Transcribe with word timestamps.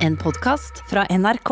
En 0.00 0.16
podkast 0.16 0.82
fra 0.90 1.06
NRK. 1.10 1.50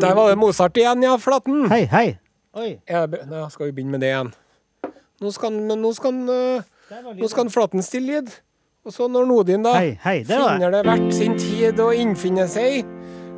Der 0.00 0.14
var 0.14 0.28
det 0.28 0.38
Mozart 0.38 0.76
igjen, 0.76 1.02
ja, 1.02 1.16
Flaten. 1.18 1.68
Hei, 1.72 1.84
hei. 1.90 2.16
Oi. 2.56 2.76
Nå 3.30 3.46
skal 3.52 3.66
vi 3.70 3.72
begynne 3.76 3.96
med 3.96 4.00
det 4.04 4.10
igjen. 4.12 4.32
Nå 5.20 5.30
skal, 5.32 5.50
han- 5.52 5.66
men 5.66 5.78
nå 5.82 5.92
skal, 5.96 6.12
øh, 6.28 6.62
nå 7.16 7.28
skal 7.28 7.44
han 7.44 7.50
Flaten 7.50 7.82
stille 7.82 8.06
lyd. 8.12 8.28
Og 8.86 8.94
så 8.94 9.08
når 9.10 9.26
Nodin 9.26 9.64
da 9.66 9.72
Hei, 9.80 9.96
hei, 10.04 10.20
det 10.26 10.36
finner 10.38 10.70
det 10.70 10.82
verdt 10.86 11.14
sin 11.16 11.34
tid 11.40 11.80
å 11.82 11.88
innfinne 11.96 12.46
seg 12.50 12.86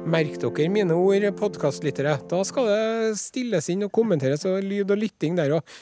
Merk 0.09 0.37
dere 0.41 0.69
mine 0.73 0.95
ord, 0.97 1.25
podkastlyttere. 1.37 2.15
Da 2.31 2.39
skal 2.47 2.69
det 2.71 3.17
stilles 3.21 3.67
inn 3.69 3.83
og 3.85 3.91
kommenteres 3.93 4.47
og 4.49 4.63
lyd 4.65 4.89
og 4.95 5.03
lytting 5.03 5.35
der 5.37 5.53
òg. 5.59 5.75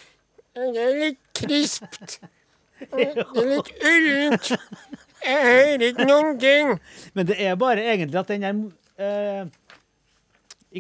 Det 0.56 0.82
er 0.82 0.96
litt 0.98 1.20
krispt. 1.36 2.16
Det 2.80 3.04
er 3.04 3.20
litt 3.52 3.70
ullent. 3.92 4.48
Jeg 5.26 5.44
hører 5.44 5.84
ikke 5.90 6.08
noen 6.08 6.40
ting. 6.42 6.72
Men 7.14 7.28
det 7.28 7.36
er 7.44 7.60
bare 7.60 7.84
egentlig 7.84 8.18
at 8.18 8.32
den 8.32 8.48
der 8.48 8.64
eh, 8.98 9.44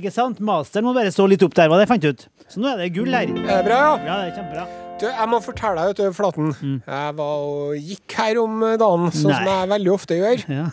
Ikke 0.00 0.10
sant? 0.14 0.42
Masteren 0.42 0.88
må 0.88 0.96
bare 0.96 1.14
stå 1.14 1.28
litt 1.30 1.44
opp 1.46 1.54
der, 1.54 1.70
hva 1.70 1.78
det 1.78 1.86
fant 1.92 2.08
ut. 2.08 2.26
Så 2.50 2.64
nå 2.64 2.72
er 2.72 2.82
det 2.82 2.90
gull 2.98 3.14
her. 3.14 3.30
Det 3.30 3.46
Er 3.46 3.62
bra, 3.68 3.78
ja? 3.84 3.94
Ja, 4.00 4.18
det 4.24 4.32
er 4.32 4.36
kjempebra. 4.40 4.85
Jeg 4.96 5.28
må 5.28 5.38
fortelle 5.44 5.76
deg, 5.82 5.90
vet 5.92 5.98
du, 6.00 6.14
Flaten. 6.16 6.52
Jeg 6.86 7.14
var 7.18 7.44
og 7.44 7.74
gikk 7.76 8.14
her 8.16 8.38
om 8.40 8.60
dagen, 8.80 9.10
sånn 9.12 9.32
som 9.34 9.44
Mm. 9.44 9.48
Jeg 9.52 9.68
veldig 9.74 9.92
ofte 9.92 10.16
gjør. 10.16 10.44
Ja. 10.48 10.66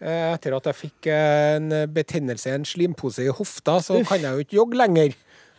Eh, 0.00 0.34
Etter 0.34 0.56
at 0.56 0.64
jeg 0.70 0.74
fikk 0.78 1.06
eh, 1.06 1.56
en 1.56 1.68
betennelse, 1.94 2.52
en 2.54 2.64
slimpose 2.64 3.22
i 3.24 3.28
hofta, 3.30 3.78
så 3.82 4.00
Uff. 4.00 4.08
kan 4.08 4.20
jeg 4.20 4.32
jo 4.34 4.44
ikke 4.44 4.56
jogge 4.58 4.76
lenger. 4.78 5.14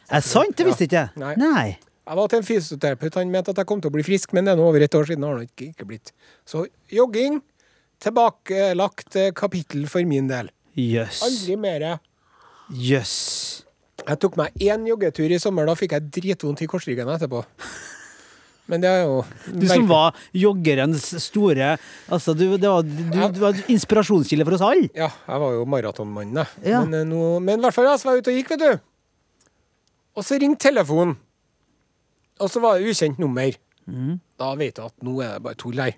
Er 0.09 0.19
det 0.19 0.23
sant? 0.27 0.55
Det 0.55 0.66
visste 0.67 0.83
ikke 0.88 0.99
jeg. 0.99 1.09
Nei. 1.17 1.33
Nei. 1.39 1.77
Jeg 2.09 2.17
var 2.17 2.27
til 2.31 2.39
en 2.39 2.44
fysioterapeut, 2.47 3.16
han 3.16 3.31
mente 3.31 3.49
at 3.53 3.57
jeg 3.61 3.67
kom 3.69 3.81
til 3.81 3.91
å 3.91 3.94
bli 3.94 4.03
frisk, 4.03 4.33
men 4.33 4.45
det 4.45 4.53
er 4.53 4.57
nå 4.57 4.67
over 4.67 4.81
et 4.81 4.95
år 4.95 5.05
siden 5.05 5.23
har 5.23 5.35
han 5.38 5.45
ikke, 5.47 5.69
ikke 5.75 5.85
blitt. 5.88 6.11
Så 6.47 6.66
jogging, 6.91 7.41
tilbakelagt 8.01 9.16
eh, 9.16 9.31
kapittel 9.31 9.85
for 9.88 10.03
min 10.07 10.27
del. 10.31 10.49
Jøss. 10.75 11.22
Aldri 11.27 11.55
mer. 11.59 11.99
Jøss. 12.73 13.63
Jeg 14.07 14.19
tok 14.23 14.35
meg 14.39 14.55
én 14.63 14.88
joggetur 14.88 15.29
i 15.31 15.38
sommer, 15.39 15.67
da 15.67 15.75
fikk 15.77 15.91
jeg 15.97 16.09
dritvondt 16.16 16.63
i 16.63 16.67
korsryggen 16.72 17.07
etterpå. 17.16 17.44
Men 18.70 18.84
det 18.84 18.89
er 18.89 19.00
jo 19.02 19.22
Du 19.50 19.66
som 19.70 19.88
var 19.89 20.17
joggerens 20.38 21.08
store 21.23 21.72
Altså, 22.09 22.36
du, 22.38 22.45
det 22.62 22.70
var, 22.70 22.84
du, 22.86 23.16
du 23.34 23.39
var 23.42 23.58
inspirasjonskilde 23.72 24.45
for 24.45 24.58
oss 24.59 24.66
alle. 24.67 24.92
Ja, 24.94 25.09
jeg 25.25 25.42
var 25.44 25.56
jo 25.58 25.64
maratonmannen, 25.70 26.44
jeg. 26.44 26.75
Ja. 26.75 26.84
Men, 26.86 27.09
eh, 27.16 27.40
men 27.42 27.58
i 27.58 27.66
hvert 27.66 27.75
fall, 27.75 27.90
jeg 27.90 28.06
var 28.06 28.22
ute 28.22 28.34
og 28.34 28.38
gikk, 28.38 28.53
vet 28.53 28.66
du. 28.67 28.86
Og 30.20 30.25
så 30.28 30.38
ringte 30.42 30.67
telefonen. 30.70 31.17
Og 32.40 32.52
så 32.52 32.62
var 32.64 32.78
det 32.80 32.94
ukjent 32.94 33.20
nummer. 33.20 33.58
Da 34.40 34.53
vet 34.59 34.78
du 34.78 34.86
at 34.86 34.94
nå 35.03 35.17
er 35.25 35.36
det 35.38 35.44
bare 35.44 35.58
tull 35.59 35.81
her. 35.81 35.95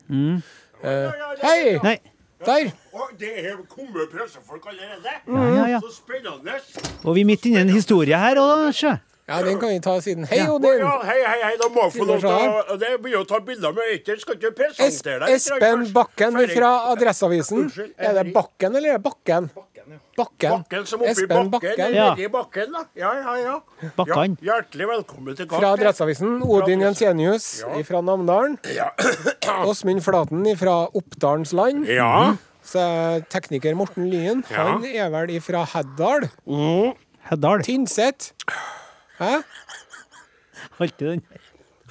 Eh, 0.82 1.22
hei! 1.44 1.78
Nei. 1.84 1.98
Der! 2.42 2.72
Og 2.98 3.12
det 3.22 3.30
er 3.38 3.58
kommet 3.70 4.10
pressefolk 4.10 4.64
allerede? 4.72 5.12
Ja, 5.28 5.44
ja, 5.54 5.66
ja. 5.76 5.80
Så 5.84 5.92
spennende. 6.00 6.56
Og 7.06 7.14
vi 7.14 7.22
er 7.22 7.28
midt 7.30 7.46
inne 7.46 7.62
i 7.62 7.66
en 7.68 7.74
historie 7.76 8.18
her 8.18 8.40
òg, 8.42 8.72
sjø. 8.74 8.96
Ja, 9.32 9.42
den 9.48 9.60
kan 9.62 9.70
vi 9.72 9.80
ta 9.84 9.96
siden. 10.04 10.28
Hei, 10.30 10.38
Ja. 10.42 10.50
Odin! 10.52 10.80
Ja, 10.84 10.92
hei, 11.08 11.18
hei, 11.24 11.40
hei, 11.48 11.54
da 11.62 11.70
må 11.72 11.88
jeg 11.88 11.96
få 11.98 12.06
lov 12.10 12.20
til 12.20 12.30
å 12.30 12.78
Det 12.82 13.16
å 13.22 13.26
ta 13.30 13.40
bilder 13.48 13.74
med 13.78 13.84
Øystein. 13.96 14.20
Skal 14.22 14.36
ikke 14.38 14.52
presentere 14.60 15.20
deg? 15.26 15.36
Espen? 15.40 15.88
Bakken 15.96 16.40
fra 16.54 16.72
Adresseavisen. 16.92 17.66
Unnskyld, 17.66 17.94
Er 17.98 18.14
det 18.20 18.34
Bakken 18.36 18.76
eller 18.76 18.90
er 18.96 19.00
det 19.00 19.04
Bakken? 19.08 19.50
Bakken. 20.18 20.52
Bakken 20.62 20.86
som 20.86 21.02
oppi 21.02 21.10
Espen 21.10 21.50
bakken. 21.50 21.72
Bakken. 21.72 21.94
Ja. 21.96 22.10
Nedi 22.14 22.28
bakken, 22.32 22.72
da. 22.76 22.84
Ja, 22.96 23.12
ja, 23.18 23.36
ja. 23.42 23.90
Bakkan. 23.98 24.38
Ja, 24.42 24.54
hjertelig 24.60 24.88
velkommen 24.92 25.36
til 25.40 25.48
Fra 25.50 25.60
gang. 25.60 25.80
Adresseavisen. 25.80 26.42
Odin 26.44 26.84
Jensenius 26.86 27.48
Ja. 27.64 27.82
fra 27.88 28.02
Namdalen. 28.02 28.58
Ja. 28.76 28.92
Åsmund 29.68 30.04
Flaten 30.04 30.46
fra 30.58 30.88
Oppdalens 30.94 31.54
land. 31.54 31.88
ja. 31.88 32.36
Så 32.64 32.78
er 32.78 33.24
tekniker 33.26 33.74
Morten 33.76 34.06
Lyen. 34.12 34.44
Ja. 34.52 34.68
Han 34.78 34.84
er 34.86 35.10
vel 35.10 35.32
ifra 35.34 35.64
Heddal. 35.66 36.28
Mm. 36.46 36.94
Heddal. 37.32 37.64
Tynset. 37.66 38.34
Hæ? 39.22 39.42
Alltid 40.82 41.08
den. 41.08 41.24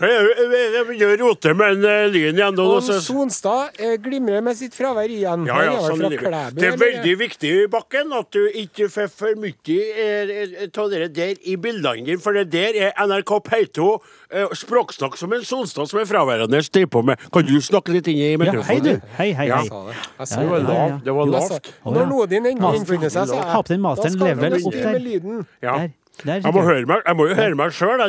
Jeg 0.00 0.84
begynner 0.88 1.10
å 1.12 1.26
rote 1.28 1.50
med 1.52 1.74
en 1.74 1.82
eh, 1.84 2.06
lyn 2.08 2.38
igjen. 2.38 2.54
nå, 2.56 2.64
Og 2.64 2.82
så- 2.82 3.00
Sonstad 3.04 3.76
eh, 3.78 3.98
glimrer 4.00 4.40
med 4.42 4.56
sitt 4.56 4.72
fravær 4.72 5.04
igjen. 5.12 5.44
Ja, 5.46 5.58
ja, 5.66 5.74
sånn 5.84 6.00
det. 6.00 6.16
Det 6.16 6.24
er 6.24 6.72
eller? 6.72 6.78
veldig 6.80 7.18
viktig, 7.20 7.68
Bakken, 7.68 8.12
at 8.16 8.30
du 8.32 8.48
ikke 8.48 8.88
får 8.88 9.10
for 9.12 9.34
mye 9.36 10.70
av 10.72 10.90
det 10.90 11.12
der 11.12 11.34
i 11.44 11.56
bildene 11.56 12.06
dine. 12.06 12.18
For 12.18 12.32
det 12.32 12.48
der 12.50 12.80
er 12.88 12.92
NRK 12.96 13.42
P2 13.44 14.00
eh, 14.32 14.48
språksnakk 14.56 15.18
som 15.20 15.32
en 15.36 15.44
Sonstad 15.44 15.86
som 15.92 16.00
er 16.00 16.08
fraværende 16.08 16.64
driver 16.72 16.88
på 16.96 17.04
med. 17.04 17.18
Kan 17.30 17.44
du 17.44 17.60
snakke 17.60 17.92
litt 17.92 18.08
inn 18.08 18.16
i 18.16 18.32
Ja, 18.46 18.62
hei, 18.62 18.80
du. 18.80 18.94
Hei, 19.18 19.32
hei, 19.34 19.50
hei. 19.52 19.68
Det. 19.68 19.96
Ja, 20.16 20.24
Det 20.24 20.48
var 20.48 20.58
det. 20.58 20.64
ja, 20.64 20.80
ja. 20.80 20.88
lavt. 20.88 21.04
Det 21.04 21.12
var 21.12 21.26
lavt. 21.26 21.72
Når 21.84 22.08
Nodin 22.08 22.46
endelig 22.46 22.80
innfinner 22.80 23.10
seg, 23.12 23.28
så 23.28 23.36
er 23.36 23.62
den 23.68 23.82
da 23.82 23.94
skal 23.96 24.16
du 24.16 24.24
han 24.24 24.92
med 24.96 25.02
lyden. 25.04 25.46
Ja. 25.60 25.76
Der. 25.76 25.90
Der 26.24 26.40
Jeg 26.44 26.52
må, 26.52 26.62
høre 26.62 26.86
meg, 26.86 27.02
jeg 27.06 27.16
må 27.16 27.26
jo 27.30 27.34
høre 27.38 27.54
meg 27.56 27.72
sjøl. 27.72 28.02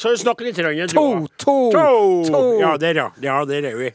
Så 0.00 0.16
snakk 0.20 0.40
litt. 0.44 0.56
grann, 0.56 0.76
du 0.76 0.94
To, 0.94 1.06
to, 1.38 1.54
to. 1.72 2.32
to. 2.32 2.42
Ja, 2.60 2.76
der, 2.76 2.94
ja. 2.94 3.08
ja. 3.22 3.44
Der 3.48 3.70
er 3.70 3.76
vi. 3.78 3.90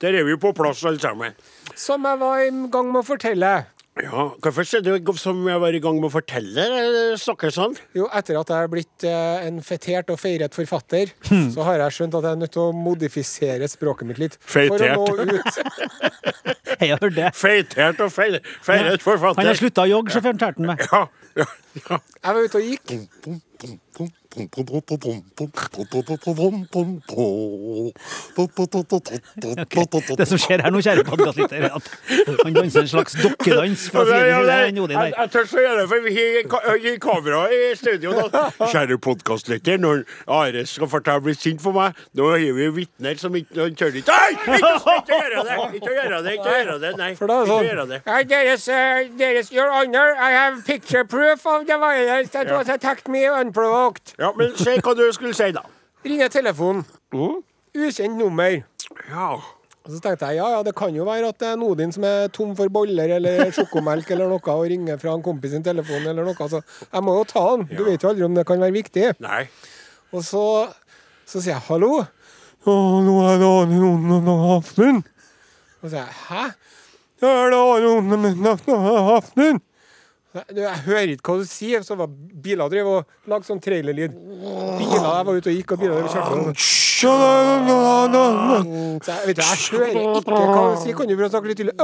Der 0.00 0.16
er 0.16 0.24
vi 0.24 0.36
på 0.40 0.52
plass, 0.56 0.84
alle 0.84 1.00
sammen. 1.00 1.36
Som 1.76 2.04
jeg 2.08 2.20
var 2.20 2.40
i 2.40 2.48
gang 2.72 2.88
med 2.92 3.02
å 3.02 3.06
fortelle. 3.06 3.52
Ja, 4.04 4.24
Hvorfor 4.40 4.64
ser 4.66 4.80
du 4.84 4.90
som 5.18 5.40
jeg 5.48 5.60
var 5.60 5.74
i 5.76 5.80
gang 5.82 5.96
med 6.00 6.08
å 6.08 6.12
fortelle? 6.14 6.64
eh, 6.64 7.16
Snakker 7.20 7.50
sånn? 7.54 7.74
Jo, 7.96 8.06
etter 8.16 8.38
at 8.40 8.48
jeg 8.52 8.64
er 8.64 8.70
blitt 8.72 9.04
eh, 9.04 9.46
en 9.48 9.60
fetert 9.66 10.10
og 10.14 10.18
feiret 10.20 10.54
forfatter, 10.56 11.12
så 11.54 11.66
har 11.66 11.78
jeg 11.84 11.96
skjønt 11.98 12.14
at 12.18 12.24
jeg 12.28 12.32
er 12.32 12.40
nødt 12.42 12.52
til 12.56 12.62
å 12.62 12.72
modifisere 12.76 13.68
språket 13.68 14.06
mitt 14.08 14.18
litt. 14.22 14.38
For 14.40 14.66
Feitert. 14.70 14.96
å 14.96 15.06
nå 15.16 15.36
ut. 15.36 15.52
Jeg 16.80 16.94
hørte 16.96 17.10
det. 17.12 17.30
Feitert 17.36 17.98
og 18.00 18.08
feil- 18.14 18.38
feiret 18.64 19.02
forfatter. 19.04 19.42
Han 19.42 19.48
har 19.50 19.58
slutta 19.58 19.82
å 19.84 19.88
jogge, 19.90 20.14
sjåføren 20.14 20.38
Terten 20.40 20.64
meg. 20.70 20.80
Ja, 20.88 21.02
ja, 21.36 21.44
ja. 21.76 21.98
Jeg 22.24 22.36
var 22.38 22.46
ute 22.46 22.56
og 22.56 22.64
gikk. 22.64 24.14
Det 30.16 30.26
som 30.28 30.38
skjer 30.38 30.62
her 30.62 30.70
nå, 30.70 30.78
kjære 30.84 31.02
podkastlytter, 31.08 31.64
er 31.66 31.72
at 31.74 31.88
han 32.44 32.54
danser 32.54 32.84
en 32.84 32.90
slags 32.92 33.16
dokkedans 33.18 33.88
fra 33.90 34.04
Ja, 34.06 34.10
side 34.10 34.28
ja, 34.30 34.38
til 34.70 34.94
Jeg, 34.94 35.14
jeg 35.16 35.30
tør 35.34 35.42
ikke 35.48 35.58
å 35.58 35.64
gjøre 35.64 35.80
det, 35.80 35.86
for 35.90 35.98
vi 36.04 36.12
har 36.14 36.98
kamera 37.02 37.40
i 37.50 37.74
studio. 37.80 38.10
Da. 38.30 38.44
Kjære 38.70 38.98
podkastlytter, 39.02 39.76
når 39.82 40.04
Are 40.30 40.62
skal 40.66 40.88
fortelle 40.94 41.24
blir 41.26 41.34
sint 41.38 41.60
for 41.64 41.74
meg, 41.74 41.98
nå 42.14 42.30
har 42.30 42.38
vi 42.60 42.70
vitner 42.78 43.18
som 43.18 43.34
ikke 43.34 43.58
han 43.64 43.74
tør 43.74 43.98
ikke 43.98 44.14
Nei! 44.14 44.30
Ikke, 44.30 44.54
gjøre 45.10 45.42
det! 45.48 45.58
Ikke 45.80 45.92
gjøre 45.96 46.22
det! 46.22 46.32
Ikke 46.38 46.54
gjøre 46.54 46.78
det! 46.86 46.92
Nei, 47.02 47.10
ikke 47.16 47.26
sånn 47.50 47.66
gjøre 47.66 47.86
det. 47.90 48.00
"Uh, 48.06 48.22
deres, 48.30 48.68
uh, 48.70 49.02
deres, 49.18 49.50
Your 49.50 49.70
Honor, 49.74 50.14
I 50.14 50.30
have 50.38 50.62
picture 50.66 51.04
proof 51.04 51.46
of 51.46 51.66
the 51.66 51.76
violence 51.82 52.30
that 52.30 52.46
was 52.54 52.68
attacked 52.68 53.08
me 53.10 53.26
unprovoked. 53.26 54.14
Ja, 54.20 54.34
men 54.36 54.52
si 54.58 54.74
hva 54.84 54.92
du 54.96 55.06
skulle 55.16 55.32
si, 55.36 55.48
da. 55.56 55.62
Ringer 56.04 56.28
telefonen. 56.32 56.84
Mm. 57.14 57.40
Ukjent 57.80 58.18
nummer. 58.18 58.58
Ja. 59.08 59.30
Og 59.80 59.94
så 59.94 60.00
tenkte 60.04 60.28
jeg 60.28 60.36
ja, 60.36 60.48
ja, 60.52 60.58
det 60.64 60.74
kan 60.76 60.92
jo 60.92 61.06
være 61.08 61.30
at 61.32 61.38
det 61.40 61.48
er 61.48 61.56
Nodin 61.56 61.92
som 61.94 62.04
er 62.04 62.28
tom 62.34 62.52
for 62.58 62.68
boller 62.72 63.14
eller 63.16 63.48
sjokomelk 63.56 64.10
eller 64.12 64.28
noe, 64.28 64.42
og 64.52 64.66
ringer 64.68 65.00
fra 65.00 65.14
en 65.16 65.24
kompis 65.24 65.54
sin 65.54 65.64
telefon 65.64 66.04
eller 66.04 66.26
noe. 66.26 66.48
Så 66.52 66.60
jeg 66.60 67.06
må 67.06 67.14
jo 67.16 67.24
ta 67.30 67.44
den. 67.54 67.64
Du 67.72 67.80
vet 67.86 68.04
jo 68.04 68.10
aldri 68.12 68.26
om 68.28 68.36
det 68.36 68.44
kan 68.48 68.60
være 68.60 68.76
viktig. 68.76 69.06
Nei. 69.24 69.46
Og 70.12 70.26
så, 70.26 70.44
så 71.24 71.40
sier 71.40 71.54
jeg 71.54 71.66
hallo. 71.70 72.02
Ja, 72.66 72.76
nå 73.06 73.16
er 73.24 73.40
det 73.40 73.48
Arne 73.48 74.36
Hafnund. 74.44 75.08
Og 75.80 75.88
så 75.88 75.94
sier 75.94 76.04
jeg 76.04 76.20
hæ? 76.26 76.44
Ja, 77.24 77.32
er 77.32 77.56
det 77.56 77.64
Arne 77.64 79.00
Hafnund? 79.08 79.64
Jeg 80.30 80.76
hører 80.86 81.10
ikke 81.16 81.32
hva 81.32 81.40
du 81.42 81.48
sier. 81.50 81.82
Så 81.82 81.96
var 81.98 82.06
biler 82.10 82.70
drev 82.70 82.86
og 82.86 83.30
lagde 83.30 83.48
sånn 83.48 83.60
trailerlyd. 83.62 84.12
Biler, 84.14 85.00
Jeg 85.02 85.26
var 85.26 85.32
ute 85.40 85.50
og 85.50 85.56
gikk, 85.58 85.72
og 85.74 85.78
biler 85.82 85.94
drev 85.96 86.06
og 86.06 86.12
kjørte. 86.14 86.54
Så 89.00 89.10
jeg, 89.10 89.26
vet 89.26 89.36
du, 89.36 89.42
jeg 89.42 89.58
hører 89.72 89.88
ikke 89.90 90.50
hva 90.54 90.66
du 90.70 90.82
sier. 90.84 90.94
Kan 91.00 91.08
du 91.10 91.14
prøve 91.16 91.30
å 91.30 91.34
snakke 91.34 91.50
litt 91.50 91.58
tydelig? 91.58 91.74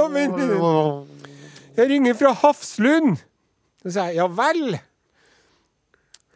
Jeg 1.76 1.90
ringer 1.90 2.14
fra 2.16 2.30
Hafslund. 2.44 3.16
Så 3.82 3.88
sier 3.96 4.12
jeg 4.12 4.20
ja 4.20 4.26
vel. 4.38 4.78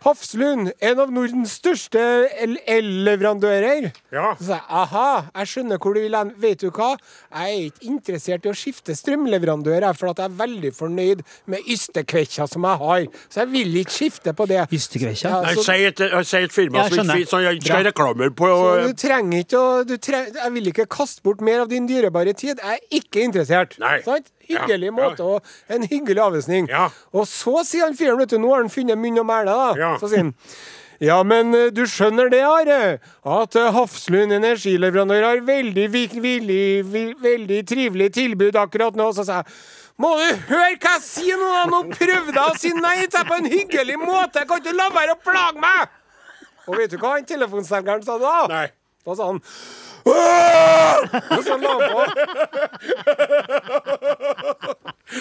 Hafslund, 0.05 0.71
en 0.81 1.01
av 1.03 1.11
Nordens 1.13 1.59
største 1.61 2.01
el- 2.41 2.57
el-leverandører. 2.67 3.91
Ja. 4.13 4.35
Så 4.39 4.47
sa 4.47 4.55
jeg 4.59 4.65
aha, 4.69 5.07
jeg 5.37 5.51
skjønner 5.53 5.79
hvor 5.83 5.95
du 5.97 6.01
vil 6.01 6.17
hen. 6.17 6.31
Vet 6.41 6.63
du 6.65 6.71
hva? 6.71 6.95
Jeg 7.35 7.51
er 7.57 7.67
ikke 7.69 7.87
interessert 7.91 8.47
i 8.47 8.53
å 8.53 8.57
skifte 8.57 8.95
strømleverandør, 8.97 9.87
for 9.99 10.13
at 10.13 10.23
jeg 10.23 10.31
er 10.31 10.37
veldig 10.41 10.73
fornøyd 10.77 11.23
med 11.53 11.69
ystekvekkja 11.69 12.49
som 12.51 12.65
jeg 12.69 12.81
har. 12.85 13.07
Så 13.29 13.43
jeg 13.45 13.53
vil 13.53 13.77
ikke 13.83 13.97
skifte 13.99 14.35
på 14.37 14.49
det. 14.51 14.63
Ystekvekkja? 14.73 15.31
Ja, 15.31 15.41
Nei, 15.43 15.55
så- 15.55 15.65
si 15.69 15.85
et, 15.85 16.01
et 16.01 16.53
firma 16.53 16.79
Ja, 16.85 16.89
som 16.89 17.05
ikke 17.07 17.29
sånn 17.29 17.43
jeg 17.45 17.61
ikke 17.61 17.69
skal 17.71 17.83
ha 17.85 17.91
reklamer 17.91 18.31
på. 18.31 18.51
Så 18.51 18.89
du 18.89 18.93
trenger 18.95 19.45
ikke 19.45 19.59
å 19.61 19.99
treng... 20.01 20.33
Jeg 20.41 20.53
vil 20.57 20.73
ikke 20.73 20.87
kaste 20.89 21.23
bort 21.23 21.41
mer 21.41 21.61
av 21.61 21.69
din 21.69 21.87
dyrebare 21.89 22.33
tid. 22.35 22.59
Jeg 22.63 22.81
er 22.81 23.01
ikke 23.01 23.23
interessert. 23.25 23.77
Nei. 23.79 24.01
Sant? 24.03 24.31
Hyggelig 24.51 24.93
måte 24.97 25.25
og 25.37 25.55
en 25.77 25.87
hyggelig 25.91 26.23
avvisning. 26.27 26.69
Ja. 26.71 26.89
Og 27.15 27.27
så 27.31 27.63
sier 27.69 27.87
han 27.89 27.97
fyren, 27.99 28.19
vet 28.21 28.35
du, 28.35 28.39
nå 28.43 28.51
har 28.55 28.63
han 28.65 28.71
funnet 28.73 28.99
munn 29.01 29.19
og 29.23 29.27
mæle, 29.31 29.55
da. 29.57 29.73
Så 30.03 30.11
sier 30.13 30.25
han 30.27 30.35
ja, 31.01 31.15
men 31.25 31.55
eh, 31.57 31.71
du 31.73 31.87
skjønner 31.89 32.29
det, 32.29 32.43
Are, 32.45 32.81
at 33.25 33.55
eh, 33.57 33.71
Hafslund 33.73 34.35
energileverandør 34.37 35.23
har 35.25 35.39
veldig, 35.47 35.87
vi- 35.95 36.21
villig, 36.21 37.15
veldig 37.25 37.61
trivelig 37.71 38.11
tilbud 38.19 38.59
akkurat 38.61 38.99
nå. 39.01 39.07
Så 39.17 39.25
sa 39.25 39.39
jeg 39.41 39.55
må 40.01 40.11
du 40.17 40.27
høre 40.51 40.77
hva 40.81 40.93
jeg 40.99 41.03
sier 41.07 41.41
nå? 41.41 41.49
da? 41.55 41.63
Nå 41.73 41.81
prøvde 41.95 42.35
jeg 42.37 42.45
å 42.53 42.59
si 42.61 42.75
nei 42.77 43.07
til 43.13 43.25
på 43.31 43.39
en 43.41 43.49
hyggelig 43.53 43.97
måte. 44.01 44.43
Jeg 44.43 44.49
kan 44.53 44.61
ikke 44.61 44.77
la 44.77 44.91
være 44.93 45.17
å 45.17 45.23
plage 45.25 45.61
meg! 45.65 45.97
Og 46.69 46.77
vet 46.77 46.93
du 46.93 46.99
hva 47.01 47.15
han 47.17 47.25
telefonselgeren 47.29 48.05
sa 48.05 48.19
da? 48.21 48.35
Nei. 48.53 48.67
Da 49.09 49.17
sa 49.17 49.31
han! 49.33 49.41
Og 50.05 51.43
så 51.45 51.57
la 51.61 51.69
han 51.69 51.83
på. 51.93 52.01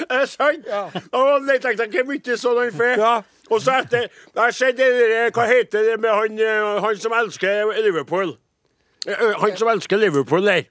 Er 0.09 0.19
det 0.19 0.29
sant? 0.29 0.65
Ja. 0.67 0.81
Og 1.11 1.47
jeg 1.49 1.61
tenkte 1.63 1.85
ikke 1.89 2.03
mye 2.07 2.37
sånn 2.37 2.59
han 2.61 2.73
får. 2.77 2.95
Ja. 3.01 3.13
Og 3.49 3.61
så 3.63 3.71
etter 3.81 4.05
Jeg 4.05 4.37
har 4.37 4.51
sett 4.53 4.77
det 4.77 4.89
der, 4.93 5.31
Hva 5.33 5.45
heter 5.49 5.87
det 5.87 5.95
med 6.01 6.09
han, 6.13 6.39
eh, 6.39 6.81
han 6.83 6.99
som 7.01 7.15
elsker 7.17 7.71
Liverpool? 7.83 8.35
Eh, 9.07 9.13
eh, 9.13 9.33
Han 9.41 9.57
som 9.57 9.67
elsker 9.73 9.97
Liverpool 9.97 10.45
der. 10.45 10.61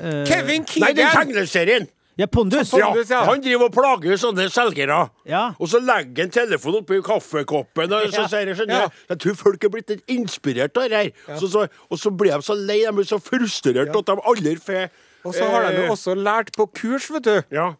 Kevin 0.00 0.64
Keegan. 0.64 0.86
Nei, 0.86 0.92
den 0.92 1.10
tegneserien. 1.14 1.88
Ja, 2.20 2.26
Pondus. 2.28 2.70
Ja. 2.76 2.90
Pondus, 2.90 3.10
ja. 3.10 3.22
Han 3.24 3.40
driver 3.40 3.70
og 3.70 3.74
plager 3.74 4.18
sånne 4.20 4.44
selgere. 4.52 4.98
Ja. 5.28 5.42
Og 5.58 5.70
så 5.72 5.80
legger 5.80 6.26
han 6.26 6.32
telefonen 6.34 6.82
oppi 6.82 6.98
kaffekoppen. 7.06 7.94
Og 7.96 8.12
så 8.12 8.20
Ja. 8.20 8.26
sier 8.28 8.46
jeg, 8.50 8.56
skjønner 8.58 8.82
Ja. 8.82 8.88
du, 8.88 8.94
Jeg 9.14 9.18
tror 9.24 9.36
folk 9.40 9.64
er 9.64 9.68
blitt 9.72 9.88
litt 9.94 10.04
inspirert 10.06 10.76
av 10.76 10.88
det 10.92 10.98
her. 11.00 11.38
Så, 11.40 11.48
så, 11.48 11.64
og 11.90 11.98
så 11.98 12.10
blir 12.12 12.34
de 12.36 12.42
så 12.44 12.54
lei, 12.58 12.82
de 12.84 12.92
blir 12.92 13.08
så 13.08 13.18
frustrert 13.22 13.96
at 13.96 14.06
de 14.06 14.16
aldri 14.20 14.56
får 14.60 14.90
Og 15.24 15.34
så 15.34 15.44
har 15.50 15.70
de 15.70 15.76
jo 15.76 15.82
eh, 15.84 15.90
også 15.90 16.14
lært 16.16 16.52
på 16.56 16.66
kurs, 16.72 17.10
vet 17.10 17.22
du. 17.24 17.42
Ja. 17.50 17.74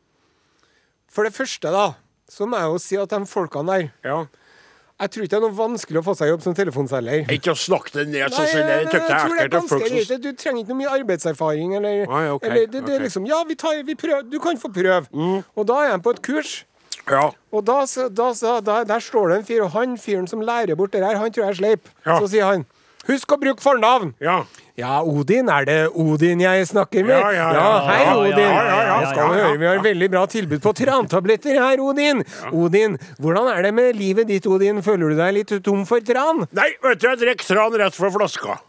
For 1.10 1.25
det 1.25 1.32
første, 1.34 1.70
da, 1.72 1.94
så 2.31 2.46
må 2.46 2.56
jeg 2.60 2.69
jo 2.70 2.78
si 2.78 2.96
at 3.00 3.08
de 3.10 3.20
folkene 3.26 3.66
der 3.76 3.90
ja. 4.04 4.19
Jeg 5.00 5.11
tror 5.14 5.25
ikke 5.25 5.32
det 5.32 5.38
er 5.38 5.44
noe 5.47 5.56
vanskelig 5.56 6.00
å 6.00 6.05
få 6.05 6.14
seg 6.19 6.29
jobb 6.29 6.43
som 6.44 6.55
telefonselger. 6.56 7.23
Ikke 7.32 7.55
å 7.55 7.58
snakke 7.58 7.94
det 7.94 8.06
ned 8.12 8.35
sånn 8.35 8.49
som 8.50 8.58
det. 8.61 8.75
jeg, 8.75 8.88
Jeg 8.93 9.05
tror 9.08 9.37
det 9.37 9.44
er 9.44 9.52
ganske 9.55 10.19
Du 10.20 10.32
trenger 10.37 10.61
ikke 10.61 10.75
noe 10.75 10.81
mye 10.82 10.97
arbeidserfaring. 10.99 11.76
Eller, 11.79 12.02
Nei, 12.11 12.25
okay, 12.35 12.50
eller 12.50 12.67
det, 12.75 12.82
det 12.85 12.99
er 12.99 13.06
liksom 13.06 13.29
Ja, 13.31 13.38
vi 13.49 13.56
tar, 13.56 13.81
vi 13.87 13.97
prøver, 13.97 14.26
du 14.29 14.37
kan 14.44 14.61
få 14.61 14.69
prøve. 14.75 15.06
Og 15.56 15.70
da 15.70 15.79
er 15.87 15.94
han 15.97 16.05
på 16.05 16.12
et 16.17 16.20
kurs. 16.26 16.58
Ja. 17.08 17.31
Og 17.50 17.64
da, 17.67 17.79
da, 18.12 18.29
da, 18.61 18.76
der 18.87 19.00
står 19.02 19.32
det 19.32 19.38
en 19.41 19.47
fyr, 19.49 19.64
og 19.64 19.73
han 19.75 19.97
fyren 19.99 20.29
som 20.31 20.44
lærer 20.44 20.76
bort 20.79 20.93
det 20.93 21.02
her, 21.02 21.17
han 21.19 21.32
tror 21.32 21.49
jeg 21.49 21.55
er 21.55 21.58
sleip. 21.62 21.88
Ja. 22.05 22.20
Så 22.20 22.29
sier 22.35 22.47
han 22.47 22.67
Husk 23.11 23.33
å 23.35 23.39
bruke 23.41 23.62
fornavn! 23.65 24.12
Ja. 24.23 24.45
Ja, 24.79 25.01
Odin, 25.05 25.51
er 25.53 25.67
det 25.69 25.79
Odin 25.99 26.41
jeg 26.41 26.69
snakker 26.71 27.05
med? 27.05 27.19
Ja, 27.19 27.33
ja, 27.35 27.49
ja. 27.57 27.67
hei, 27.89 27.99
Ja, 27.99 28.07
ja, 28.07 28.15
Odin. 28.23 28.39
ja, 28.39 28.62
ja, 28.65 28.79
ja, 28.87 29.11
skal 29.11 29.19
du 29.19 29.35
ja, 29.35 29.41
ja. 29.41 29.49
høre, 29.49 29.59
vi 29.61 29.69
har 29.69 29.83
veldig 29.85 30.09
bra 30.15 30.23
tilbud 30.31 30.62
på 30.65 30.73
trantabletter 30.79 31.59
her, 31.59 31.83
Odin. 31.85 32.25
Odin, 32.55 32.97
hvordan 33.21 33.51
er 33.53 33.67
det 33.67 33.75
med 33.77 33.99
livet 33.99 34.31
ditt, 34.31 34.47
Odin? 34.49 34.81
Føler 34.87 35.12
du 35.12 35.21
deg 35.21 35.37
litt 35.37 35.55
tom 35.67 35.85
for 35.91 36.01
tran? 36.07 36.47
Nei, 36.57 36.71
vet 36.87 37.03
du, 37.03 37.09
jeg 37.11 37.23
drikker 37.27 37.51
tran 37.51 37.79
rett 37.83 37.99
fra 37.99 38.12
flaska. 38.15 38.61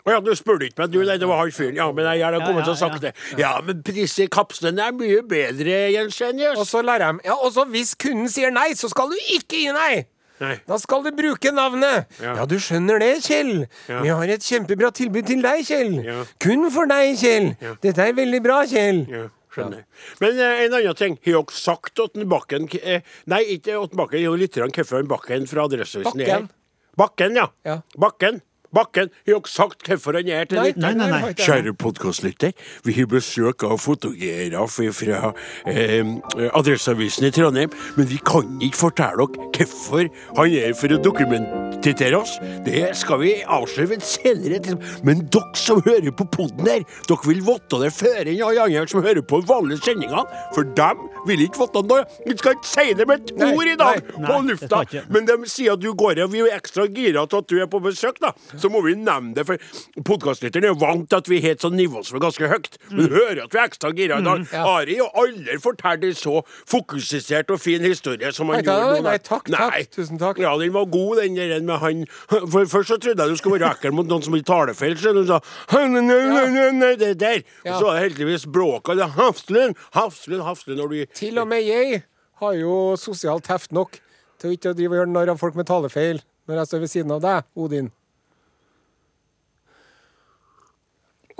Å 0.00 0.14
ja, 0.14 0.20
du 0.24 0.30
spurte 0.36 0.64
ikke 0.64 0.80
meg, 0.80 0.92
du. 0.94 1.00
Nei, 1.04 1.16
det 1.20 1.28
var 1.28 1.42
han 1.42 1.50
fyren. 1.52 1.76
Ja, 1.76 1.90
men 1.92 2.06
jeg 2.08 2.24
har 2.24 2.36
kommet 2.40 2.62
ja, 2.64 2.68
til 2.70 2.72
å 2.72 2.78
sagt 2.80 2.98
ja. 2.98 3.10
det. 3.10 3.40
Ja, 3.40 3.50
men 3.64 3.82
disse 3.84 4.26
kapslene 4.32 4.86
er 4.88 4.96
mye 4.96 5.20
bedre, 5.28 5.82
Jens 5.92 6.20
Og 6.54 6.64
så 6.68 6.80
lærer 6.84 7.10
jeg 7.10 7.28
Ja, 7.28 7.36
og 7.36 7.52
så 7.54 7.66
hvis 7.68 7.92
kunden 8.00 8.30
sier 8.32 8.52
nei, 8.54 8.72
så 8.80 8.88
skal 8.92 9.12
du 9.12 9.18
ikke 9.36 9.60
gi 9.60 9.76
nei! 9.76 9.92
Nei. 10.40 10.54
Da 10.66 10.78
skal 10.80 11.02
du 11.04 11.10
bruke 11.12 11.50
navnet. 11.52 12.06
Ja, 12.20 12.34
Ja. 12.40 12.44
du 12.48 12.56
skjønner 12.56 12.98
det, 13.02 13.10
Kjell. 13.26 13.66
Ja. 13.88 14.00
Vi 14.02 14.08
har 14.08 14.28
et 14.36 14.40
kjempebra 14.46 14.90
tilbud 14.96 15.26
til 15.28 15.42
deg, 15.44 15.64
Kjell. 15.68 15.98
Ja. 16.04 16.24
Kun 16.40 16.70
for 16.72 16.86
deg, 16.88 17.16
Kjell. 17.20 17.50
Dette 17.82 17.98
er 18.08 18.12
veldig 18.16 18.40
bra, 18.42 18.62
Kjell. 18.64 19.02
Ja, 19.10 19.26
skjønner. 19.52 19.84
Men 20.20 20.38
eh, 20.40 20.64
en 20.64 20.74
annen 20.78 20.96
ting. 20.96 21.18
Har 21.26 21.42
dere 21.42 21.52
sagt 21.60 22.00
Åtten 22.00 22.28
Bakken 22.30 22.68
eh, 22.82 23.02
Nei, 23.26 23.42
ikke 23.58 23.76
Åtten 23.76 23.96
Bakken, 24.00 24.22
jo 24.24 24.32
litt 24.34 24.56
hvorfor 24.56 25.04
Bakken 25.06 25.46
fra 25.50 25.66
Adresseavisen. 25.68 26.16
Bakken. 26.24 26.48
Bakken, 26.96 27.36
ja. 27.36 27.46
Ja. 27.64 27.80
Bakken. 27.98 28.40
Bakken. 28.74 29.10
Har 29.26 29.32
dere 29.34 29.50
sagt 29.50 29.88
hvorfor 29.88 30.14
han 30.14 30.28
er 30.28 30.42
her 30.42 30.50
til 30.50 30.60
Nei. 30.60 30.72
Nei, 30.76 30.92
nei, 30.94 31.08
nei. 31.10 31.20
ikke. 31.32 31.46
Kjære 31.48 31.72
podkastlytter, 31.80 32.52
vi 32.86 32.94
har 32.94 33.08
besøk 33.10 33.64
av 33.66 33.80
fotografer 33.82 34.92
fra 34.94 35.32
eh, 35.66 36.12
Adresseavisen 36.54 37.26
i 37.26 37.32
Trondheim, 37.34 37.72
men 37.96 38.08
vi 38.10 38.20
kan 38.22 38.60
ikke 38.62 38.78
fortelle 38.78 39.26
dere 39.26 39.66
hvorfor 39.66 40.06
han 40.38 40.54
er 40.54 40.76
for 40.78 40.94
å 40.94 41.00
dokumentere 41.02 42.20
oss. 42.20 42.36
Det 42.66 42.84
skal 42.98 43.20
vi 43.24 43.32
avsløre 43.42 43.96
ved 43.96 44.06
senere 44.06 44.60
tidspunkt. 44.62 45.02
Men 45.06 45.24
dere 45.34 45.58
som 45.58 45.82
hører 45.86 46.14
på 46.14 46.28
podden 46.30 46.70
her, 46.70 46.86
dere 47.08 47.26
vil 47.26 47.42
vite 47.46 47.82
det 47.82 47.90
før 47.96 48.22
enn 48.22 48.44
alle 48.46 48.68
andre 48.68 48.86
som 48.90 49.02
hører 49.04 49.26
på 49.26 49.42
vanlige 49.50 49.82
sendinger, 49.88 50.30
for 50.54 50.70
dem 50.78 51.02
vil 51.26 51.44
ikke 51.46 51.64
vite 51.64 51.84
noe. 51.90 52.06
Vi 52.26 52.38
skal 52.38 52.56
ikke 52.56 52.70
si 52.70 52.86
det 52.96 53.08
med 53.10 53.26
et 53.26 53.44
ord 53.50 53.66
i 53.66 53.76
dag 53.80 53.98
nei. 54.14 54.30
på 54.30 54.38
lufta, 54.46 54.84
men 55.10 55.26
de 55.28 55.38
sier 55.50 55.74
at 55.74 55.82
du 55.82 55.90
går 55.98 56.22
av. 56.22 56.30
Vi 56.30 56.44
er 56.44 56.54
ekstra 56.54 56.86
gira 56.86 57.26
til 57.26 57.42
at 57.42 57.50
du 57.50 57.58
er 57.58 57.70
på 57.70 57.82
besøk, 57.82 58.22
da. 58.22 58.32
Så 58.60 58.70
må 58.72 58.82
vi 58.84 58.94
nevne 58.98 59.34
det, 59.36 59.46
for 59.48 60.02
podkastlytteren 60.06 60.68
er 60.68 60.72
jo 60.74 60.78
vant 60.80 61.06
til 61.10 61.20
at 61.20 61.30
vi 61.30 61.40
har 61.44 61.56
et 61.56 61.64
sånt 61.64 61.78
nivå 61.78 62.02
som 62.06 62.18
er 62.18 62.24
ganske 62.26 62.50
høyt. 62.50 62.78
Men 62.90 63.08
du 63.08 63.14
hører 63.16 63.42
at 63.44 63.54
vi 63.54 63.60
er 63.60 63.68
ekstra 63.70 63.92
gira 63.96 64.18
i 64.20 64.26
dag. 64.26 64.44
Ja. 64.52 64.64
Ari 64.76 64.98
har 65.00 65.10
aldri 65.22 65.58
fortalt 65.62 66.04
en 66.06 66.16
så 66.18 66.40
fokusert 66.70 67.50
og 67.54 67.60
fin 67.62 67.84
historie 67.86 68.32
som 68.36 68.50
han 68.52 68.60
Nei, 68.60 68.66
gjorde 68.68 69.00
nå. 69.00 69.06
nei, 69.08 69.16
takk, 69.18 69.48
takk, 69.50 69.76
takk. 69.76 69.90
Tusen 69.96 70.20
takk. 70.20 70.40
Ja, 70.42 70.52
den 70.60 70.74
var 70.74 70.88
god, 70.92 71.22
den 71.22 71.38
der 71.38 71.60
med 71.66 71.80
han 71.82 72.04
For 72.28 72.66
Først 72.70 72.92
så 72.92 72.98
trodde 73.02 73.24
jeg 73.24 73.34
du 73.34 73.40
skulle 73.40 73.58
være 73.58 73.72
ekkel 73.74 73.94
mot 73.96 74.08
noen 74.10 74.24
som 74.24 74.34
hadde 74.36 74.48
talefeil. 74.48 74.96
Så 75.00 75.12
du 75.16 75.22
sa 75.28 75.40
«Nei, 75.72 75.86
nei, 75.88 76.02
nei, 76.06 76.46
nei, 76.54 76.68
nei», 76.76 76.92
det 77.00 77.14
der. 77.20 77.42
Og 77.66 77.72
så 77.80 77.90
er 77.90 77.96
det 77.96 78.04
heldigvis 78.08 78.46
bråka. 78.50 78.94
Det 78.98 79.04
er 79.06 79.14
Hafslund, 79.16 79.78
Hafslund, 79.96 80.44
Hafslund. 80.46 80.94
Til 81.14 81.38
og 81.40 81.48
med 81.50 81.64
jeg 81.66 82.02
har 82.40 82.54
jo 82.56 82.96
sosialt 82.96 83.50
heft 83.52 83.72
nok 83.76 83.98
til 84.40 84.50
å 84.50 84.56
ikke 84.56 84.72
drive 84.76 84.94
og 84.94 85.00
gjøre 85.02 85.12
narr 85.12 85.32
av 85.34 85.40
folk 85.40 85.58
med 85.58 85.68
talefeil 85.68 86.22
når 86.48 86.62
jeg 86.62 86.70
står 86.70 86.80
ved 86.82 86.90
siden 86.90 87.12
av 87.14 87.20
deg, 87.22 87.48
Odin. 87.54 87.90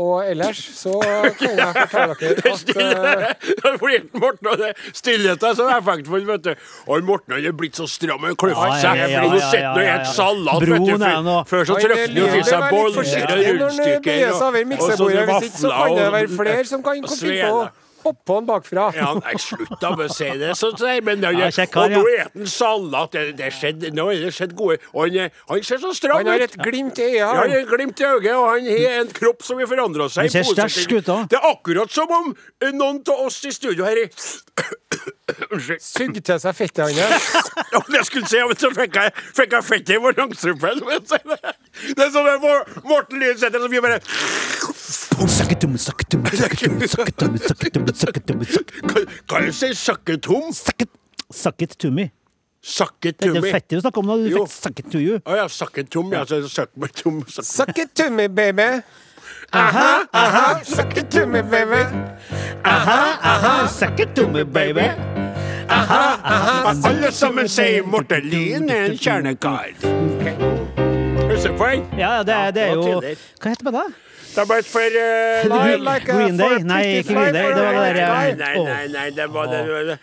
Og 0.01 0.23
ellers 0.25 0.61
så 0.79 0.95
kan 1.41 1.59
jeg 1.61 1.89
fortelle 1.93 2.15
dere 2.21 2.53
at 2.55 2.71
eh, 2.81 3.77
Fordi 3.81 3.99
Morten 4.23 4.49
hadde 4.51 4.71
deg, 5.43 5.57
så 5.59 5.67
effektfull, 5.75 6.25
vet 6.31 6.45
du. 6.47 6.53
Og 6.89 7.05
Morten 7.09 7.37
han 7.37 7.49
er 7.51 7.57
blitt 7.61 7.77
så 7.81 7.87
stram 7.91 8.25
og 8.31 8.39
kløft 8.41 8.57
Ja, 8.61 8.79
seg. 8.81 9.03
nå 9.27 9.41
sitter 9.51 9.67
han 9.69 10.01
og 10.01 10.07
spiser 10.07 10.15
salat, 10.17 10.65
vet 10.65 10.71
du. 10.71 10.75
Broen 10.75 11.03
er 11.03 11.13
Før, 11.13 11.23
nå- 11.27 11.39
før 11.53 11.69
så 11.69 11.79
trykte 11.85 12.27
han 12.31 12.41
i 12.41 12.43
seg 12.49 12.67
boller 12.71 13.01
og 13.01 13.07
rundstykker. 13.61 14.25
og- 14.31 14.41
så 14.97 15.11
vafler 15.29 15.71
og- 16.01 16.13
være 16.17 17.71
finne 18.01 18.05
på 18.05 18.09
hoppe 18.09 18.25
på 18.27 18.35
han 18.35 18.47
bakfra. 18.47 18.93
Ja, 18.95 19.13
nei, 19.15 19.37
slutt 19.39 19.85
å 19.85 20.09
si 20.09 20.29
det. 20.39 20.55
sånn, 20.57 20.77
så, 20.79 20.87
men, 21.03 21.23
han, 21.25 21.39
Ja, 21.39 21.67
kar, 21.67 21.85
og 21.85 21.91
nå 21.91 22.09
ja. 22.09 22.27
spiser 22.29 22.41
han 22.41 22.47
salat. 22.47 23.13
Det, 23.13 23.37
det 23.39 23.53
skjedde, 23.53 23.91
nå 23.95 24.11
er 24.11 24.25
det 24.27 24.33
skjedd 24.35 24.55
gode 24.57 24.79
Og 24.95 25.09
han, 25.09 25.31
han 25.49 25.63
ser 25.63 25.81
så 25.83 25.93
stram 25.95 26.21
Han 26.21 26.33
har 26.33 26.41
et 26.47 26.57
glimt 26.57 26.99
i 26.99 27.17
Ja, 27.19 27.31
han 27.35 27.51
har 27.51 27.61
et 27.61 27.69
glimt 27.69 28.01
i 28.01 28.05
øyet, 28.05 28.35
og 28.35 28.49
han 28.49 28.69
har 28.69 29.01
en 29.01 29.15
kropp 29.15 29.43
som 29.43 29.61
vil 29.61 29.69
forandre 29.71 30.09
seg. 30.11 30.29
Han 30.29 30.31
ser 30.31 30.49
sterk 30.49 30.97
ut 30.97 31.13
òg. 31.15 31.27
Det 31.31 31.41
er 31.41 31.49
akkurat 31.51 31.95
som 31.95 32.11
om 32.21 32.35
noen 32.75 33.03
av 33.09 33.27
oss 33.27 33.43
i 33.49 33.55
studio 33.55 33.87
her 33.89 34.05
er 34.05 34.11
Unnskyld. 35.51 35.81
Sugd 35.85 36.19
til 36.27 36.41
seg 36.43 36.57
fettet 36.59 36.83
hans. 36.83 37.29
Ja, 37.71 37.81
det 37.87 38.03
skulle 38.09 38.27
si, 38.27 38.41
men 38.43 38.59
så 38.59 38.73
fikk 38.75 38.99
jeg, 38.99 39.13
fikk 39.37 39.55
jeg 39.55 39.67
fettet 39.67 39.95
i 39.95 40.01
vrangstrupen. 40.03 40.83
Det 40.83 42.07
er 42.07 42.11
som 42.11 42.27
en 42.27 42.43
Morten 42.89 43.23
Lynsæter 43.23 43.63
som 43.63 43.71
og 43.79 43.85
bare 43.87 44.01
Sakketum, 45.39 45.77
sakketum, 45.79 46.25
sakketum, 46.27 46.81
sakketum, 46.89 47.37
sakketum, 47.39 47.87
sakketum, 47.95 48.45
sakketum. 48.45 49.07
Kan 49.29 49.47
du 49.47 49.53
si 49.53 49.69
sakketum? 49.75 50.51
Sakket- 50.53 50.97
Sakket 51.31 51.77
to 51.79 51.91
me. 51.91 52.03
Det 52.03 52.11
er 52.11 53.41
Sakketumi. 53.41 53.51
å 53.79 53.81
snakke 53.85 53.99
om 54.03 54.07
det. 54.11 54.17
Du 54.33 54.37
fikk 54.37 54.49
sakket 54.51 54.91
to 54.93 54.99
you. 54.99 55.21
Å 55.25 55.37
ja, 55.39 55.47
to 55.91 56.03
Ja, 56.13 56.25
så 56.27 56.41
it 57.79 57.95
to 57.95 58.11
me, 58.11 58.27
baby. 58.27 58.83
Aha, 59.53 60.05
aha, 60.13 60.61
suck 60.65 60.97
it 60.97 61.11
to 61.11 61.25
me, 61.27 61.41
baby. 61.43 61.81
Aha, 62.65 63.67
sakket 63.69 64.15
to 64.15 64.27
me, 64.29 64.43
baby. 64.45 64.91
Alle 65.71 67.13
sammen 67.15 67.49
sier 67.49 67.87
Morten 67.87 68.27
Lien 68.29 68.69
er 68.71 68.91
en 68.91 68.99
kjernekar. 68.99 69.71
Husker 71.31 71.53
du 71.53 71.57
på 71.57 71.67
den? 71.71 71.85
Ja, 71.99 72.17
ja, 72.19 72.23
det, 72.23 72.39
det 72.55 72.63
er 72.63 72.75
jo. 72.75 73.01
Hva 73.41 73.53
heter 73.55 73.71
det? 73.71 73.73
da? 73.79 74.10
De 74.35 74.45
ble 74.47 74.63
for 74.63 74.81
uh, 75.01 75.63
Green- 75.65 75.85
like 75.85 76.09
a 76.09 76.13
Green 76.17 76.37
Day? 76.37 76.49
for 76.49 76.65
Nei, 76.71 76.81
pretty 76.83 76.99
ikke 76.99 77.15
Green 77.15 77.35
Day, 77.35 77.43
fly 77.43 77.51
for 77.51 77.55
det 77.55 77.65
var 77.65 77.73
a 77.73 77.89
det 77.89 77.95
derre 77.95 78.21
white 78.21 78.39
guy. 78.39 78.55
Nei, 78.55 78.65
nei, 78.65 78.87
nei, 78.95 79.11
det 79.11 79.27
var 79.35 79.47
det, 79.47 79.61
det, 79.67 79.99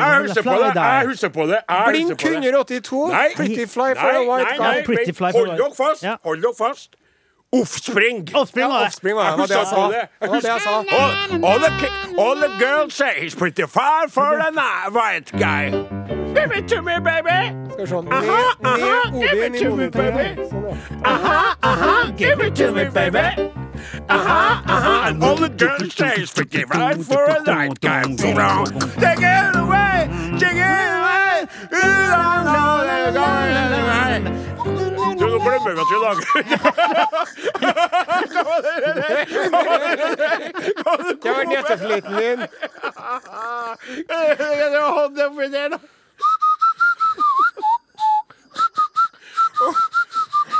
Jeg 0.00 0.20
husker 0.26 0.42
på 0.42 0.56
det. 0.62 0.74
Jeg 0.76 1.06
husker 1.06 1.28
på 1.28 1.46
det. 1.50 1.58
Blink 1.88 2.10
husker 2.10 2.28
på 2.28 2.34
det. 2.34 2.48
182. 2.48 3.08
Nei. 3.12 3.28
Pretty 3.36 3.66
fly 3.66 3.90
for 4.00 4.10
a 4.20 4.24
white 4.30 4.56
guy. 4.58 5.32
Hold 5.32 5.58
dere 5.58 5.74
fast. 5.76 6.02
Ja. 6.02 6.16
Hold 6.24 6.42
dere 6.42 6.54
fast. 6.58 6.96
Offspring. 7.52 8.28
Offspring 8.34 8.62
Ja, 8.64 8.68
var 8.68 8.78
det. 8.80 8.86
Offspring 8.86 9.16
var 9.16 9.24
det. 9.24 9.32
Det 9.32 9.38
var 9.38 9.46
det 9.46 9.56
jeg 9.56 9.66
husker 9.66 9.88
Det 10.20 10.28
det 10.42 10.50
jeg 10.50 10.60
sa. 10.60 10.72
All 12.22 12.36
the 12.40 12.50
girls 12.64 12.94
say 12.94 13.20
he's 13.20 13.34
pretty 13.34 13.62
far 13.66 14.08
for 14.08 14.38
a 14.48 14.90
white 14.90 15.30
guy. 15.38 16.15
Give 16.36 16.52
it 16.52 16.68
to 16.68 16.82
me, 16.82 16.98
baby. 17.00 17.54
Skal 17.72 17.82
vi 17.82 17.86
se. 17.86 17.96
Aha, 18.10 18.56
aha, 18.64 19.10
give 19.10 19.42
it 19.46 19.52
to 19.62 19.76
me, 19.76 19.88
baby. 19.88 20.36
Sånn. 20.50 20.76
Aha, 21.04 21.56
aha, 21.62 22.10
give 22.16 22.40
it 22.46 22.54
to 22.56 22.72
me, 22.72 22.84
baby. 22.98 23.26
Aha, 24.08 24.62
aha, 24.66 25.08
and 25.08 25.24
all 25.24 25.36
the 25.36 25.48
girls 25.48 25.94
say 25.94 26.26
pretty 26.34 26.64
right 26.64 27.02
for 27.02 27.24
a 27.24 27.42
white 27.42 28.34
wrong. 28.36 28.66
Take 29.00 29.22
it 29.22 29.56
away, 29.56 30.08
take 30.38 30.56
it 30.60 30.90
away. 30.98 31.46
You 31.72 31.80
don't 32.12 32.44
know 32.52 32.84
they're 32.88 33.12
going 33.16 33.72
away. 33.80 34.12
Du, 34.64 34.72
nå 35.16 35.26
glemmer 35.40 35.72
vi 35.74 35.80
at 35.80 35.86
vi 35.90 35.96
lager 36.04 36.24
det 41.22 41.30
var 41.30 41.44
nesefliten 41.52 42.14
din. 42.16 42.38
Det 44.08 44.10
var 44.10 44.62
han 44.62 44.74
oppi 45.26 45.46
der, 45.52 45.68
da. 45.68 45.78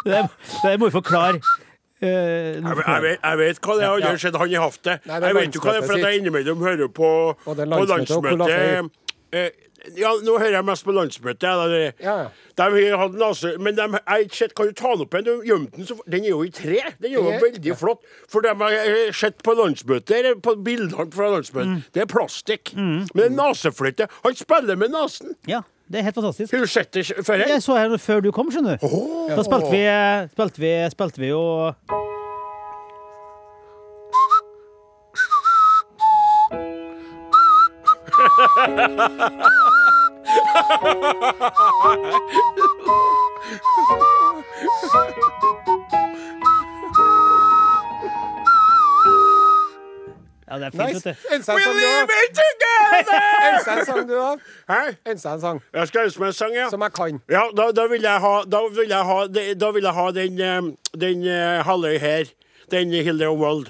Det, 0.07 0.29
det 0.63 0.79
må 0.81 0.87
vi 0.87 0.95
forklare. 0.95 1.41
Eh, 2.01 2.09
Jeg, 2.09 2.63
vet- 2.63 2.87
jeg, 2.87 3.03
vet, 3.03 3.19
jeg 3.23 3.39
vet 3.39 3.61
hva 3.61 3.77
det 3.77 3.85
er, 3.85 4.01
det 4.01 4.11
har 4.11 4.19
skjedd 4.23 4.41
han 4.41 4.51
i 4.51 4.59
haftet. 4.61 5.07
Jeg 5.07 5.37
vet 5.39 5.55
jo 5.57 5.63
hva 5.65 5.73
det 5.77 5.83
er, 5.83 5.87
for 5.87 5.99
at 5.99 6.09
jeg 6.09 6.21
innimellom 6.23 6.65
hører 6.65 6.91
på, 6.93 7.13
på 7.45 7.55
landsmøte. 7.93 8.91
Eh, 9.33 9.49
Ja, 9.95 10.11
nå 10.19 10.33
hører 10.41 10.57
jeg 10.57 10.67
mest 10.67 10.83
på 10.83 10.91
landsmøtet. 10.91 11.45
Ja, 11.47 12.15
ja. 12.19 12.23
De 12.59 12.65
har 12.91 12.97
hatt 12.99 13.61
men 13.63 13.77
de, 13.77 13.85
jeg 14.01 14.31
sett, 14.35 14.55
kan 14.59 14.67
du 14.67 14.73
ta 14.75 14.91
den 14.97 15.05
opp 15.05 15.15
igjen? 15.15 15.27
Du 15.29 15.45
gjemte 15.47 15.77
den, 15.77 15.87
så, 15.87 15.95
den 16.11 16.25
er 16.25 16.33
jo 16.33 16.41
i 16.43 16.51
tre. 16.51 16.81
Den 16.99 17.13
er 17.13 17.15
jo 17.15 17.23
yeah. 17.29 17.39
veldig 17.45 17.77
flott. 17.79 18.03
For 18.33 18.43
de 18.43 18.51
har 18.51 19.13
sett 19.15 19.45
på 19.47 19.55
landsmøtet, 19.55 20.43
på 20.43 20.57
bildene 20.67 21.07
fra 21.15 21.31
landsmøtet, 21.37 21.87
det 21.95 22.03
er 22.03 22.11
plastikk. 22.11 22.75
Men 22.75 23.07
det 23.15 23.29
er 23.29 23.37
neseflytte. 23.37 24.11
Han 24.25 24.35
spiller 24.35 24.81
med 24.81 24.91
nesen. 24.97 25.37
ja, 25.47 25.63
det 25.89 25.99
er 25.99 26.03
helt 26.03 26.15
fantastisk. 26.15 26.53
Har 26.53 26.61
du 26.61 26.67
sett 26.67 26.95
det 26.95 27.07
før? 27.27 27.35
Jeg 27.35 27.63
så 27.63 27.77
her 27.79 27.97
før 28.03 28.21
du 28.21 28.33
kom, 28.35 28.51
skjønner 28.51 28.77
du. 28.77 28.87
Da 29.31 29.43
spilte 29.47 29.71
vi, 29.71 29.85
spilte 30.35 30.61
vi, 30.61 30.73
spilte 30.91 31.21
vi 31.23 31.29
jo 31.31 31.43
Ja, 50.51 50.59
det 50.59 50.67
er 50.67 50.71
fint, 50.71 50.83
Nice. 50.95 51.09
vet 51.09 51.17
du. 51.17 51.53
We 51.53 51.63
en 51.63 51.77
live 51.77 52.11
it 52.23 52.31
together! 52.39 53.19
Ønsker 53.49 53.73
en 53.79 53.85
sang, 53.87 54.09
du 54.09 54.15
da? 54.15 54.37
Hæ? 54.71 54.83
Ønsker 55.11 55.31
en 55.33 55.41
sang 55.41 55.63
Jeg 55.75 55.89
skal 55.89 56.05
ønske 56.07 56.21
meg 56.21 56.29
en 56.29 56.33
sang, 56.33 56.55
ja. 56.55 56.69
som 56.71 56.81
jeg 56.87 56.93
kan. 56.93 57.21
Ja, 57.31 57.43
da, 57.57 57.71
da 57.77 57.87
vil 57.91 58.03
jeg 58.03 58.21
ha 58.21 58.35
Da 58.53 58.61
vil 58.77 58.89
jeg 58.95 59.05
ha, 59.11 59.19
da 59.61 59.71
vil 59.75 59.83
jeg 59.89 59.95
ha 59.99 60.07
den, 60.21 60.39
eh, 60.41 60.63
den 61.01 61.27
eh, 61.27 61.65
halvøy 61.67 61.99
her. 61.99 62.25
Den 62.71 62.91
Hilde 62.91 63.27
of 63.29 63.39
World. 63.39 63.67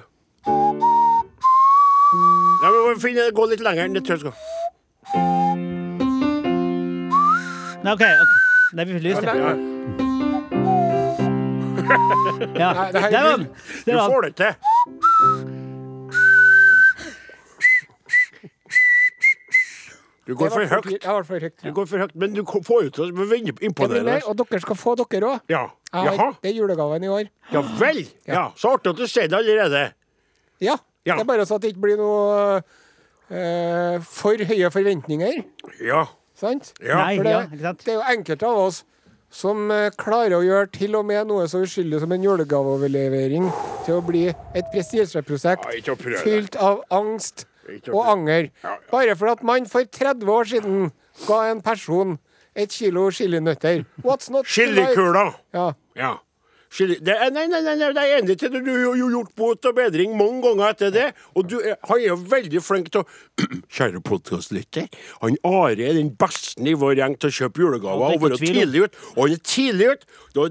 Ja, 2.62 2.68
men 2.70 2.76
vi 2.76 2.94
må 2.94 3.00
finne, 3.00 3.30
Gå 3.36 3.46
litt 3.50 3.60
lenger. 3.64 3.88
Det 3.96 4.04
tror 4.04 4.14
jeg 4.16 4.20
skal. 4.20 4.34
Nei, 7.84 7.92
OK. 7.92 8.02
ok. 8.02 8.32
Nei, 8.76 8.84
vi 8.84 8.98
lyst, 8.98 9.22
Ja, 9.22 9.34
ja. 9.36 9.54
ja. 12.60 12.70
Det 12.92 13.00
er 13.04 13.10
Der 13.10 13.22
var 13.22 13.36
den. 13.36 13.46
Du 13.86 13.92
får 13.92 14.20
det 14.20 14.36
til. 14.36 15.65
Du 20.26 20.34
går 20.34 20.50
for 20.50 20.66
høyt. 20.66 20.88
Jeg 20.90 21.12
var 21.12 21.26
for 21.26 21.38
høyt. 21.46 21.54
Du 21.62 21.70
går 21.72 21.86
for 21.86 22.02
høyt, 22.02 22.14
Men 22.18 22.34
du 22.34 22.42
får 22.44 22.82
jo 22.88 22.90
til 22.96 23.12
å 23.14 23.36
imponere 23.68 24.16
og 24.26 24.34
dere 24.40 24.60
skal 24.64 24.78
få 24.78 24.96
dere 24.98 25.28
òg. 25.36 25.52
Ja. 25.52 25.68
Jaha. 25.94 26.32
Det 26.42 26.50
er 26.50 26.56
julegaven 26.58 27.04
i 27.06 27.12
år. 27.12 27.30
Ja 27.52 27.62
vel. 27.78 28.02
Ja, 28.26 28.48
Så 28.58 28.74
artig 28.74 28.90
at 28.90 28.98
du 28.98 29.06
sier 29.06 29.30
det 29.30 29.38
allerede. 29.38 29.92
Ja. 30.60 30.76
Ja. 31.06 31.14
Det 31.14 31.22
er 31.22 31.30
bare 31.30 31.46
så 31.46 31.60
at 31.60 31.62
det 31.62 31.70
ikke 31.74 31.84
blir 31.86 32.00
noe 32.00 32.58
eh, 33.30 34.02
for 34.02 34.42
høye 34.50 34.70
forventninger. 34.74 35.44
Ja. 35.86 36.04
Sant? 36.36 36.72
Ja. 36.82 36.98
Nei, 37.04 37.16
For 37.16 37.24
det, 37.24 37.32
ja, 37.32 37.42
ikke 37.46 37.62
sant? 37.62 37.84
det 37.86 37.94
er 37.94 38.00
jo 38.00 38.06
enkelte 38.18 38.50
av 38.50 38.62
oss 38.66 38.82
som 39.36 39.70
eh, 39.70 39.90
klarer 39.98 40.36
å 40.40 40.44
gjøre 40.44 40.70
til 40.74 40.96
og 40.98 41.06
med 41.08 41.30
noe 41.30 41.46
så 41.50 41.62
uskyldig 41.64 42.02
som 42.02 42.12
en 42.14 42.26
julegaveoverlevering 42.26 43.46
til 43.86 43.98
å 43.98 44.02
bli 44.04 44.26
et 44.30 44.72
prestisjeprosjekt 44.74 45.70
fylt 46.24 46.58
av 46.58 46.82
angst 46.94 47.46
og 47.92 48.02
anger. 48.12 48.50
Bare 48.90 49.16
for 49.16 49.32
at 49.32 49.42
man 49.42 49.66
for 49.70 49.84
30 49.84 50.30
år 50.30 50.44
siden 50.44 50.92
ga 51.26 51.40
en 51.50 51.62
person 51.64 52.18
et 52.56 52.70
kilo 52.72 53.10
chilinøtter. 53.10 53.84
What's 54.04 54.30
not? 54.32 54.46
Chilikula. 54.46 55.32
Ja. 55.54 55.72
Ja. 55.96 56.14
Chili. 56.76 56.96
Det 57.00 57.14
nei, 57.32 57.46
nei, 57.46 57.60
nei, 57.62 57.74
nei, 57.78 57.90
det 57.94 58.02
er 58.02 58.18
enig 58.18 58.36
til. 58.40 58.52
Du 58.52 58.70
har 58.72 58.96
jo 58.98 59.08
gjort 59.12 59.30
bot 59.38 59.68
og 59.68 59.76
bedring 59.76 60.16
mange 60.18 60.42
ganger 60.44 60.72
etter 60.74 60.90
det. 60.92 61.04
Og 61.36 61.46
du 61.48 61.56
er, 61.60 61.76
han 61.88 62.00
er 62.00 62.08
jo 62.10 62.16
veldig 62.32 62.62
flink 62.64 62.90
til 62.92 63.04
å 63.04 63.06
Kjære 63.76 64.00
podkastlytter. 64.04 64.88
Han 65.22 65.38
Are 65.46 65.76
er 65.76 65.96
den 65.96 66.10
beste 66.18 66.64
i 66.66 66.74
vår 66.76 66.98
gjeng 67.00 67.16
til 67.20 67.30
å 67.30 67.36
kjøpe 67.38 67.64
julegaver 67.64 68.08
er 68.08 68.18
og 68.18 68.26
være 68.26 68.40
tidlig 68.42 68.84
ut. 68.86 68.98
Og 69.14 69.22
han 69.22 69.36
er 69.36 69.44
tidlig 69.52 69.88
ut. 69.92 70.04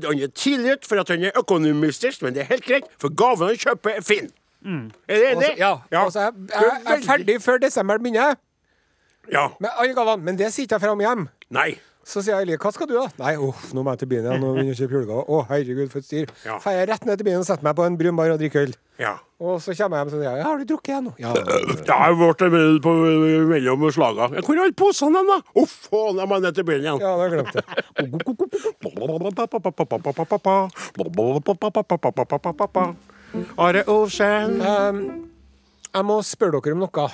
Han 0.08 0.24
er 0.28 0.34
tidlig 0.46 0.78
ut 0.78 0.90
for 0.90 1.04
at 1.04 1.14
han 1.14 1.28
er 1.30 1.38
økonomistisk, 1.42 2.26
men 2.26 2.38
det 2.38 2.46
er 2.46 2.52
helt 2.54 2.66
greit, 2.70 2.90
for 3.02 3.14
gaven 3.14 3.52
han 3.52 3.62
kjøper, 3.66 4.00
er 4.00 4.06
fin. 4.06 4.32
Er 4.66 5.20
det 5.22 5.32
enig? 5.36 5.52
Ja. 5.62 5.74
ja. 5.92 6.04
Altså, 6.06 6.20
jeg, 6.28 6.34
jeg, 6.52 6.78
jeg 6.86 7.00
er 7.00 7.04
ferdig 7.06 7.40
før 7.46 7.62
desember 7.62 8.02
begynner 8.02 8.36
Ja. 9.32 9.48
med 9.60 9.70
alle 9.78 9.94
gavene, 9.98 10.24
men 10.26 10.38
det 10.38 10.52
sitter 10.54 10.78
jeg 10.78 10.82
fram 10.88 11.00
hjem. 11.02 11.28
Nei. 11.54 11.72
Så 12.06 12.22
sier 12.22 12.38
jeg 12.46 12.60
hva 12.62 12.70
skal 12.70 12.86
du 12.86 12.94
da? 12.94 13.08
Nei, 13.18 13.32
uff, 13.42 13.72
nå 13.74 13.82
må 13.82 13.90
jeg 13.96 14.04
til 14.04 14.10
byen 14.12 14.28
igjen 14.28 14.44
og 14.46 14.52
begynne 14.60 14.74
å 14.76 14.78
kjøpe 14.78 14.94
julegaver. 14.94 15.26
Å, 15.26 15.40
herregud, 15.50 15.88
for 15.90 15.98
et 16.04 16.06
styr. 16.06 16.34
Ja. 16.46 16.60
Får 16.62 16.76
jeg 16.76 16.90
rett 16.92 17.08
ned 17.10 17.18
til 17.18 17.26
byen 17.26 17.40
og 17.42 17.48
setter 17.48 17.66
meg 17.66 17.74
på 17.80 17.86
en 17.88 17.96
brun 17.98 18.20
bar 18.20 18.30
og 18.36 18.38
drikker 18.44 18.68
øl. 18.68 18.76
Ja. 19.02 19.16
Og 19.42 19.58
så 19.64 19.74
kommer 19.74 19.98
jeg 19.98 20.06
hjem 20.06 20.12
og 20.12 20.14
sier 20.22 20.38
ja, 20.38 20.44
har 20.46 20.62
du 20.62 20.68
drukket 20.70 20.92
igjen 20.94 21.08
nå? 21.10 21.16
Ja. 21.18 21.32
Det 21.34 21.98
har 21.98 22.14
vært 22.20 22.46
en 22.46 22.78
på 22.86 22.94
mellom 23.50 23.88
slaga. 23.98 24.30
Hvor 24.38 24.54
er 24.54 24.62
alle 24.68 24.78
posene 24.78 25.18
hen, 25.24 25.34
da? 25.34 25.40
Uff, 25.64 25.74
å, 25.90 26.04
de 26.14 26.22
er 26.30 26.46
ned 26.46 26.54
til 26.62 26.70
byen 26.70 26.86
igjen. 26.86 27.02
Ja, 27.02 27.16
det 27.18 27.28
glemte 27.34 27.66
jeg 27.66 27.66
glemt 28.14 28.22
det. 32.86 32.94
Are 33.58 33.84
Ocean. 33.88 34.60
Um, 34.62 35.00
jeg 35.96 36.06
må 36.08 36.20
spørre 36.26 36.62
dere 36.64 36.76
om 36.76 36.84
noe. 36.86 37.08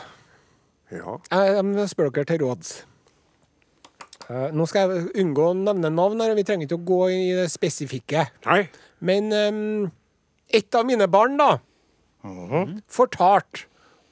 Ja. 0.92 1.18
Jeg, 1.32 1.66
må 1.66 1.86
spørre 1.90 2.14
dere 2.16 2.30
til 2.30 2.44
råds. 2.44 2.72
Uh, 4.28 4.48
nå 4.56 4.66
skal 4.70 4.92
jeg 4.92 5.10
unngå 5.24 5.50
å 5.52 5.58
nevne 5.58 5.92
navn, 5.94 6.22
her, 6.24 6.34
og 6.34 6.40
vi 6.40 6.46
trenger 6.48 6.68
ikke 6.68 6.80
å 6.80 6.86
gå 6.92 7.02
i 7.14 7.22
det 7.40 7.48
spesifikke. 7.54 8.26
Nei. 8.48 8.62
Men 9.02 9.32
um, 9.34 9.92
et 10.52 10.78
av 10.78 10.88
mine 10.88 11.08
barn, 11.12 11.38
da, 11.40 11.56
fortalte 12.92 13.66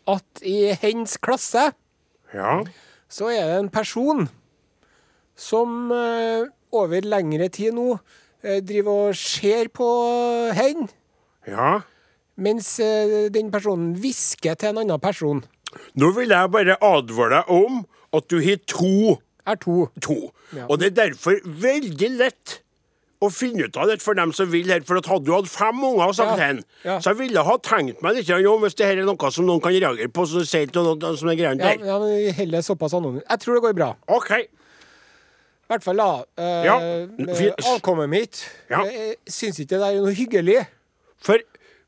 at 0.10 0.42
i 0.42 0.72
hens 0.82 1.20
klasse 1.22 1.68
Ja. 2.34 2.64
så 3.10 3.28
er 3.30 3.44
det 3.46 3.60
en 3.60 3.70
person 3.70 4.24
som 5.38 5.92
uh, 5.94 6.48
over 6.74 7.06
lengre 7.06 7.52
tid 7.54 7.76
nå 7.78 7.92
uh, 8.00 8.58
driver 8.66 9.10
og 9.12 9.20
ser 9.20 9.70
på 9.74 9.86
hen, 10.58 10.90
Ja. 11.50 11.80
Mens 12.40 12.80
eh, 12.80 13.28
den 13.34 13.52
personen 13.54 13.94
hvisker 14.00 14.56
til 14.60 14.70
en 14.74 14.82
annen 14.86 15.00
person. 15.04 15.44
Nå 16.00 16.12
vil 16.16 16.32
jeg 16.34 16.52
bare 16.56 16.78
advare 16.82 17.42
deg 17.44 17.52
om 17.54 17.84
at 18.18 18.26
du 18.32 18.40
har 18.42 18.58
to. 18.72 19.20
Er 19.50 19.56
to. 19.62 19.88
to. 20.02 20.16
Ja. 20.56 20.66
Og 20.70 20.80
det 20.82 20.92
er 20.92 20.98
derfor 21.10 21.38
veldig 21.46 22.10
lett 22.18 22.60
å 23.22 23.28
finne 23.34 23.66
ut 23.68 23.76
av 23.78 23.90
det 23.92 23.98
for 24.02 24.16
dem 24.16 24.32
som 24.32 24.48
vil 24.52 24.70
her. 24.72 24.80
For 24.88 24.96
at 25.02 25.08
hadde 25.12 25.26
du 25.28 25.34
hatt 25.36 25.50
fem 25.52 25.82
unger 25.84 26.06
og 26.08 26.16
sagt 26.16 26.38
Ja. 26.40 26.46
hen, 26.48 26.62
Ja. 26.86 27.00
så 27.04 27.12
jeg 27.12 27.18
ville 27.20 27.44
ha 27.44 27.58
tenkt 27.58 28.02
meg 28.02 28.16
litt 28.16 28.30
om 28.48 28.62
hvis 28.64 28.76
det 28.80 28.86
her 28.88 28.98
er 29.02 29.06
noe 29.10 29.32
som 29.32 29.46
noen 29.46 29.60
kan 29.62 29.74
reagere 29.74 30.08
på, 30.08 30.24
så 30.26 30.46
sier 30.48 30.68
ikke 30.70 30.80
noe 30.86 31.18
som 31.18 31.28
er 31.30 31.36
greiene 31.36 31.60
Ja, 31.60 31.76
der. 31.76 31.86
ja, 31.86 32.00
men 32.00 32.34
heller 32.34 32.62
såpass 32.62 32.94
anonymt. 32.94 33.24
Jeg 33.30 33.40
tror 33.40 33.54
det 33.56 33.64
går 33.68 33.76
bra. 33.76 33.90
OK. 34.08 34.32
I 34.32 34.48
hvert 35.70 35.84
fall 35.84 35.98
da. 35.98 36.24
eh, 36.38 36.64
Ja. 36.66 36.78
Avkommet 37.76 38.10
mitt 38.10 38.46
Ja. 38.70 38.84
Jeg 38.86 39.18
syns 39.28 39.60
ikke 39.60 39.76
det 39.76 39.80
der 39.82 39.92
er 39.98 40.02
noe 40.02 40.14
hyggelig. 40.16 40.68
For 41.20 41.38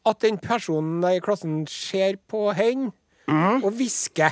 At 0.06 0.22
den 0.22 0.38
personen 0.42 1.04
i 1.12 1.20
klassen 1.20 1.68
ser 1.68 2.16
på 2.30 2.52
henne 2.54 2.92
Mm. 3.28 3.64
og 3.64 3.72
hvisker. 3.78 4.32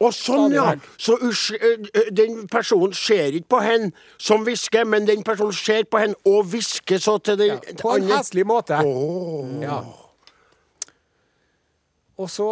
Og 0.00 0.12
sånn, 0.14 0.52
ja. 0.54 0.74
Så 0.98 1.16
den 2.14 2.46
personen 2.50 2.92
ser 2.94 3.32
ikke 3.34 3.48
på 3.48 3.60
hen 3.64 3.92
som 4.18 4.44
hvisker, 4.46 4.84
men 4.86 5.06
den 5.08 5.22
personen 5.26 5.52
ser 5.52 5.84
på 5.90 5.98
hen 5.98 6.14
og 6.26 6.44
hvisker 6.52 6.98
så 7.02 7.16
til 7.18 7.38
den 7.38 7.58
På 7.80 7.94
en 7.96 8.02
andre. 8.02 8.16
heslig 8.18 8.44
måte. 8.46 8.78
Åh. 8.84 9.62
Ja. 9.62 9.80
Og 12.18 12.26
så 12.28 12.46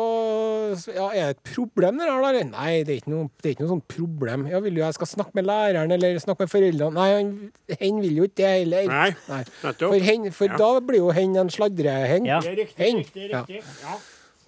Ja, 0.94 1.08
er 1.10 1.32
det 1.32 1.36
et 1.36 1.54
problem 1.54 1.98
det 1.98 2.06
der? 2.06 2.18
eller? 2.28 2.44
Nei, 2.44 2.82
det 2.86 2.92
er 2.94 3.00
ikke 3.00 3.10
noe, 3.10 3.30
det 3.42 3.48
er 3.50 3.54
ikke 3.56 3.64
noe 3.66 3.72
sånn 3.74 3.82
problem. 3.88 4.46
Jeg 4.46 4.62
vil 4.62 4.76
jo 4.78 4.84
jeg 4.84 4.94
skal 4.94 5.06
snakke 5.10 5.34
med 5.34 5.44
læreren 5.48 5.90
eller 5.92 6.18
snakke 6.22 6.44
med 6.46 6.52
foreldrene? 6.52 6.94
Nei, 6.94 7.08
han, 7.16 7.52
hen 7.80 8.00
vil 8.04 8.16
jo 8.20 8.22
ikke 8.28 8.36
det 8.36 8.52
heller. 8.60 8.86
Nei, 8.86 9.08
nettopp. 9.28 9.80
For, 9.90 9.98
hen, 10.06 10.30
for 10.32 10.44
Ja. 10.46 10.56
da 10.56 10.80
blir 10.80 10.98
jo 11.02 11.10
hen 11.10 11.36
en 11.36 11.50
sladrehen. 11.50 12.26
Ja. 12.26 12.38
Det 12.40 12.52
er 12.52 12.56
riktig, 12.62 12.76
Hen. 12.84 12.96
riktig, 13.02 13.30
Ja. 13.30 13.40
riktig. 13.42 13.64
Ja. 13.82 13.96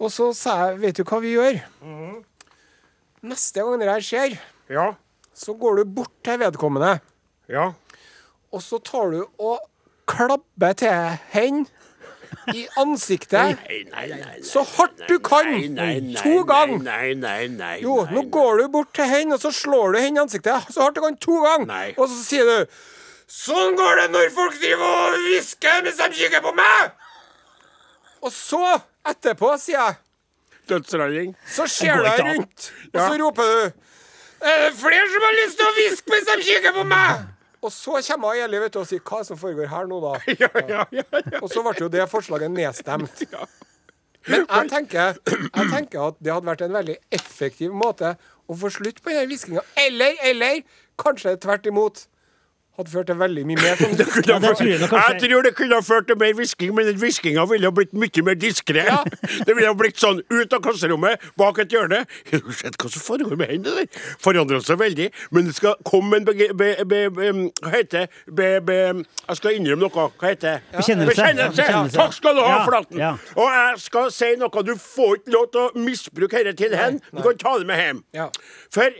Og 0.01 0.11
så 0.15 0.33
sa 0.35 0.69
jeg, 0.71 0.79
vet 0.81 0.95
du 0.97 1.03
hva 1.05 1.21
vi 1.21 1.35
gjør? 1.35 1.61
Mhm. 1.83 2.25
Neste 3.25 3.61
gang 3.65 3.79
det 3.81 3.89
her 3.89 4.01
skjer, 4.01 4.39
Ja. 4.71 4.95
så 5.35 5.59
går 5.59 5.77
du 5.77 5.85
bort 5.85 6.13
til 6.23 6.39
vedkommende, 6.39 7.01
Ja. 7.49 7.73
og 8.53 8.61
så 8.63 8.79
tar 8.83 9.11
du 9.11 9.25
og 9.41 9.59
klabber 10.07 10.73
til 10.77 11.19
hen 11.33 11.67
i 12.55 12.65
ansiktet. 12.81 13.59
Nei, 13.69 13.79
nei, 13.93 14.07
nei. 14.13 14.37
Så 14.47 14.63
hardt 14.77 15.03
du 15.09 15.17
kan! 15.25 15.49
To 16.23 16.35
ganger! 16.49 16.79
Nei, 16.85 17.15
nei, 17.19 17.49
nei. 17.53 17.75
Jo, 17.85 18.01
nå 18.13 18.23
går 18.35 18.63
du 18.63 18.69
bort 18.79 18.93
til 18.97 19.09
henne, 19.11 19.37
og 19.37 19.43
så 19.43 19.53
slår 19.55 19.95
du 19.97 20.01
henne 20.03 20.21
i 20.21 20.25
ansiktet 20.25 20.73
så 20.75 20.85
hardt 20.87 20.99
du 20.99 21.03
kan 21.05 21.17
to 21.21 21.41
ganger. 21.45 21.93
Og 21.97 22.07
så 22.09 22.21
sier 22.25 22.49
du 22.49 22.79
Sånn 23.29 23.75
går 23.77 23.99
det 24.01 24.07
når 24.15 24.31
folk 24.33 24.55
driver 24.57 24.87
og 25.13 25.17
hvisker 25.27 25.83
mens 25.85 25.99
de 26.01 26.07
kikker 26.17 26.41
på 26.47 26.53
meg! 26.57 26.95
Og 28.25 28.33
så, 28.35 28.63
etterpå, 29.07 29.51
sier 29.61 29.79
jeg, 29.83 29.99
Dødsralling. 30.69 31.35
så 31.49 31.65
ser 31.71 31.97
du 32.01 32.05
deg 32.09 32.23
rundt, 32.27 32.71
og 32.93 32.99
så 33.01 33.13
roper 33.21 33.53
du 33.53 34.49
Er 34.49 34.59
det 34.65 34.73
flere 34.81 35.07
som 35.13 35.25
har 35.29 35.37
lyst 35.39 35.57
til 35.61 35.69
å 35.69 35.75
hviske 35.77 36.13
mens 36.13 36.27
de 36.33 36.47
kikker 36.49 36.75
på 36.77 36.85
meg? 36.89 37.27
Og 37.63 37.73
så 37.75 37.99
kommer 38.07 38.39
Eli 38.39 38.61
vet 38.63 38.75
du, 38.75 38.81
og 38.83 38.87
sier 38.89 39.03
hva 39.03 39.23
som 39.27 39.39
foregår 39.39 39.71
her 39.73 39.89
nå, 39.91 39.99
da? 40.05 40.15
Ja, 40.43 40.51
ja, 40.55 40.85
ja. 40.93 41.05
ja. 41.11 41.41
Og 41.41 41.49
så 41.51 41.65
ble 41.67 41.75
jo 41.81 41.91
det 41.93 42.07
forslaget 42.11 42.53
nedstemt. 42.55 43.25
Men 44.29 44.45
jeg 44.45 44.69
tenker, 44.71 45.19
jeg 45.25 45.71
tenker 45.73 46.11
at 46.11 46.19
det 46.21 46.35
hadde 46.35 46.51
vært 46.51 46.63
en 46.67 46.77
veldig 46.77 46.97
effektiv 47.17 47.73
måte 47.73 48.13
å 48.49 48.57
få 48.61 48.71
slutt 48.73 49.01
på 49.03 49.13
denne 49.13 49.29
hviskinga. 49.31 49.63
Eller, 49.81 50.19
eller 50.27 50.61
kanskje 51.01 51.37
tvert 51.41 51.69
imot 51.71 52.05
hadde 52.79 52.91
ført 52.93 53.09
til 53.11 53.19
veldig 53.19 53.45
mye 53.49 53.59
mer 53.61 53.77
Kunne 53.83 53.99
Ja, 54.29 54.39
det 54.39 54.53
tror 54.57 54.69
jeg 54.69 54.79
kanskje. 54.81 55.01
jeg 55.13 55.21
tror 55.25 55.43
det 55.49 55.53
kunne 55.59 55.75
ha 55.79 55.85
ført 55.85 56.07
til 56.09 56.19
mer 56.21 56.33
hvisking, 56.39 56.75
men 56.77 56.87
den 56.89 56.99
hviskinga 57.03 57.45
ville 57.51 57.67
ha 57.71 57.75
blitt 57.75 57.93
mye 57.99 58.23
mer 58.27 58.39
diskré. 58.39 58.85
Ja. 58.87 59.01
Det 59.49 59.55
ville 59.57 59.69
ha 59.71 59.75
blitt 59.79 59.99
sånn 60.01 60.21
ut 60.31 60.53
av 60.57 60.61
klasserommet, 60.65 61.23
bak 61.41 61.59
et 61.63 61.73
hjørne. 61.75 62.01
Har 62.31 62.43
du 62.45 62.53
sett 62.57 62.77
hva 62.81 62.91
som 62.93 63.03
foregår 63.05 63.37
med 63.41 63.51
henne 63.53 63.75
der? 63.79 63.89
Forandra 64.23 64.61
seg 64.65 64.79
veldig. 64.81 65.09
Men 65.35 65.49
det 65.49 65.55
skal 65.59 65.77
komme 65.89 66.21
en 66.21 66.27
bege... 66.29 66.51
Be, 66.59 66.71
be, 66.89 67.01
be, 67.15 67.31
hva 67.63 67.73
heter 67.75 68.07
det? 68.07 68.23
Be, 68.39 68.49
be, 68.69 68.79
jeg 69.29 69.41
skal 69.41 69.59
innrømme 69.59 69.87
noe. 69.87 70.07
Hva 70.21 70.31
heter 70.33 70.59
det? 70.59 70.77
Bekjennelse. 70.79 71.15
Bekjennelse. 71.15 71.57
Bekjennelse. 71.63 71.99
Takk 72.01 72.17
skal 72.19 72.37
du 72.39 72.43
ha, 72.45 72.51
Ja, 72.55 72.63
Flaten. 72.69 73.01
ja. 73.03 73.13
Og 73.39 73.51
jeg 73.57 73.83
skal 73.89 74.13
si 74.15 74.31
noe. 74.41 74.65
Du 74.69 74.75
får 74.83 75.19
ikke 75.21 75.35
lov 75.37 75.49
til 75.55 75.65
å 75.67 75.85
misbruke 75.89 76.45
dette 76.49 76.59
til 76.63 76.77
hen. 76.79 77.01
Du 77.15 77.23
kan 77.25 77.39
ta 77.41 77.57
det 77.63 77.69
med 77.71 77.83
hjem. 77.83 78.03
Ja. 78.17 78.29
For 78.75 78.91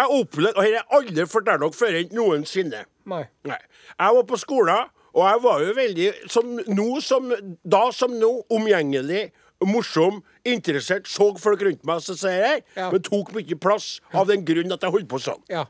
jeg 0.00 0.22
opplevde, 0.22 0.56
og 0.56 0.64
dette 0.64 0.64
har 0.64 0.72
jeg 0.78 0.88
aldri 0.98 1.26
fortalt 1.28 1.60
dere 1.60 1.72
før 1.76 2.00
noensinne. 2.16 2.82
Nei. 3.12 3.22
Nei. 3.44 3.58
Jeg 3.98 4.16
var 4.18 4.26
på 4.30 4.38
skolen, 4.40 4.90
og 5.12 5.22
jeg 5.28 5.42
var 5.44 5.60
jo 5.66 5.72
veldig, 5.76 6.10
som 6.32 6.52
nå 6.68 6.88
som 7.04 7.32
da 7.64 7.82
som 7.92 8.14
nå, 8.16 8.30
omgjengelig, 8.50 9.30
morsom, 9.62 10.22
interessert, 10.48 11.06
så 11.06 11.28
folk 11.38 11.60
rundt 11.62 11.84
meg, 11.86 12.00
så 12.02 12.16
sier 12.18 12.40
jeg, 12.42 12.62
Ja. 12.76 12.90
men 12.90 13.02
tok 13.02 13.30
mye 13.34 13.58
plass 13.62 14.00
av 14.12 14.26
den 14.26 14.44
grunn 14.44 14.72
at 14.74 14.80
jeg 14.82 14.90
holdt 14.90 15.08
på 15.08 15.20
sånn. 15.22 15.42
Ja. 15.48 15.66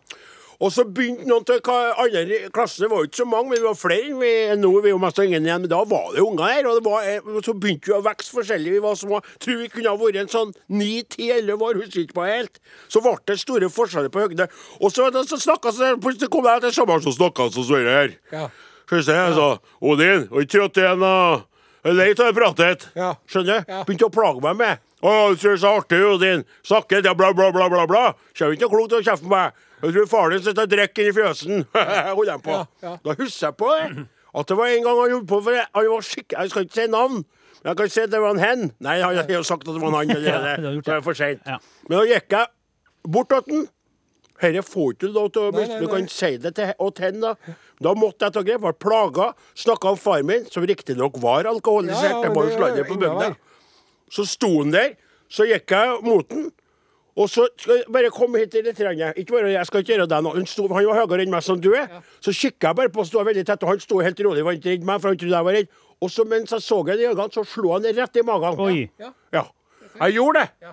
Og 0.62 0.70
så 0.70 0.84
begynte 0.86 1.26
noen 1.26 1.42
til 1.46 1.58
andre 1.66 2.36
klasse, 2.54 2.84
det 2.84 2.90
var 2.90 3.02
jo 3.02 3.08
ikke 3.08 3.18
så 3.18 3.26
mange, 3.26 3.50
men 3.50 3.58
vi 3.58 3.66
var 3.66 3.78
flere 3.78 4.18
vi 4.20 4.30
er 4.46 4.60
vi 4.62 4.92
jo 4.92 4.98
mest 5.02 5.18
ingen 5.18 5.46
igjen, 5.46 5.64
men 5.64 5.70
da 5.72 5.80
var 5.90 6.12
det 6.14 6.22
unger 6.22 6.44
her, 6.46 6.68
og 6.70 6.76
det 6.78 6.84
var, 6.86 7.06
eh, 7.08 7.40
så 7.42 7.54
begynte 7.58 7.90
vi 7.90 7.96
å 7.96 8.02
vokse 8.04 8.30
forskjellig, 8.30 8.74
vi 8.76 8.82
var 8.84 8.94
små, 9.00 9.18
tror 9.42 9.58
vi 9.58 9.70
kunne 9.72 9.90
ha 9.90 9.98
vært 9.98 10.20
en 10.22 10.30
sånn 10.30 10.52
9-10-11 10.70 11.66
år, 11.66 11.80
husker 11.82 12.04
ikke 12.04 12.18
på 12.20 12.28
helt, 12.28 12.60
så 12.86 13.02
ble 13.02 13.16
det 13.26 13.38
store 13.42 13.70
forskjeller 13.74 14.12
på 14.14 14.22
høgde, 14.22 14.46
og 14.78 14.94
så, 14.94 15.08
så 15.26 15.40
snakket 15.48 15.78
så 15.80 15.90
plutselig 16.02 16.30
kom 16.30 16.46
jeg 16.46 16.62
til 16.66 16.76
sammen 16.78 17.02
som 17.02 17.16
snakket 17.16 17.58
så 17.58 17.66
dette 17.72 17.96
her. 17.98 18.14
Ja. 18.30 18.46
Skal 18.86 19.00
vi 19.00 19.06
se, 19.08 19.18
jeg 19.18 19.34
sa, 19.40 19.48
Odin, 19.82 20.28
og 20.30 20.44
ikke 20.44 20.54
trøtt 20.60 20.78
igjen 20.82 21.02
da, 21.02 21.16
lei 21.90 22.08
av 22.12 22.22
det 22.22 22.30
pratet, 22.38 22.88
Ja. 22.94 23.10
skjønner? 23.26 23.66
Ja. 23.66 23.82
Begynte 23.88 24.06
å 24.06 24.14
plage 24.14 24.44
meg 24.46 24.62
med, 24.62 24.86
å, 25.02 25.32
du 25.32 25.40
tror 25.42 25.56
det 25.56 25.58
er 25.58 25.62
så 25.64 25.74
artig, 25.80 26.00
Odin, 26.06 26.46
snakker, 26.62 27.02
ja, 27.02 27.18
bla, 27.18 27.32
bla, 27.34 27.50
bla, 27.50 27.66
bla, 27.72 27.86
bla, 27.90 28.06
kommer 28.38 28.54
ikke 28.54 28.68
noe 28.68 28.74
klokt 28.76 28.98
å 29.00 29.02
kjefte 29.02 29.26
på 29.26 29.34
meg, 29.34 29.58
jeg 29.82 29.94
tror 29.96 30.06
faren 30.10 30.34
din 30.36 30.42
sitter 30.46 30.62
og 30.66 30.70
drikker 30.72 31.08
i 31.10 31.12
fjøsen, 31.16 31.64
holder 32.16 32.32
jeg 32.32 32.42
på. 32.46 32.58
Da 32.82 33.14
husker 33.18 33.46
jeg 33.48 33.56
på 33.58 33.70
det, 33.74 34.06
at 34.32 34.48
det 34.48 34.56
var 34.56 34.72
en 34.72 34.86
gang 34.86 35.00
han 35.02 35.12
gjorde 35.12 35.28
på, 35.34 35.40
for 35.44 35.58
han 35.60 35.90
var 35.92 36.06
skikkelig, 36.08 36.38
jeg 36.38 36.50
skal 36.54 36.66
ikke 36.68 36.78
si 36.78 36.86
navn, 36.92 37.20
men 37.62 37.70
jeg 37.70 37.78
kan 37.82 37.92
si 37.94 38.00
at 38.06 38.14
det 38.14 38.20
var 38.22 38.34
en 38.36 38.42
hen. 38.42 38.64
Nei, 38.82 38.96
han 39.02 39.18
har 39.20 39.30
jo 39.36 39.44
sagt 39.46 39.68
at 39.68 39.74
det 39.74 39.82
var 39.82 39.92
en 39.92 39.98
han, 40.00 40.10
allerede, 40.16 40.72
så 40.78 40.86
det 40.88 40.96
er 40.96 41.06
for 41.06 41.18
sent. 41.18 41.46
Ja. 41.46 41.58
Men 41.88 41.98
da 41.98 42.04
gikk 42.14 42.36
jeg 42.38 43.12
bort 43.12 43.32
til 43.34 43.46
den, 43.50 43.66
Herre 44.42 44.62
får 44.66 44.96
ikke 44.96 45.10
lov 45.14 45.28
til 45.34 45.44
å 45.46 45.50
miste, 45.54 45.76
du 45.78 45.86
kan 45.90 46.08
si 46.10 46.32
det 46.42 46.50
til 46.56 46.72
hen, 46.98 47.20
da. 47.22 47.34
Da 47.82 47.92
måtte 47.94 48.26
jeg 48.26 48.34
ta 48.34 48.42
grep, 48.46 48.64
var 48.64 48.74
plaga, 48.74 49.28
snakka 49.58 49.92
om 49.92 50.00
far 50.00 50.24
min, 50.26 50.48
som 50.50 50.64
riktignok 50.66 51.20
var 51.22 51.46
alkoholisert, 51.50 52.08
Ja, 52.10 52.16
ja, 52.16 52.24
det 52.24 52.32
var 52.34 52.48
jo 52.48 52.50
det 52.50 52.56
er 52.56 52.58
sladder 52.58 52.88
på 52.88 52.96
bygda. 52.98 53.28
Så 54.10 54.26
sto 54.26 54.50
han 54.56 54.74
der, 54.74 54.96
så 55.30 55.46
gikk 55.46 55.70
jeg 55.70 56.00
mot 56.06 56.26
den, 56.30 56.48
og 57.12 57.28
så 57.28 57.44
skal 57.60 57.82
jeg 57.82 57.92
bare 57.92 58.10
komme 58.14 58.40
hit 58.40 58.54
litt. 58.54 58.78
grann. 58.78 59.12
Ikke 59.20 59.34
bare, 59.36 59.50
jeg 59.52 59.66
skal 59.68 59.82
ikke 59.82 59.92
gjøre 59.92 60.06
det 60.08 60.20
nå. 60.24 60.30
Han, 60.36 60.46
sto, 60.48 60.66
han 60.72 60.86
var 60.88 61.00
høyere 61.02 61.26
enn 61.26 61.32
meg 61.34 61.44
som 61.44 61.60
du 61.60 61.72
er. 61.76 61.90
Så 62.24 62.32
kikka 62.32 62.70
jeg 62.70 62.78
bare 62.78 62.92
på, 62.94 63.04
stod 63.04 63.26
veldig 63.28 63.44
tett, 63.48 63.62
og 63.66 63.74
han 63.74 63.82
sto 63.84 64.00
helt 64.00 64.22
rolig, 64.24 64.44
var 64.46 64.56
ikke 64.56 64.72
redd 64.72 64.86
meg, 64.88 65.02
for 65.02 65.12
han 65.12 65.20
trodde 65.20 65.36
jeg 65.36 65.48
var 65.48 65.58
redd. 65.58 65.74
Og 66.02 66.10
så 66.10 66.24
mens 66.26 66.54
jeg 66.56 66.64
så 66.64 66.78
ham 66.80 66.88
i 66.96 67.08
øynene, 67.10 67.28
så 67.34 67.44
slo 67.46 67.74
han 67.74 67.84
rett 67.98 68.16
i 68.16 68.24
magen. 68.26 68.62
Oi. 68.64 68.78
Ja. 69.34 69.44
Jeg 70.00 70.16
gjorde 70.16 70.40
det. 70.46 70.72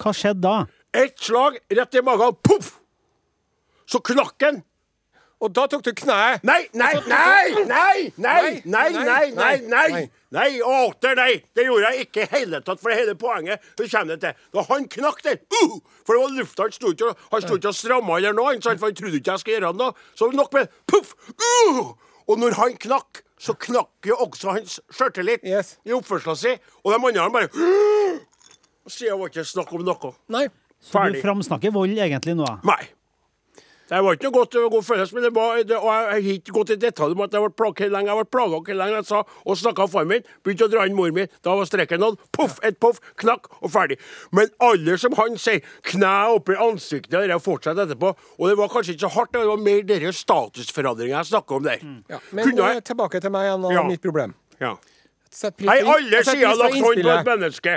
Hva 0.00 0.12
skjedde 0.16 0.42
da? 0.42 0.56
Ett 0.96 1.22
slag 1.22 1.60
rett 1.78 1.94
i 1.94 2.02
magen. 2.04 2.34
Poff! 2.42 2.72
Så 3.90 4.02
knakk 4.06 4.42
han. 4.42 4.60
Og 5.40 5.52
da 5.56 5.64
tok 5.72 5.82
du 5.86 5.92
kneet. 5.96 6.42
Nei, 6.44 6.66
nei, 6.76 6.92
nei, 7.08 7.52
nei, 7.64 8.12
nei, 8.20 8.62
nei, 8.64 8.90
nei, 8.92 9.30
nei, 9.32 9.54
nei. 9.72 10.02
Nei, 10.30 10.50
åter 10.62 11.16
nei. 11.18 11.30
Det 11.56 11.64
gjorde 11.66 11.88
jeg 11.90 12.04
ikke 12.06 12.26
i 12.26 12.28
hele 12.34 12.60
tatt, 12.62 12.78
for 12.82 12.92
det 12.92 12.98
hele 13.00 13.14
poenget 13.18 13.64
så 13.72 13.86
kommer 13.88 14.14
det 14.14 14.20
til. 14.26 14.44
Da 14.54 14.64
han 14.68 14.84
knakk 14.92 15.24
der, 15.26 15.40
uh, 15.56 15.78
for 16.04 16.14
det 16.14 16.20
var 16.22 16.36
lufta, 16.36 16.68
han 16.68 16.76
sto 16.76 16.92
ikke 16.92 17.14
han 17.32 17.42
sto 17.46 17.56
ikke 17.58 17.72
og 17.72 17.78
stramma 17.80 18.20
eller 18.20 18.36
noe, 18.36 18.52
for 18.62 18.86
han 18.90 19.00
trodde 19.00 19.18
ikke 19.18 19.34
jeg 19.34 19.42
skulle 19.42 19.56
gjøre 19.58 19.72
noe. 19.80 19.96
Så 20.14 20.30
nok 20.36 20.54
med 20.54 20.70
puff, 20.92 21.16
uh, 21.32 21.90
og 22.28 22.38
når 22.38 22.60
han 22.60 22.78
knakk, 22.84 23.24
så 23.40 23.56
knakk 23.56 24.06
jo 24.12 24.20
også 24.20 24.54
hans 24.58 24.78
skjørtelit 24.92 25.42
Yes. 25.48 25.78
i 25.88 25.96
oppførselen 25.96 26.36
sin, 26.36 26.62
og 26.84 26.92
de 26.92 27.00
andre 27.08 27.30
bare 27.32 27.48
uh, 27.56 28.20
Så 28.86 29.08
jeg 29.08 29.16
var 29.18 29.32
ikke 29.32 29.48
snakk 29.48 29.72
om 29.72 29.88
noe. 29.88 30.14
Nei. 30.28 30.46
Så 30.80 31.00
du 31.12 31.18
framsnakker 31.20 31.72
vold 31.74 31.96
egentlig 31.98 32.36
nå? 32.38 32.46
Nei. 32.68 32.82
Det 33.90 33.98
var 34.06 34.14
ikke 34.14 34.28
noe 34.28 34.34
godt, 34.36 34.52
god 34.70 34.84
følelse, 34.86 35.14
men 35.16 35.24
det 35.26 35.30
var, 35.34 35.56
det, 35.66 35.74
og 35.76 35.88
jeg 35.90 36.10
har 36.10 36.26
ikke 36.36 36.52
gått 36.54 36.70
i 36.70 36.76
detalj 36.78 37.16
om 37.16 37.22
at 37.24 37.32
jeg 37.34 37.42
ble 37.42 37.50
plaget 37.58 37.80
hvor 37.82 37.90
lenge. 37.96 38.12
Jeg 38.12 38.20
ble 38.20 38.28
plaga 38.36 38.60
hvor 38.60 38.76
lenge 38.78 38.98
jeg 39.00 39.08
sa, 39.08 39.22
og 39.42 39.58
snakka 39.58 39.82
om 39.82 39.90
faren 39.90 40.10
min. 40.12 40.28
Begynte 40.46 40.68
å 40.68 40.70
dra 40.70 40.84
inn 40.86 40.94
mor 40.94 41.10
mi. 41.16 41.24
Da 41.42 41.56
var 41.58 41.66
streken 41.66 41.98
nådd. 42.04 42.20
Poff, 42.36 42.60
et 42.66 42.78
poff, 42.82 43.00
knakk, 43.18 43.50
og 43.58 43.72
ferdig. 43.74 43.98
Men 44.36 44.52
alle 44.62 44.94
som 45.02 45.16
han 45.18 45.34
sier, 45.42 45.64
kne 45.90 46.12
oppi 46.36 46.54
ansiktet, 46.54 47.18
og 47.18 47.26
det 47.34 47.40
fortsetter 47.42 47.88
etterpå. 47.88 48.12
Og 48.38 48.46
det 48.46 48.56
var 48.62 48.70
kanskje 48.76 48.94
ikke 48.94 49.08
så 49.08 49.12
hardt, 49.16 49.34
det 49.34 49.42
var 49.50 49.64
mer 49.66 49.82
dere 49.90 50.14
statusforandringer 50.14 51.16
jeg 51.16 51.32
snakka 51.32 51.58
om 51.58 51.66
der. 51.66 51.82
Ja. 52.14 52.22
Men 52.30 52.46
Kunne 52.46 52.68
eh, 52.68 52.78
jeg 52.78 52.86
tilbake 52.92 53.20
til 53.26 53.34
meg 53.34 53.48
igjen 53.48 53.66
og 53.66 53.74
Ja. 53.74 53.84
mitt 53.90 54.02
problem. 54.06 54.34
Ja. 54.62 54.76
Sett 55.32 55.56
pris 55.56 55.68
på- 55.68 55.86
har 55.86 55.94
alle 56.00 56.24
sider 56.24 56.46
har 56.48 56.56
lagt 56.58 56.74
hånd 56.74 56.84
på 56.84 56.90
et 56.90 57.24
menneske. 57.24 57.30
menneske. 57.38 57.74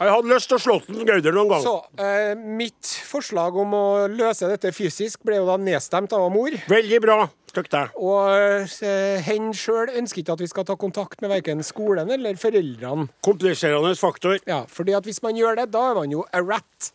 Jeg 0.00 0.10
hadde 0.10 0.28
lyst 0.32 0.48
til 0.50 0.56
å 0.56 0.62
slå 0.64 0.74
den 0.88 1.06
Gauder 1.06 1.32
noen 1.36 1.48
gang. 1.52 1.62
Så 1.62 1.74
eh, 2.02 2.34
mitt 2.34 2.82
forslag 3.06 3.56
om 3.62 3.70
å 3.78 3.84
løse 4.10 4.48
dette 4.50 4.72
fysisk 4.74 5.22
ble 5.22 5.36
jo 5.36 5.46
da 5.46 5.56
nedstemt 5.56 6.12
av 6.12 6.26
mor. 6.34 6.50
Veldig 6.66 7.00
bra. 7.04 7.28
Støkk 7.52 7.70
deg. 7.70 7.94
Og 7.94 8.66
eh, 8.82 9.20
hen 9.22 9.52
sjøl 9.54 9.92
ønsker 9.96 10.18
ikke 10.24 10.32
at 10.34 10.42
vi 10.42 10.48
skal 10.50 10.64
ta 10.66 10.74
kontakt 10.74 11.22
med 11.22 11.30
verken 11.30 11.62
skolen 11.62 12.10
eller 12.10 12.34
foreldrene. 12.34 13.06
Kompliserende 13.22 13.94
faktor. 13.96 14.40
Ja, 14.44 14.64
fordi 14.66 14.96
at 14.98 15.04
hvis 15.06 15.22
man 15.22 15.38
gjør 15.38 15.56
det, 15.62 15.70
da 15.70 15.84
er 15.92 15.94
man 15.94 16.10
jo 16.10 16.26
a 16.32 16.42
rat. 16.42 16.90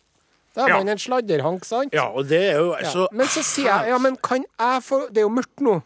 Da 0.54 0.66
er 0.66 0.68
Ja. 0.68 0.76
man 0.76 0.88
en 0.92 0.98
sladderhank, 0.98 1.64
sant? 1.64 1.94
Ja, 1.96 2.10
og 2.12 2.28
det 2.28 2.42
er 2.52 2.58
jo 2.60 2.76
Ja. 2.76 2.84
så 2.92 3.08
Men 3.12 3.26
så 3.26 3.40
sier 3.42 3.64
jeg 3.72 3.88
ja, 3.88 3.96
men 3.98 4.16
kan 4.16 4.44
jeg 4.60 4.82
få 4.84 5.08
Det 5.08 5.24
er 5.24 5.26
jo 5.26 5.30
mørkt 5.30 5.60
nå. 5.64 5.82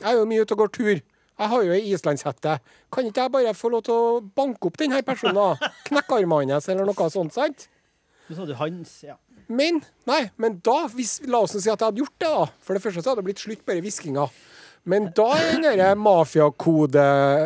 Jeg 0.00 0.14
er 0.14 0.18
jo 0.20 0.24
mye 0.26 0.42
ute 0.46 0.52
og 0.52 0.58
går 0.58 0.72
tur. 0.72 1.00
Jeg 1.36 1.52
har 1.52 1.64
jo 1.66 1.76
ei 1.76 1.92
islandshette. 1.92 2.56
Kan 2.92 3.08
ikke 3.08 3.26
jeg 3.26 3.32
bare 3.34 3.54
få 3.56 3.70
lov 3.72 3.84
til 3.84 3.94
å 3.96 4.18
banke 4.36 4.70
opp 4.70 4.78
denne 4.80 5.02
personen? 5.04 5.60
Knekke 5.88 6.20
armene 6.22 6.56
hans, 6.56 6.68
eller 6.72 6.88
noe 6.88 7.08
sånt, 7.12 7.36
sant? 7.36 7.68
Du 8.26 8.34
sa 8.34 8.46
du 8.48 8.54
hans, 8.58 8.98
ja. 9.04 9.18
Men 9.46 9.82
nei, 10.08 10.24
men 10.42 10.58
da, 10.66 10.86
hvis, 10.90 11.20
la 11.30 11.44
oss 11.44 11.54
si 11.54 11.68
at 11.70 11.78
jeg 11.78 11.84
hadde 11.84 12.02
gjort 12.02 12.16
det, 12.18 12.30
da. 12.32 12.46
For 12.64 12.74
det 12.74 12.82
første 12.82 13.02
så 13.02 13.12
hadde 13.12 13.22
det 13.22 13.28
blitt 13.28 13.42
slutt 13.44 13.66
på 13.66 13.76
hviskinga. 13.78 14.26
Men 14.86 15.10
da 15.18 15.28
er 15.34 15.76
den 15.78 15.98
mafiakode, 15.98 17.04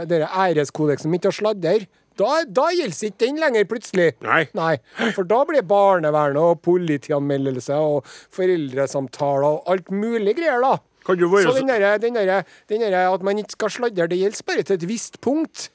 den 0.09 0.25
æreskodeksen 0.29 1.13
min 1.13 1.23
til 1.25 1.33
å 1.33 1.37
sladre, 1.37 1.89
da, 2.21 2.43
da 2.45 2.67
gjelder 2.75 3.07
ikke 3.09 3.23
den 3.23 3.39
lenger, 3.41 3.67
plutselig. 3.69 4.09
Nei. 4.25 4.43
Nei. 4.57 4.75
For 5.17 5.25
da 5.29 5.41
blir 5.49 5.65
barnevernet 5.65 6.41
og 6.43 6.61
politianmeldelse 6.67 7.79
og 7.81 8.09
foreldresamtaler 8.37 9.47
og 9.49 9.71
alt 9.73 9.89
mulig 9.95 10.37
greier, 10.37 10.61
da. 10.61 10.77
Kan 11.07 11.19
du 11.19 11.29
være 11.33 11.49
Så 11.49 11.59
den 11.59 11.69
derre 11.69 11.99
den 11.99 12.15
der, 12.15 12.43
den 12.69 12.81
derre 12.85 13.07
at 13.15 13.23
man 13.27 13.39
ikke 13.39 13.57
skal 13.57 13.71
sladre, 13.71 14.09
det 14.11 14.19
gjelder 14.19 14.47
bare 14.47 14.63
til 14.63 14.81
et 14.81 14.89
visst 14.89 15.21
punkt. 15.21 15.71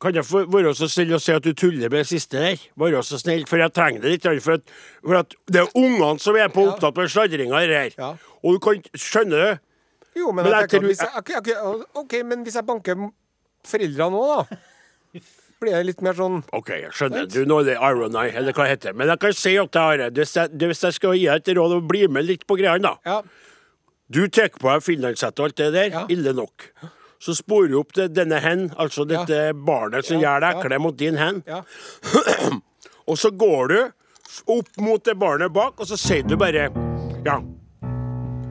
Kan 0.00 0.14
jeg 0.14 0.26
få 0.28 0.42
være 0.52 0.74
så 0.76 0.88
snill 0.92 1.14
å 1.16 1.20
si 1.22 1.32
at 1.32 1.44
du 1.44 1.54
tuller 1.56 1.88
med 1.88 2.02
det 2.02 2.08
siste 2.10 2.36
der? 2.36 2.64
Være 2.76 3.00
så 3.06 3.16
snill, 3.20 3.46
for 3.48 3.56
jeg 3.56 3.72
trenger 3.72 4.04
det 4.04 4.12
litt. 4.12 4.26
For 4.44 4.58
at, 4.58 4.74
for 5.00 5.20
at 5.22 5.36
det 5.48 5.62
er 5.62 5.78
ungene 5.78 6.20
som 6.20 6.36
er 6.36 6.52
på 6.52 6.66
opptatt 6.68 6.98
med 6.98 7.08
sladringa 7.12 7.62
her. 7.62 7.94
Ja. 7.96 8.10
Og 8.44 8.58
du 8.58 8.60
kan 8.66 8.82
skjønne 8.92 9.40
det. 9.40 9.54
Jo, 10.16 10.32
men, 10.32 10.44
Men 10.44 10.52
jeg 10.52 10.72
jeg 10.72 10.84
hvis 10.84 11.00
jeg, 11.00 11.12
okay, 11.16 11.40
okay, 11.40 11.56
ok, 11.94 12.14
men 12.24 12.44
hvis 12.44 12.54
jeg 12.56 12.68
banker 12.68 13.08
foreldrene 13.68 14.12
nå, 14.12 14.22
da? 14.32 15.24
Blir 15.60 15.72
det 15.72 15.82
litt 15.88 16.02
mer 16.04 16.16
sånn 16.16 16.42
OK, 16.56 16.70
jeg 16.76 16.92
skjønner. 16.92 17.28
Du, 17.32 17.40
nå 17.48 17.62
er 17.62 17.68
det 17.70 17.76
irony, 17.80 18.28
eller 18.28 18.52
hva 18.52 18.66
det 18.66 18.74
heter. 18.74 18.96
Men 18.96 19.08
jeg 19.12 19.22
kan 19.24 19.36
si 19.36 19.54
at 19.56 19.78
jeg 19.80 19.88
har 19.90 20.02
det. 20.02 20.26
Hvis 20.60 20.82
jeg, 20.84 20.96
skal 20.98 21.16
gi 21.16 21.24
deg 21.24 21.40
et 21.40 21.56
råd 21.56 21.76
bli 21.88 22.04
med 22.12 22.28
litt 22.28 22.44
på 22.48 22.58
greiene, 22.60 22.92
da. 22.92 22.96
Ja. 23.08 23.22
Du 24.12 24.28
tar 24.28 24.48
på 24.54 24.68
deg 24.70 24.84
finlandshette 24.86 25.42
og 25.42 25.48
alt 25.50 25.56
det 25.58 25.70
der. 25.74 25.88
Ja. 25.90 26.04
Ille 26.12 26.32
nok. 26.36 26.68
Så 27.18 27.34
sporer 27.34 27.72
du 27.72 27.78
opp 27.80 27.94
det, 27.96 28.10
denne 28.14 28.38
hen, 28.44 28.68
altså 28.78 29.06
Ja. 29.08 29.24
dette 29.24 29.52
barnet 29.66 30.04
som 30.06 30.20
Ja, 30.20 30.36
gjør 30.36 30.40
deg 30.44 30.52
ja. 30.54 30.60
ekle 30.62 30.78
mot 30.84 30.96
din 30.96 31.16
hen. 31.16 31.42
ja. 31.46 31.62
Og 33.08 33.16
så 33.18 33.30
går 33.30 33.68
du 33.68 33.78
opp 34.50 34.68
mot 34.82 35.02
det 35.06 35.14
barnet 35.18 35.52
bak, 35.54 35.78
og 35.80 35.86
så 35.86 35.96
sier 35.96 36.22
du 36.26 36.36
bare 36.36 36.68
Ja. 37.24 37.40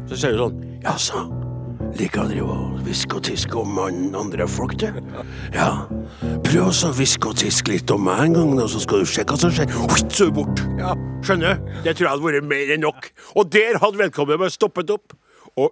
Så 0.07 0.15
sier 0.17 0.31
du 0.31 0.37
sånn 0.45 0.61
Jaså, 0.85 1.21
liker 1.97 2.21
å 2.23 2.27
drive 2.29 2.47
og 2.55 2.79
hviske 2.85 3.15
og 3.17 3.23
tiske 3.25 3.57
om 3.57 3.79
andre 3.79 4.47
folk, 4.47 4.75
du? 4.77 4.87
Ja. 5.53 5.87
Prøv 6.45 6.67
også 6.69 6.91
å 6.91 6.95
hviske 6.95 7.27
og 7.31 7.35
tiske 7.41 7.71
litt 7.73 7.91
om 7.91 8.03
meg 8.05 8.19
en 8.27 8.33
gang, 8.37 8.55
da, 8.59 8.67
så 8.69 8.79
skal 8.83 8.99
du 9.03 9.05
se 9.09 9.23
hva 9.23 9.37
som 9.39 9.51
skjer. 9.51 9.71
Så 10.13 10.27
er 10.27 10.31
du 10.31 10.35
bort. 10.43 10.61
Ja. 10.79 10.93
Skjønner? 11.25 11.57
Det 11.83 11.95
tror 11.97 12.05
jeg 12.05 12.13
hadde 12.13 12.27
vært 12.27 12.49
mer 12.51 12.73
enn 12.75 12.85
nok. 12.85 13.11
Og 13.35 13.49
der 13.51 13.79
hadde 13.81 13.97
vedkommende 14.03 14.37
bare 14.45 14.53
stoppet 14.53 14.89
opp. 14.93 15.15
Og? 15.57 15.71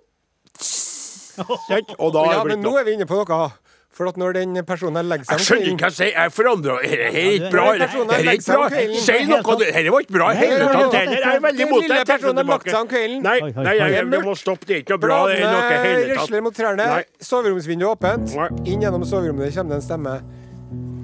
Og 2.03 2.09
da 2.13 2.23
ja, 2.29 2.39
det 2.43 2.47
men 2.51 2.61
nå 2.61 2.75
er 2.77 2.85
vi 2.87 2.93
inne 2.97 3.07
på 3.09 3.17
noe. 3.17 3.51
For 3.93 4.09
at 4.09 4.15
når 4.17 4.33
den 4.33 4.57
personen 4.65 4.97
her 4.97 5.05
legger 5.05 5.27
seg 5.27 5.37
Jeg 5.37 5.45
skjønner 5.45 5.67
ikke 5.69 5.83
hva 5.85 5.89
jeg 5.91 5.97
sier. 5.99 6.13
Jeg 6.17 6.31
forandrer 6.33 6.79
Er 6.81 7.01
det 7.03 7.23
ikke 7.37 7.49
bra? 7.53 7.65
Det 7.77 7.83
er 7.83 8.29
ikke 8.33 8.55
bra. 8.57 8.69
Si 9.05 9.17
noe! 9.29 9.57
det- 9.59 9.67
Dette 9.75 9.91
var 9.93 10.05
ikke 10.05 10.15
bra 10.15 10.29
i 10.31 10.37
hele 10.39 10.57
tatt. 10.57 10.95
heller. 10.97 11.13
Jeg 11.13 11.35
er 11.35 11.43
veldig 11.43 11.67
imot 11.67 11.83
det. 11.83 11.89
Jeg 11.93 12.07
trekker 12.07 12.23
personen 12.23 12.37
har 12.37 12.63
tilbake. 12.63 13.21
Nei, 13.21 13.35
nei, 13.53 13.75
jeg, 13.77 14.07
vi 14.09 14.21
må 14.25 14.33
stoppe. 14.39 14.65
Det 14.65 14.75
er 14.75 14.81
ikke 14.81 14.95
noe 14.95 15.03
bra. 15.05 15.19
Det 15.29 15.35
er 15.37 15.53
noe 15.53 15.77
hele 15.83 16.07
tatt. 16.07 16.23
Rusler 16.23 16.41
mot 16.47 16.57
trærne. 16.57 16.87
Soveromsvinduet 17.21 17.85
er 17.85 17.93
åpent. 17.93 18.65
Inn 18.65 18.81
gjennom 18.81 19.05
soverommet 19.05 19.53
kommer 19.53 19.75
det 19.75 19.81
en 19.83 19.85
stemme. 19.85 20.15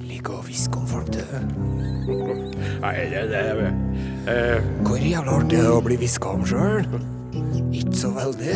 Liker 0.09 0.39
å 0.39 0.41
hviske 0.47 0.81
om 0.81 0.89
folk, 0.89 1.13
døde. 1.13 1.43
Nei, 2.81 2.95
det, 3.13 3.23
det, 3.29 3.69
eh, 4.33 4.65
Hvor 4.81 4.97
jævla 4.97 5.37
artig 5.37 5.61
er 5.61 5.69
det 5.69 5.77
å 5.77 5.81
bli 5.85 6.01
hviska 6.01 6.33
om 6.33 6.41
sjøl? 6.41 6.89
Ikke 7.79 7.95
så 7.95 8.09
veldig. 8.15 8.55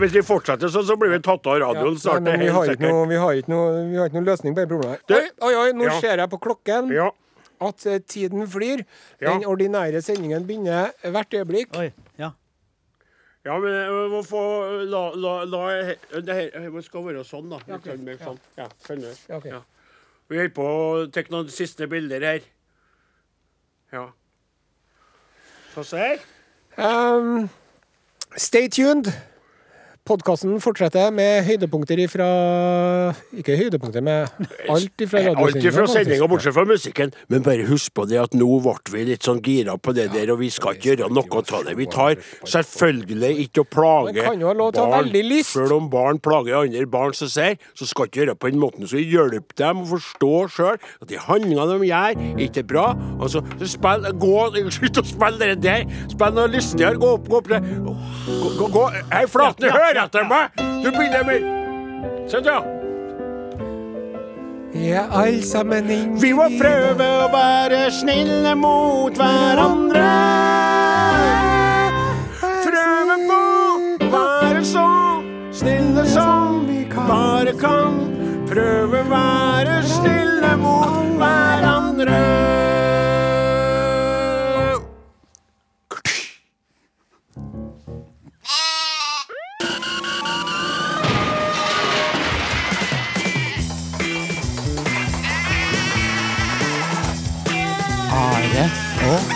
Hvis 0.00 0.14
vi 0.16 0.22
fortsetter 0.26 0.70
sånn, 0.72 0.86
så 0.88 0.96
blir 0.98 1.12
vi 1.14 1.20
tatt 1.24 1.46
av 1.50 1.58
radioen 1.62 1.94
ja, 1.96 2.02
snart. 2.02 2.28
vi 2.40 2.48
har, 2.54 2.72
ikke 2.74 2.88
noe, 2.90 3.06
vi, 3.10 3.18
har 3.20 3.38
ikke 3.40 3.52
noe, 3.52 3.70
vi 3.90 3.98
har 4.00 4.10
ikke 4.10 4.18
noe 4.20 4.28
løsning 4.30 4.56
på 4.56 4.64
det 4.64 4.70
problemet. 4.72 5.02
Du- 5.06 5.14
Oi, 5.16 5.28
oi, 5.48 5.54
oi, 5.62 5.72
nå 5.76 5.84
Ja. 5.88 6.00
ser 6.00 6.16
jeg 6.18 6.30
på 6.30 6.40
klokken 6.40 6.90
Ja. 6.92 7.10
at 7.60 7.86
eh, 7.86 7.98
tiden 8.00 8.46
flyr. 8.46 8.84
Ja. 9.20 9.30
Den 9.32 9.44
ordinære 9.44 10.02
sendingen 10.02 10.46
begynner 10.46 10.92
hvert 11.04 11.30
øyeblikk. 11.30 11.76
Oi, 11.78 11.92
ja. 12.18 12.32
Ja, 13.44 13.58
men 13.58 13.72
vi 13.72 14.08
må 14.16 14.22
få 14.22 14.84
La, 14.90 15.10
la, 15.14 15.44
la 15.44 15.60
det 16.20 16.34
her 16.34 16.70
det 16.70 16.84
skal 16.84 17.02
være 17.04 17.24
sånn, 17.24 17.48
da. 17.48 17.56
Litt 17.68 17.84
sånn, 17.84 18.04
mer 18.04 18.16
sånn. 18.18 18.38
Ja, 18.58 18.66
skjønner. 18.84 19.14
Ja, 19.28 19.36
Okay. 19.36 19.50
Ja. 19.50 19.60
Vi 20.28 20.36
holder 20.36 20.54
på 20.54 20.62
å 20.62 21.10
ta 21.12 21.22
noen 21.30 21.48
siste 21.48 21.88
bilder 21.88 22.20
her. 22.20 22.40
Ja. 23.92 24.10
Så 25.74 25.82
ser. 25.82 26.18
Um, 26.78 27.48
stay 28.36 28.68
tuned. 28.68 29.12
Podkasten 30.10 30.56
fortsetter 30.58 31.12
med 31.14 31.44
høydepunkter 31.46 32.00
ifra 32.02 32.24
Ikke 33.38 33.54
høydepunkter, 33.54 34.02
med 34.02 34.26
alt 34.72 35.04
ifra 35.04 35.20
Alt 35.38 35.58
ifra 35.62 35.84
sendinga, 35.86 36.26
bortsett 36.26 36.56
fra 36.56 36.64
musikken. 36.66 37.12
Men 37.30 37.44
bare 37.46 37.62
husk 37.68 37.92
på 37.94 38.08
det 38.10 38.18
at 38.18 38.34
nå 38.34 38.48
ble 38.64 38.74
vi 38.90 39.04
litt 39.12 39.26
sånn 39.28 39.38
gira 39.44 39.76
på 39.78 39.94
det 39.94 40.08
der, 40.10 40.32
og 40.34 40.40
vi 40.40 40.48
skal 40.50 40.74
ikke 40.74 40.96
gjøre 40.96 41.10
noe 41.14 41.42
av 41.44 41.68
det. 41.68 41.76
Vi 41.78 41.86
tar 41.92 42.18
selvfølgelig 42.42 43.44
ikke 43.44 43.62
å 43.62 43.68
plage 43.70 44.16
til 44.16 44.42
å 44.42 44.88
ha. 44.90 45.00
Selv 45.46 45.76
om 45.76 45.86
barn 45.92 46.18
plager 46.18 46.58
andre 46.58 46.88
barn 46.90 47.14
som 47.14 47.30
ser, 47.30 47.60
så 47.78 47.86
skal 47.86 48.10
ikke 48.10 48.24
gjøre 48.24 48.34
på 48.34 48.50
den 48.50 48.62
måten. 48.64 48.90
Så 48.90 48.98
hjelp 48.98 49.54
dem 49.62 49.84
å 49.84 49.86
forstå 49.92 50.32
sjøl 50.56 50.74
at 50.74 51.06
de 51.12 51.22
handlingene 51.22 51.78
de 51.84 51.92
gjør, 51.92 52.26
ikke 52.48 52.64
er 52.64 52.68
bra. 52.74 52.88
Altså, 53.20 53.44
så 53.62 53.70
spill, 53.76 54.10
gå, 54.18 54.34
Slutt 54.74 54.98
å 54.98 55.06
spille 55.06 55.52
det 55.52 55.60
der. 55.62 55.86
Spill 56.10 56.34
noe 56.34 56.50
lystigere. 56.50 56.98
Gå 56.98 57.14
opp, 57.14 57.30
gå 57.30 57.40
opp. 57.40 57.54
Gå, 57.54 58.52
gå, 58.58 58.70
gå. 58.74 58.86
Hei, 59.14 59.24
Flatne, 59.30 59.70
hør 59.70 59.99
etter 60.04 60.24
meg! 60.28 60.60
Du 60.82 60.90
begynner 60.90 61.24
med 61.28 61.48
Sånn, 62.30 62.46
ja. 62.46 62.60
Vi 64.70 64.92
er 64.94 65.10
alle 65.10 65.42
sammen 65.42 65.90
inn 65.90 66.12
Vi 66.22 66.30
må 66.36 66.46
prøve 66.60 67.08
å 67.24 67.26
være 67.32 67.80
snille 67.94 68.54
mot 68.58 69.18
hverandre. 69.18 70.04
Prøve 72.62 73.18
på 73.26 73.40
å 74.06 74.10
være 74.14 74.62
så 74.70 74.86
snille 75.62 76.06
som 76.14 76.62
vi 76.70 76.84
bare 76.94 77.56
kan. 77.58 77.98
Prøve 78.50 79.02
å 79.02 79.10
være 79.10 79.82
snille 79.90 80.54
mot 80.62 81.18
hverandre. 81.18 82.59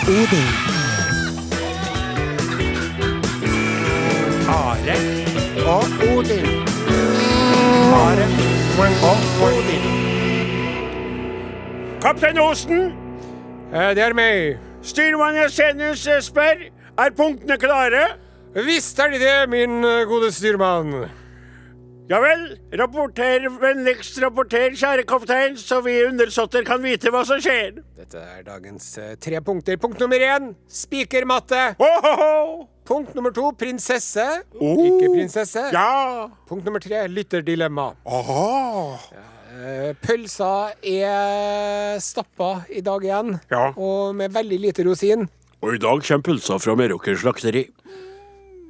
Odin. 0.08 0.48
Are 4.48 4.96
og 5.66 5.84
Odin. 6.16 6.46
Are 7.94 8.26
og 9.10 9.18
Odin. 9.46 9.82
Kaptein 12.02 12.38
Osten, 12.38 12.92
Eh, 13.74 13.94
Det 13.94 13.98
er 13.98 14.12
meg. 14.12 14.58
styrmann 14.82 15.50
Senus 15.50 16.08
spør 16.20 16.54
er 16.98 17.10
punktene 17.16 17.56
klare. 17.58 18.06
Visst 18.54 18.98
er 18.98 19.08
de 19.10 19.18
det, 19.18 19.48
min 19.48 19.84
eh, 19.84 20.06
gode 20.06 20.32
styrmann. 20.32 21.08
Ja 22.04 22.18
vel, 22.20 22.42
rapporter, 22.76 23.46
vennligst 23.62 24.18
rapporter, 24.20 24.74
kjære 24.76 25.06
kaptein, 25.08 25.54
så 25.56 25.78
vi 25.86 25.94
undersåtter 26.04 26.64
kan 26.68 26.82
vite 26.84 27.08
hva 27.08 27.22
som 27.24 27.40
skjer. 27.40 27.78
Dette 27.96 28.20
er 28.20 28.42
dagens 28.44 28.88
eh, 29.00 29.14
tre 29.16 29.40
punkter. 29.40 29.78
Punkt 29.80 30.02
nummer 30.02 30.20
én 30.20 30.50
spikermatte. 30.68 31.62
Ohoho! 31.80 32.66
Punkt 32.84 33.14
nummer 33.16 33.32
to 33.32 33.46
prinsesse. 33.56 34.26
Oh. 34.60 34.82
Ikke 34.84 35.08
prinsesse. 35.14 35.62
Ja! 35.72 36.28
Punkt 36.50 36.68
nummer 36.68 36.84
tre 36.84 37.06
lytterdilemma. 37.08 37.86
Aha. 38.04 38.44
Eh, 39.54 39.94
Pølsa 40.04 40.52
er 40.84 41.96
stappa 42.04 42.66
i 42.68 42.84
dag 42.84 43.06
igjen, 43.08 43.38
Ja. 43.48 43.70
og 43.80 44.12
med 44.20 44.36
veldig 44.36 44.60
lite 44.60 44.84
rosin. 44.84 45.24
Og 45.64 45.78
i 45.78 45.80
dag 45.80 46.04
kommer 46.04 46.28
pølsa 46.28 46.60
fra 46.60 46.76
Meråker 46.76 47.16
slakteri. 47.16 47.64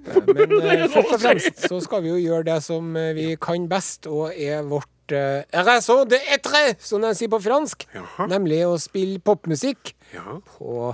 Men 0.04 0.52
uh, 0.58 0.88
først 0.92 1.12
og 1.16 1.20
fremst 1.22 1.62
så 1.68 1.78
skal 1.84 2.02
vi 2.04 2.12
jo 2.12 2.18
gjøre 2.20 2.46
det 2.50 2.58
som 2.66 2.90
eh, 3.00 3.12
vi 3.16 3.26
kan 3.40 3.68
best, 3.70 4.06
og 4.10 4.32
er 4.36 4.62
vårt 4.68 5.14
uh, 5.16 5.42
raison 5.66 6.04
de 6.08 6.18
etre, 6.34 6.74
som 6.82 7.02
de 7.04 7.12
sier 7.16 7.30
på 7.32 7.40
fransk. 7.44 7.86
Jaha. 7.94 8.26
Nemlig 8.32 8.62
å 8.68 8.76
spille 8.80 9.22
popmusikk 9.24 9.94
Ja. 10.14 10.38
på 10.56 10.90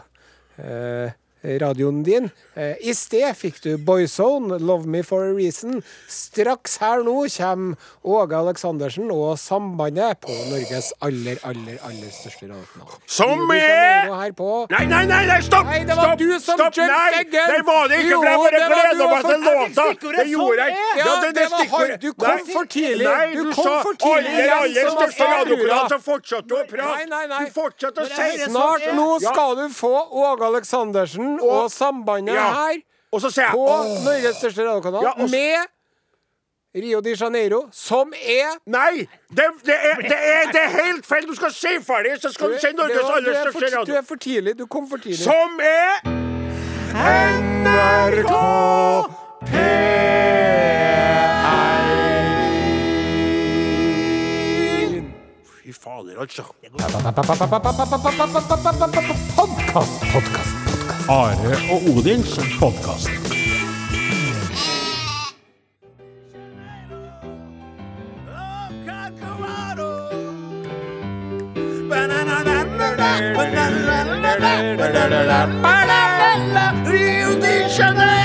eh, 0.60 1.10
radioen 1.42 2.02
din. 2.04 2.30
Eh, 2.54 2.76
I 2.84 2.92
sted 2.94 3.34
fikk 3.36 3.60
du 3.64 3.76
Boyzone, 3.78 4.58
'Love 4.58 4.86
Me 4.86 5.02
For 5.02 5.24
A 5.24 5.32
Reason'. 5.32 5.82
Straks 6.08 6.76
her 6.78 7.02
nå 7.06 7.26
kommer 7.36 7.76
Åge 8.04 8.36
Aleksandersen 8.36 9.10
og 9.10 9.38
Sambandet 9.38 10.20
på 10.20 10.34
Norges 10.50 10.92
aller, 11.00 11.38
aller, 11.44 11.78
aller 11.86 12.10
største 12.12 12.48
radiokanal. 12.50 12.98
Som 13.06 13.50
er 13.50 14.10
Nei, 14.70 14.84
nei, 14.86 15.04
nei, 15.06 15.26
nei, 15.26 15.40
stopp! 15.42 15.66
Nei, 15.66 15.84
det 15.84 15.96
var 15.96 16.10
stopp, 16.10 16.18
du 16.18 16.38
som 16.40 16.58
stopp. 16.58 16.76
Nei, 16.76 17.24
det 17.24 17.60
var 17.66 17.88
det 17.88 18.00
ikke, 18.04 18.16
for 18.16 18.28
jeg 18.28 18.38
bare 18.40 18.60
det 18.60 18.68
gleda 18.70 19.08
meg 19.10 19.24
til 19.24 19.40
låta. 19.46 19.86
Det 20.20 20.26
gjorde 20.30 20.66
jeg. 20.66 20.76
sånn 20.76 20.90
er. 20.90 21.00
Ja, 21.00 21.14
det, 21.20 21.30
det 21.36 21.46
var 21.50 21.96
du 22.00 22.12
kom 22.12 22.28
Nei, 22.28 22.52
for 22.52 22.64
tidlig. 22.74 23.06
Nei, 23.06 23.26
Du 23.34 23.42
du 23.44 23.52
kom 23.54 23.74
for 23.84 23.98
tidlig 24.04 24.44
aller, 24.44 24.54
aller 24.60 24.90
største 24.96 25.28
radiokanal, 25.34 25.88
så 25.92 25.98
fortsatte 26.04 26.48
du 26.48 26.56
å 26.56 26.64
prate. 26.68 26.90
Nei, 26.90 27.06
nei, 27.10 27.24
nei. 27.32 27.44
Du 27.44 27.56
fortsatte 27.56 28.04
å 28.04 28.08
si 28.10 28.28
jeg 28.40 28.50
Snart 28.50 28.86
nå 28.96 29.08
skal 29.22 29.56
du 29.58 29.66
få 29.74 29.92
Åge 30.24 30.48
Aleksandersen 30.50 31.29
Sporten 31.38 31.50
og, 31.50 31.62
og 31.62 31.70
Sambandet 31.70 32.34
ja. 32.34 32.52
her 32.52 32.72
jeg, 33.12 33.50
på 33.52 33.58
åh. 33.58 34.04
Norges 34.04 34.36
største 34.36 34.68
radiokanal 34.68 35.02
ja, 35.02 35.12
med 35.16 35.56
Rio 36.74 37.00
de 37.00 37.16
Janeiro, 37.20 37.68
som 37.72 38.12
er 38.14 38.58
Nei! 38.66 39.08
Det, 39.28 39.44
det, 39.66 39.74
er, 39.74 39.96
det, 39.96 40.12
er, 40.12 40.52
det 40.52 40.60
er, 40.60 40.68
helt 40.84 41.06
feil! 41.06 41.26
Du 41.26 41.34
skal 41.34 41.52
si 41.52 41.66
ferdig, 41.82 42.20
så 42.22 42.30
skal 42.32 42.52
du 42.52 42.58
si 42.62 42.66
Norges 42.76 43.02
var, 43.02 43.16
aller 43.16 43.34
største 43.34 43.52
for, 43.52 43.60
radio. 43.78 43.94
Du 43.94 43.98
er 43.98 44.02
for 44.06 44.14
tidlig. 44.14 44.58
Du 44.58 44.66
kom 44.66 44.90
for 44.90 44.96
tidlig. 44.96 45.18
Som 45.18 45.58
er 45.58 46.00
NRK 46.94 48.30
P1. 49.50 51.10
Fy 55.50 55.72
fader, 55.74 56.20
altså. 56.20 56.42
Podkast, 59.36 60.00
podkast. 60.12 60.69
Are 61.08 61.36
og 61.72 61.96
Odins 61.96 62.38
podkast. 62.58 63.10
Rio 76.86 77.34
de 77.40 77.54
Janeiro, 77.78 78.19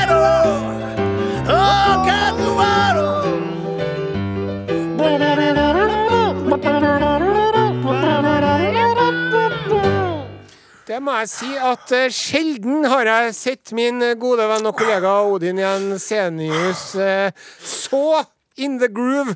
Det 10.85 10.99
må 11.01 11.15
jeg 11.17 11.29
si 11.31 11.47
at 11.57 11.91
uh, 11.97 12.11
sjelden 12.13 12.85
har 12.85 13.09
jeg 13.09 13.33
sett 13.33 13.71
min 13.73 14.03
gode 14.21 14.45
venn 14.51 14.69
og 14.69 14.75
kollega 14.77 15.15
Odin 15.25 15.57
Jensenius 15.57 16.91
uh, 16.99 17.33
så 17.65 18.21
in 18.61 18.77
the 18.77 18.87
groove. 18.87 19.33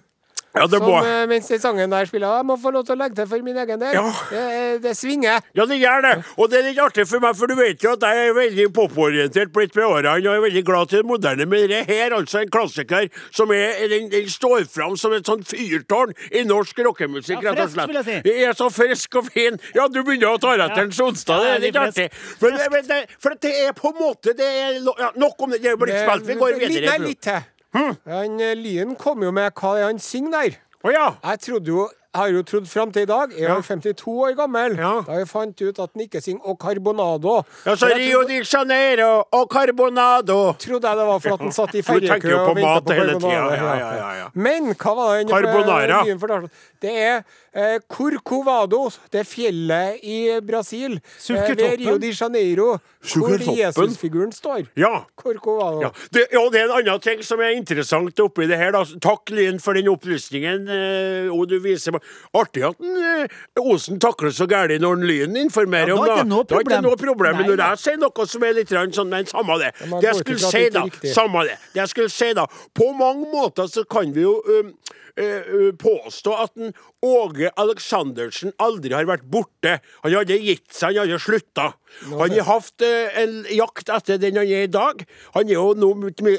Ja, 0.55 0.65
det 0.65 0.79
Som 0.79 0.87
må 0.89 0.95
eh, 1.05 1.25
mens 1.29 1.47
den 1.47 1.59
sangen 1.61 1.91
der 1.93 2.07
spiller. 2.09 2.39
Jeg 2.39 2.45
må 2.49 2.55
få 2.57 2.71
lov 2.73 2.85
til 2.87 2.95
å 2.95 2.99
legge 3.03 3.19
til 3.19 3.27
for 3.29 3.45
min 3.45 3.57
egen 3.61 3.81
del. 3.81 3.93
Ja. 3.93 4.05
Det, 4.31 4.43
eh, 4.59 4.77
det 4.81 4.95
svinger. 4.97 5.43
Ja, 5.53 5.65
det 5.69 5.77
gjør 5.77 6.05
det. 6.05 6.13
Og 6.37 6.49
det 6.49 6.59
er 6.59 6.65
litt 6.69 6.81
artig 6.81 7.05
for 7.09 7.21
meg, 7.23 7.37
for 7.37 7.51
du 7.51 7.55
vet 7.59 7.83
jo 7.85 7.93
at 7.93 8.05
jeg 8.07 8.29
er 8.29 8.33
veldig 8.37 8.65
poporientert 8.73 9.53
blitt 9.53 9.77
med 9.77 9.85
årene, 9.85 10.15
og 10.17 10.31
er 10.33 10.45
veldig 10.47 10.63
glad 10.65 10.89
til 10.89 11.03
det 11.03 11.09
moderne. 11.11 11.45
Men 11.49 11.67
det 11.69 11.83
her 11.89 12.15
altså 12.17 12.41
en 12.41 12.53
klassiker 12.53 13.09
som 13.35 13.53
er, 13.53 13.85
den, 13.91 14.09
den 14.09 14.31
står 14.31 14.65
fram 14.73 14.97
som 14.97 15.13
et 15.13 15.29
sånt 15.29 15.45
fyrtårn 15.49 16.15
i 16.33 16.43
norsk 16.49 16.81
rockemusikk, 16.87 17.43
Ja, 17.45 17.53
rett 17.53 17.61
og 17.61 17.69
frisk, 17.69 17.77
slett. 17.77 17.93
vil 17.93 18.01
jeg 18.01 18.09
si. 18.09 18.17
Det 18.25 18.35
er 18.47 18.57
så 18.57 18.71
frisk 18.73 19.21
og 19.21 19.29
fin. 19.29 19.61
Ja, 19.77 19.85
du 19.85 20.01
begynner 20.01 20.33
å 20.33 20.41
ta 20.41 20.55
etter 20.57 20.89
ja. 20.89 21.05
onsdag. 21.05 21.45
det 21.45 21.53
er 21.53 21.63
litt 21.67 21.77
det 21.77 21.85
artig. 21.85 22.09
Men, 22.41 22.59
men 22.73 22.89
det, 22.89 22.99
for 23.21 23.37
det 23.37 23.53
er 23.67 23.77
på 23.77 23.93
en 23.93 24.01
måte 24.01 24.33
det 24.37 24.49
er, 24.49 24.81
ja, 24.81 25.13
Nok 25.19 25.45
om 25.45 25.53
det. 25.53 25.61
Det 25.61 25.71
er 25.71 25.77
jo 25.77 25.81
blitt 25.81 26.01
spilt. 26.01 26.27
Vi 26.27 26.37
går 26.39 26.59
videre. 26.59 26.97
Nei, 26.97 26.99
litt 27.11 27.23
til. 27.25 27.47
Hm? 27.75 27.95
Han 28.09 28.41
eh, 28.41 28.55
Lien 28.57 28.95
kom 28.99 29.23
jo 29.23 29.31
med 29.35 29.53
hva 29.53 29.75
det 29.75 29.85
er 29.85 29.91
han 29.91 30.03
synger 30.03 30.35
der. 30.37 30.59
Oh, 30.83 30.91
ja. 30.93 31.11
Jeg 31.23 31.41
trodde 31.45 31.67
jo 31.73 31.89
har 32.15 32.31
jo 32.33 32.41
trodd 32.43 32.65
fram 32.69 32.91
til 32.93 33.05
i 33.05 33.09
dag. 33.09 33.33
Jeg 33.37 33.45
er 33.45 33.61
52 33.61 34.07
år 34.07 34.35
gammel. 34.37 34.75
Ja. 34.79 34.93
Da 35.05 35.17
jeg 35.19 35.27
fant 35.29 35.61
ut 35.61 35.81
at 35.83 35.91
han 35.93 36.01
ikke 36.01 36.21
synger 36.21 36.41
'O 36.41 36.55
Carbonado'. 36.63 37.43
Ja, 37.65 37.75
så 37.75 37.89
Rio 37.93 38.23
de 38.27 38.41
Janeiro 38.53 39.23
O 39.31 39.45
Carbonado. 39.45 40.53
trodde 40.53 40.87
jeg 40.87 40.97
det 40.97 41.05
var 41.05 41.19
for 41.19 41.33
at 41.33 41.39
han 41.39 41.51
satt 41.51 41.75
i 41.75 41.81
Du 41.85 41.87
tenker 41.87 42.09
ferjekø 42.09 42.29
jo 42.29 42.45
på 42.45 42.53
mat 42.61 42.89
hele 42.89 43.13
tida. 43.19 43.29
Ja, 43.29 43.75
ja, 43.75 43.93
ja, 43.97 44.13
ja. 44.21 44.27
Men 44.33 44.73
hva 44.73 44.95
var 44.95 45.17
det 45.17 45.19
han 45.19 45.29
Carbonara. 45.29 46.49
Det 46.81 46.97
er 46.97 47.23
eh, 47.53 47.77
Corcovado, 47.87 48.89
det 49.11 49.23
fjellet 49.27 49.99
i 50.03 50.39
Brasil, 50.45 50.99
eh, 51.29 51.55
ved 51.55 51.79
Rio 51.79 51.97
de 51.97 52.11
Janeiro, 52.13 52.77
hvor 53.13 53.37
Jesusfiguren 53.39 54.31
står. 54.31 54.67
Ja. 54.75 55.05
Corcovado. 55.15 55.81
Ja. 55.81 55.91
Det, 56.11 56.27
ja, 56.31 56.43
det 56.51 56.61
er 56.61 56.65
en 56.69 56.75
annen 56.79 56.99
ting 57.01 57.23
som 57.23 57.39
er 57.41 57.55
interessant 57.57 58.19
oppi 58.19 58.47
det 58.49 58.57
her. 58.59 58.71
Da. 58.75 58.83
Takk, 59.01 59.29
Lyn, 59.35 59.59
for 59.59 59.73
den 59.73 59.89
opplysningen. 59.91 60.67
Eh, 60.69 61.29
og 61.33 61.47
du 61.49 61.57
viser 61.63 61.95
meg 61.95 62.01
Artig 62.37 62.63
at 62.67 62.77
den, 62.79 62.97
eh, 62.97 63.39
Osen 63.59 63.99
takler 63.99 64.31
så 64.35 64.47
gærent 64.49 64.81
når 64.81 64.95
den 65.01 65.07
Lyn 65.09 65.37
informerer 65.45 65.93
Ja, 65.93 65.95
om 65.97 66.05
da 66.05 66.11
er 66.11 66.15
det. 66.15 66.25
ikke 66.25 66.29
noe 66.29 66.43
Da 66.43 66.55
er 66.55 66.59
ikke 66.59 66.69
problem. 66.69 66.83
noe 66.83 66.97
problem. 66.97 67.37
Men 67.37 67.45
når 67.49 67.63
jeg 67.69 67.77
sier 67.85 67.97
noe 67.97 68.25
som 68.27 68.43
er 68.43 68.53
litt 68.53 68.69
sånn, 68.69 69.09
men 69.09 69.25
samme 69.25 69.59
det. 69.59 69.73
Det 69.79 70.03
jeg 70.03 70.15
skulle 70.21 70.39
si, 70.39 70.69
da. 70.69 70.85
Samme 71.13 71.43
det. 71.47 71.57
Det 71.73 71.81
jeg 71.83 71.87
skulle 71.93 72.09
si, 72.13 72.33
da. 72.33 72.45
På 72.75 72.91
mange 72.97 73.25
måter 73.31 73.67
så 73.67 73.83
kan 73.89 74.11
vi 74.13 74.21
jo 74.21 74.41
um, 74.45 74.73
eh, 75.19 75.47
eh, 75.47 75.71
påstå 75.79 76.35
at 76.43 76.55
en 76.57 76.73
Åge 77.05 77.51
Aleksandersen 77.59 78.53
aldri 78.59 78.93
har 78.95 79.07
vært 79.09 79.27
borte. 79.31 79.77
Han 80.03 80.15
hadde 80.15 80.39
gitt 80.39 80.67
seg, 80.73 80.97
han 80.97 81.07
hadde 81.07 81.19
slutta. 81.23 81.71
Han 82.09 82.35
har 82.35 82.47
hatt 82.47 82.85
eh, 82.85 83.19
en 83.23 83.41
jakt 83.53 83.91
etter 83.93 84.21
den 84.21 84.39
han 84.39 84.47
er 84.47 84.67
i 84.67 84.71
dag. 84.71 85.03
Han 85.35 85.49
er 85.49 85.57
jo 85.57 85.73
nå 85.77 85.91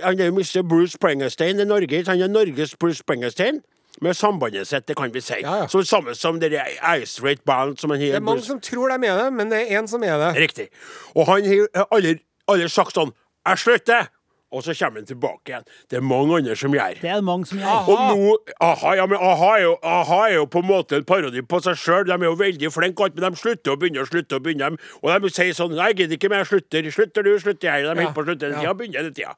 Han 0.05 0.21
er 0.21 0.31
jo 0.31 0.37
Mr. 0.37 0.63
Bruce 0.63 0.97
Springsteen 0.97 1.61
i 1.61 1.69
Norge. 1.69 2.05
Han 2.09 2.23
er 2.23 2.33
Norges 2.33 2.77
Bruce 2.77 3.05
Springsteen. 3.05 3.63
Med 4.01 4.15
sambandet 4.17 4.69
sitt, 4.69 4.87
det 4.89 4.97
kan 4.97 5.11
vi 5.13 5.21
si. 5.21 5.41
Ja, 5.43 5.57
ja. 5.61 5.67
Så 5.69 5.83
samme 5.85 6.15
som 6.15 6.39
det 6.41 6.55
Ice 6.55 7.21
Rate 7.21 7.43
Band 7.45 7.77
som 7.77 7.91
han 7.91 8.01
Det 8.01 8.15
er 8.15 8.21
mange 8.25 8.43
som 8.47 8.61
tror 8.61 8.89
de 8.89 9.07
er 9.07 9.19
det, 9.25 9.33
men 9.33 9.51
det 9.51 9.59
er 9.61 9.81
én 9.81 9.89
som 9.91 10.03
er 10.03 10.17
det. 10.17 10.31
Riktig. 10.41 10.69
Og 11.15 11.27
han 11.27 11.45
har 11.45 11.89
aldri, 11.91 12.15
aldri 12.49 12.69
sagt 12.69 12.95
sånn 12.97 13.13
'Jeg 13.47 13.59
slutter', 13.59 14.09
og 14.53 14.65
så 14.65 14.75
kommer 14.79 15.01
han 15.01 15.07
tilbake 15.07 15.53
igjen. 15.53 15.65
Det 15.91 15.97
er 15.99 16.01
mange 16.03 16.37
andre 16.41 16.57
som 16.57 16.73
gjør. 16.75 17.01
Det 17.01 17.11
er 17.11 17.21
mange 17.23 17.47
som 17.47 17.59
gjør. 17.59 17.89
Og 17.89 17.99
nå 18.17 18.37
Aha, 18.61 18.95
ja, 18.97 19.07
men 19.07 19.19
aha 19.19 19.51
er, 19.57 19.63
jo, 19.63 19.77
aha 19.83 20.19
er 20.29 20.35
jo 20.35 20.45
på 20.47 20.59
en 20.63 20.69
måte 20.69 20.97
en 20.97 21.05
parodi 21.05 21.41
på 21.43 21.61
seg 21.63 21.77
sjøl. 21.79 22.05
De 22.09 22.13
er 22.13 22.25
jo 22.29 22.35
veldig 22.35 22.73
flinke, 22.73 23.03
alt, 23.05 23.15
men 23.17 23.33
de 23.33 23.39
slutter 23.41 23.73
å 23.73 23.77
begynne 23.81 24.01
og 24.03 24.09
slutter 24.11 24.37
å 24.41 24.43
begynne. 24.45 24.73
Og 25.03 25.23
de 25.23 25.31
sier 25.31 25.53
sånn 25.55 25.75
'Nei, 25.75 25.89
jeg 25.93 25.97
gidder 26.03 26.17
ikke 26.19 26.31
mer, 26.31 26.45
jeg 26.45 26.51
slutter'. 26.53 26.91
Slutter 26.93 27.23
du, 27.23 27.39
slutter 27.39 27.67
jeg. 27.71 27.83
De 27.83 27.89
holder 27.89 28.03
Ja, 28.03 28.13
på 28.13 28.23
å 28.23 28.27
slutte 28.27 28.43
hele 28.47 28.61
tida, 28.61 28.75
begynner 28.75 28.99
hele 29.01 29.13
tida. 29.15 29.35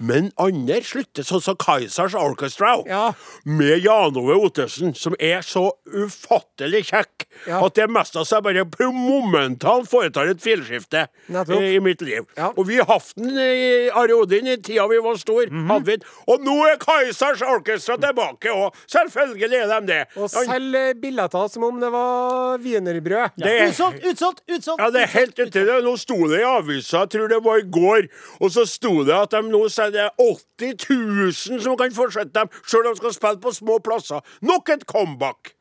Men 0.00 0.32
andre 0.38 0.80
slutter, 0.82 1.22
sånn 1.22 1.42
som 1.42 1.56
Kaizers 1.56 2.14
Orchestra, 2.14 2.82
Ja. 2.86 3.12
med 3.44 3.82
Jan 3.84 4.16
Ove 4.16 4.34
Ottesen, 4.42 4.94
som 4.96 5.14
er 5.20 5.40
så 5.40 5.70
ufattelig 5.86 6.84
kjekk 6.90 7.26
Ja. 7.46 7.64
at 7.64 7.74
det 7.74 7.88
mest 7.90 8.16
av 8.16 8.24
seg 8.26 8.42
bare 8.42 8.64
momentant 8.92 9.88
foretar 9.88 10.28
et 10.30 10.40
filskifte 10.42 11.06
Nettopp. 11.30 11.60
eh, 11.62 11.76
i 11.76 11.78
mitt 11.80 12.00
liv. 12.02 12.26
Ja. 12.36 12.50
Og 12.56 12.66
vi 12.66 12.76
har 12.76 12.86
hatt 12.86 13.12
den 13.16 13.36
i 13.38 13.88
Are 13.90 14.12
Odin 14.16 14.46
i 14.52 14.62
tida 14.62 14.86
vi 14.88 14.98
var 15.04 15.16
stor. 15.16 15.46
Mm 15.50 15.70
-hmm. 15.70 16.00
Og 16.26 16.40
nå 16.40 16.56
er 16.66 16.76
Kaizers 16.76 17.42
Orchestra 17.42 17.96
tilbake, 17.96 18.48
òg! 18.50 18.74
selvfølgelig 18.88 19.56
er 19.56 19.80
de 19.80 19.86
det. 19.86 20.06
Og 20.16 20.30
selger 20.30 20.94
billetter 21.02 21.48
som 21.48 21.64
om 21.64 21.80
det 21.80 21.92
var 21.92 22.58
wienerbrød. 22.58 23.30
Ja. 23.38 23.46
er- 23.46 23.68
Utsolgt, 23.68 24.04
utsolgt, 24.10 24.40
utsolgt! 24.56 24.82
Ja, 24.82 24.90
det 24.90 25.02
er 25.02 25.06
helt 25.18 25.38
uti 25.38 25.58
det. 25.64 25.84
Nå 25.84 25.96
sto 25.96 26.14
det 26.28 26.40
i 26.40 26.44
avisa, 26.44 26.98
jeg 26.98 27.10
tror 27.10 27.28
det 27.28 27.44
var 27.44 27.56
i 27.56 27.70
går, 27.70 28.02
og 28.40 28.50
så 28.50 28.66
sto 28.66 29.04
det 29.04 29.14
at 29.14 29.30
de 29.30 29.42
nå 29.42 29.68
selger 29.68 30.08
80 30.18 30.74
000 30.90 31.60
som 31.62 31.76
kan 31.76 31.92
fortsette 31.94 32.32
dem, 32.34 32.48
sjøl 32.66 32.86
om 32.86 32.92
de 32.94 32.96
skal 32.96 33.12
spille 33.12 33.40
på 33.40 33.52
små 33.52 33.78
plasser. 33.78 34.20
Nok 34.42 34.68
et 34.68 34.84
comeback. 34.86 35.52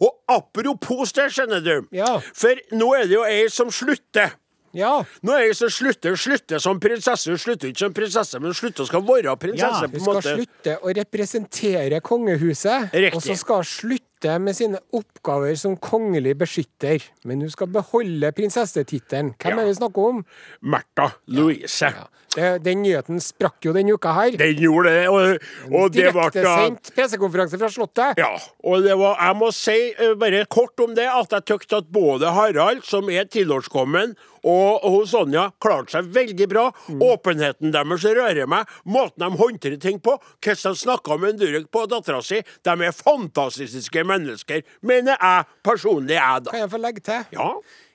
Og 0.00 0.12
apropos 0.28 1.12
det, 1.12 1.30
skjønner 1.32 1.60
du. 1.60 1.86
Ja. 1.92 2.18
For 2.34 2.54
nå 2.72 2.92
er 2.94 3.06
det 3.08 3.14
jo 3.18 3.24
ei 3.24 3.48
som 3.52 3.70
slutter. 3.70 4.34
Ja. 4.74 5.04
Er 5.28 5.42
jeg 5.46 5.56
som 5.58 5.68
slutter, 5.68 6.14
slutter 6.16 6.58
som 6.62 6.78
prinsesse. 6.80 7.28
Hun 7.30 7.38
slutter 7.38 7.68
ikke 7.68 7.84
som 7.84 7.92
prinsesse, 7.96 8.40
men 8.40 8.54
slutter 8.56 8.86
skal 8.88 9.02
være 9.04 9.36
prinsesse. 9.36 9.82
Ja, 9.84 9.88
på 9.88 9.92
Hun 9.92 10.00
en 10.00 10.00
skal 10.06 10.14
måte. 10.14 10.36
slutte 10.36 10.76
å 10.80 10.94
representere 10.96 12.00
kongehuset. 12.00 12.88
Riktig. 12.92 13.14
Og 13.16 13.22
så 13.22 13.36
skal 13.36 13.60
hun 13.62 13.64
slutte 13.68 14.38
med 14.40 14.54
sine 14.56 14.78
oppgaver 14.94 15.56
som 15.58 15.76
kongelig 15.76 16.36
beskytter. 16.38 17.02
Men 17.24 17.40
hun 17.44 17.50
skal 17.50 17.66
beholde 17.74 18.32
prinsessetittelen. 18.32 19.34
Hvem 19.36 19.50
Ja. 19.50 19.58
er 19.58 19.64
det 19.64 19.68
vi 19.76 19.80
snakker 19.80 20.08
om? 20.08 20.24
Märtha 20.62 21.12
Louise. 21.28 21.90
Det, 21.90 22.08
den 22.36 22.82
nyheten 22.84 23.20
sprakk 23.22 23.66
jo 23.66 23.74
denne 23.76 23.94
uka 23.96 24.14
her. 24.16 24.36
Den 24.40 24.58
gjorde 24.60 24.92
det, 24.94 25.04
og, 25.12 25.46
og 25.70 25.92
det 25.92 26.08
ble 26.08 26.26
Direktesendt 26.32 26.92
pressekonferanse 26.96 27.60
fra 27.60 27.70
Slottet. 27.72 28.20
Ja, 28.20 28.32
og 28.64 28.84
det 28.86 28.96
var, 28.98 29.18
jeg 29.20 29.38
må 29.40 29.52
si 29.54 29.78
eh, 29.92 30.14
bare 30.18 30.44
kort 30.52 30.80
om 30.84 30.94
det, 30.96 31.08
at 31.10 31.36
jeg 31.36 31.48
tykte 31.52 31.82
at 31.82 31.90
både 31.92 32.32
Harald, 32.32 32.84
som 32.88 33.10
er 33.12 33.28
tilårskommen, 33.30 34.16
og, 34.42 34.82
og 34.82 35.04
Sonja 35.06 35.48
klarte 35.62 35.96
seg 35.96 36.08
veldig 36.14 36.48
bra. 36.50 36.64
Åpenheten 36.90 37.70
deres 37.74 38.06
rører 38.08 38.48
meg. 38.50 38.70
Måten 38.82 39.22
de 39.22 39.38
håndterer 39.38 39.78
ting 39.82 40.00
på. 40.02 40.16
Hvordan 40.42 40.74
de 40.74 40.82
snakka 40.82 41.18
med 41.22 41.38
Durek 41.38 41.68
på 41.70 41.84
dattera 41.90 42.18
si. 42.26 42.40
De 42.66 42.74
er 42.74 42.96
fantastiske 42.96 44.04
mennesker, 44.08 44.66
mener 44.82 45.14
jeg 45.14 45.48
personlig, 45.62 46.18
jeg, 46.18 46.44
da. 46.46 46.54
Kan 46.54 46.64
jeg 46.64 46.74
få 46.74 46.82
legge 46.82 47.06
til? 47.06 47.24
Ja. 47.38 47.48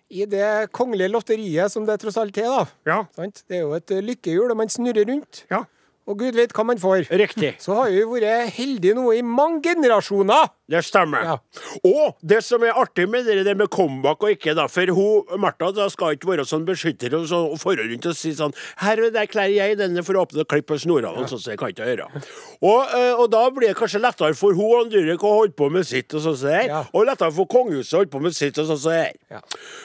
I 0.10 0.26
det 0.30 0.70
kongelige 0.72 1.12
lotteriet 1.12 1.72
som 1.74 1.86
det 1.88 1.98
tross 2.00 2.18
alt 2.22 2.38
er, 2.40 2.48
da. 2.48 2.66
Ja. 2.88 3.00
Det 3.50 3.58
er 3.58 3.66
jo 3.66 3.74
et 3.76 3.92
eh, 3.92 4.04
lykkehjul, 4.06 4.54
og 4.54 4.60
man 4.60 4.72
snurrer 4.72 5.08
rundt. 5.10 5.44
Ja. 5.52 5.66
Og 6.08 6.16
gud 6.22 6.38
vet 6.40 6.54
hva 6.56 6.64
man 6.64 6.80
får. 6.80 7.10
Riktig. 7.20 7.58
Så 7.60 7.76
har 7.76 7.90
vi 7.92 8.04
vært 8.08 8.54
heldige 8.56 8.96
nå 8.96 9.10
i 9.12 9.20
mange 9.26 9.60
generasjoner. 9.66 10.54
Det 10.72 10.80
stemmer. 10.84 11.24
Ja. 11.24 11.36
Og 11.88 12.16
det 12.28 12.40
som 12.44 12.64
er 12.64 12.76
artig 12.80 13.06
med 13.12 13.28
det, 13.28 13.42
det 13.48 13.56
med 13.60 13.70
comeback 13.72 14.24
og 14.24 14.32
ikke, 14.34 14.56
da, 14.56 14.68
for 14.72 14.92
hun, 14.96 15.38
Martha 15.40 15.70
da 15.76 15.88
skal 15.92 16.16
ikke 16.16 16.30
være 16.32 16.46
sånn 16.48 16.66
beskytter 16.68 17.16
og, 17.16 17.28
så, 17.28 17.42
og 17.52 17.60
forhånd 17.60 17.92
rundt 17.92 18.08
og 18.12 18.18
si 18.20 18.34
sånn 18.36 18.56
Her 18.82 19.02
og 19.04 19.14
der 19.16 19.30
kler 19.32 19.52
jeg 19.52 19.78
denne 19.80 20.04
for 20.08 20.20
å 20.20 20.26
åpne 20.26 20.44
og 20.44 20.50
klippe 20.52 20.80
snorene, 20.80 21.12
ja. 21.24 21.30
sånn, 21.32 21.44
så 21.44 21.54
jeg 21.54 21.62
kan 21.62 21.72
ikke 21.72 21.88
gjøre. 21.88 22.10
Og, 22.62 22.82
eh, 22.96 23.14
og 23.14 23.30
da 23.36 23.44
blir 23.56 23.72
det 23.72 23.78
kanskje 23.80 24.04
lettere 24.04 24.36
for 24.40 24.56
hun 24.58 24.88
og 24.88 24.92
Durek 24.92 25.24
å 25.28 25.36
holde 25.42 25.56
på 25.60 25.70
med 25.72 25.88
sitt, 25.88 26.12
og 26.16 26.24
sånn 26.24 26.36
som 26.40 26.52
det 26.52 26.58
her, 26.58 26.68
Ja. 26.72 26.82
Og 26.92 27.08
lettere 27.08 27.36
for 27.36 27.52
kongehuset 27.52 27.96
å 27.96 28.02
holde 28.02 28.16
på 28.16 28.24
med 28.24 28.36
sitt, 28.36 28.60
og 28.60 28.68
sånn 28.72 28.82
som 28.84 28.96
det 28.96 29.00
her. 29.06 29.16
Ja. 29.38 29.42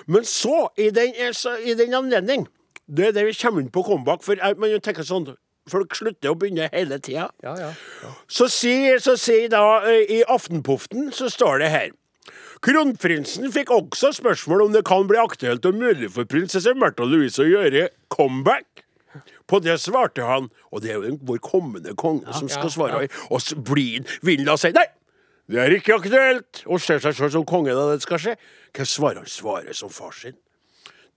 Men 0.07 0.27
så, 0.29 0.67
i 0.79 0.91
den, 0.95 1.15
eh, 1.15 1.55
i 1.67 1.79
den 1.79 1.95
anledning, 1.99 2.47
det 2.91 3.11
er 3.11 3.17
det 3.17 3.27
vi 3.27 3.39
kommer 3.39 3.63
inn 3.63 3.71
på 3.71 3.85
comeback, 3.87 4.23
for 4.27 4.39
man 4.59 4.79
tenker 4.83 5.07
sånn 5.07 5.31
Folk 5.71 5.95
slutter 5.95 6.33
å 6.33 6.39
begynne 6.39 6.69
hele 6.73 6.99
tida. 6.99 7.29
Ja, 7.45 7.53
ja. 7.59 7.71
Så 8.27 8.49
sier, 8.51 8.99
så 9.03 9.15
sier 9.21 9.51
da 9.53 9.83
eh, 9.87 10.09
i 10.11 10.23
Aftenpoften 10.27 11.13
så 11.15 11.31
står 11.31 11.63
det 11.63 11.69
her 11.73 11.91
Kronprinsen 12.63 13.51
fikk 13.51 13.73
også 13.75 14.13
spørsmål 14.15 14.69
om 14.69 14.75
det 14.75 14.85
kan 14.87 15.09
bli 15.11 15.19
aktuelt 15.19 15.65
og 15.67 15.79
mulig 15.79 16.13
for 16.15 16.29
prinsesse 16.31 16.71
Märtha 16.79 17.07
Louise 17.07 17.43
å 17.43 17.49
gjøre 17.49 17.89
comeback. 18.13 18.85
På 19.51 19.59
det 19.61 19.75
svarte 19.83 20.23
han, 20.25 20.47
og 20.71 20.85
det 20.85 20.93
er 20.93 21.03
jo 21.03 21.17
vår 21.27 21.41
kommende 21.43 21.95
konge 21.99 22.33
som 22.39 22.47
skal 22.49 22.71
svare, 22.73 23.09
og 23.35 23.43
så 23.43 23.59
blir, 23.59 24.07
vil 24.23 24.47
da 24.47 24.55
si 24.61 24.71
nei. 24.75 24.87
Det 25.51 25.59
er 25.59 25.75
ikke 25.75 25.97
aktuelt 25.99 26.61
Og 26.71 26.79
ser 26.81 27.01
seg 27.03 27.17
sjøl 27.19 27.33
som 27.35 27.43
konge 27.45 27.75
da 27.75 27.89
det 27.91 28.05
skal 28.05 28.21
skje. 28.23 28.37
Hva 28.73 28.87
svarer 28.87 29.25
han? 29.25 29.29
Svarer 29.29 29.75
som 29.77 29.91
far 29.93 30.15
sin. 30.17 30.39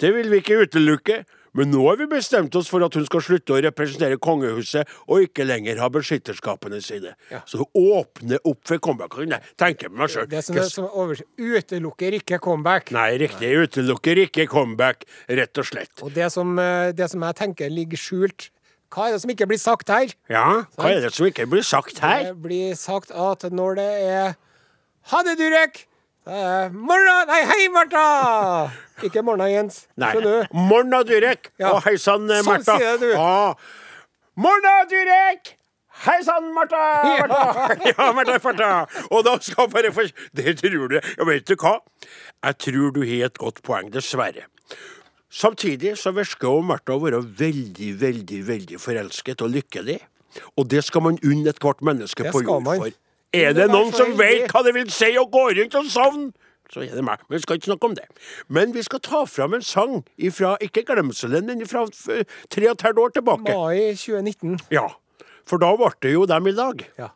Det 0.01 0.09
vil 0.15 0.31
vi 0.33 0.41
ikke 0.41 0.57
utelukke, 0.65 1.21
men 1.55 1.71
nå 1.71 1.83
har 1.87 1.99
vi 2.01 2.07
bestemt 2.11 2.55
oss 2.59 2.67
for 2.71 2.83
at 2.85 2.95
hun 2.97 3.05
skal 3.07 3.23
slutte 3.23 3.55
å 3.55 3.59
representere 3.63 4.19
kongehuset 4.21 4.89
og 5.07 5.23
ikke 5.25 5.45
lenger 5.47 5.79
ha 5.79 5.87
beskytterskapene 5.93 6.81
sine. 6.83 7.13
Så 7.47 7.63
åpne 7.65 8.41
opp 8.43 8.59
for 8.67 8.81
comeback. 8.83 9.15
Jeg 9.23 9.39
tenke 9.59 9.89
med 9.91 10.03
meg 10.03 10.11
sjøl. 10.11 10.27
Det 10.31 10.43
som, 10.45 10.59
er, 10.59 10.67
som 10.71 10.89
over, 10.91 11.21
utelukker 11.39 12.19
ikke 12.19 12.41
comeback. 12.43 12.91
Nei, 12.95 13.13
riktig. 13.23 13.53
Utelukker 13.65 14.25
ikke 14.25 14.49
comeback, 14.51 15.07
rett 15.31 15.63
og 15.63 15.69
slett. 15.71 16.03
Og 16.03 16.11
det 16.15 16.27
som, 16.35 16.51
eh, 16.59 16.91
det 16.95 17.09
som 17.13 17.23
jeg 17.23 17.39
tenker 17.39 17.71
ligger 17.71 17.99
skjult 17.99 18.49
Hva 18.95 19.09
er 19.09 19.15
det 19.15 19.23
som 19.23 19.31
ikke 19.33 19.47
blir 19.49 19.59
sagt 19.59 19.89
her? 19.91 20.11
Ja, 20.31 20.63
hva 20.77 20.91
er 20.93 21.01
det 21.03 21.09
som 21.15 21.25
ikke 21.27 21.47
blir 21.51 21.65
sagt 21.65 21.97
her? 22.03 22.29
Det 22.29 22.37
blir 22.43 22.75
sagt 22.79 23.11
at 23.11 23.43
når 23.51 23.79
det 23.79 23.91
er 24.05 24.35
Ha 25.11 25.21
det, 25.25 25.35
Durek! 25.37 25.83
Er 26.25 26.71
Morna 26.73 27.25
Nei, 27.29 27.41
hei, 27.45 27.65
Martha! 27.69 28.71
Ikke 29.05 29.21
morna, 29.21 29.45
Jens. 29.45 29.83
Nei. 29.99 30.13
Morna, 30.53 31.03
Durek. 31.05 31.51
Ja. 31.61 31.75
Og 31.75 31.83
hei 31.85 31.99
sann, 32.01 32.25
Marta. 32.25 32.73
Sånn 32.73 32.81
sier 32.81 32.97
du. 32.97 33.11
Ah. 33.19 33.53
Morna, 34.41 34.73
Durek. 34.89 35.51
Hei 36.07 36.17
sann, 36.25 36.49
Martha! 36.55 36.81
Ja. 37.05 37.27
Martha. 37.27 37.77
Ja, 37.91 38.09
Marta, 38.17 38.39
Marta. 38.41 38.71
Og 39.11 39.21
da 39.27 39.35
skal 39.43 39.69
bare 39.69 39.93
få 39.93 40.07
Det 40.33 40.57
tror 40.63 40.89
du. 40.95 40.97
Ja, 40.97 41.29
vet 41.29 41.45
du 41.45 41.53
hva? 41.61 41.77
Jeg 42.41 42.59
tror 42.65 42.97
du 42.97 43.01
har 43.05 43.29
et 43.29 43.37
godt 43.45 43.61
poeng, 43.67 43.93
dessverre. 43.93 44.47
Samtidig 45.29 45.93
så 46.01 46.15
virker 46.15 46.49
jo 46.49 46.65
Martha 46.65 46.97
å 46.97 47.03
være 47.05 47.21
veldig, 47.21 47.93
veldig, 48.01 48.41
veldig 48.49 48.81
forelsket 48.81 49.45
og 49.45 49.53
lykkelig. 49.59 50.01
Og 50.57 50.71
det 50.73 50.81
skal 50.89 51.05
man 51.05 51.21
unne 51.21 51.53
ethvert 51.53 51.85
menneske 51.85 52.31
på 52.31 52.41
jord 52.41 52.65
man. 52.65 52.81
for. 52.81 53.01
Er 53.35 53.53
det 53.57 53.69
noen 53.71 53.93
som 53.95 54.15
vet 54.19 54.51
hva 54.53 54.63
det 54.65 54.75
vil 54.77 54.91
si 54.93 55.11
å 55.19 55.27
gå 55.31 55.45
rundt 55.59 55.79
og 55.79 55.91
savne? 55.91 56.31
Så 56.73 56.81
er 56.81 56.95
det 56.97 57.03
meg. 57.05 57.21
Men 57.29 57.37
vi 57.37 57.43
skal 57.43 57.59
ikke 57.59 57.69
snakke 57.69 57.89
om 57.91 57.95
det. 57.97 58.05
Men 58.49 58.73
vi 58.73 58.81
skal 58.85 59.01
ta 59.05 59.23
fram 59.29 59.53
en 59.53 59.65
sang 59.65 59.99
ifra, 60.17 60.55
ikke 60.65 60.85
glemselen, 60.87 61.45
men 61.45 61.65
fra 61.69 61.85
tre 61.93 62.69
og 62.69 62.77
et 62.77 62.85
halvt 62.87 63.01
år 63.03 63.17
tilbake. 63.19 63.53
Mai 63.53 63.93
2019. 63.93 64.59
Ja. 64.73 64.87
For 65.45 65.61
da 65.61 65.69
ble 65.77 65.91
det 66.01 66.15
jo 66.15 66.25
dem 66.29 66.49
i 66.49 66.53
lag. 66.57 66.81
Ja. 66.97 67.11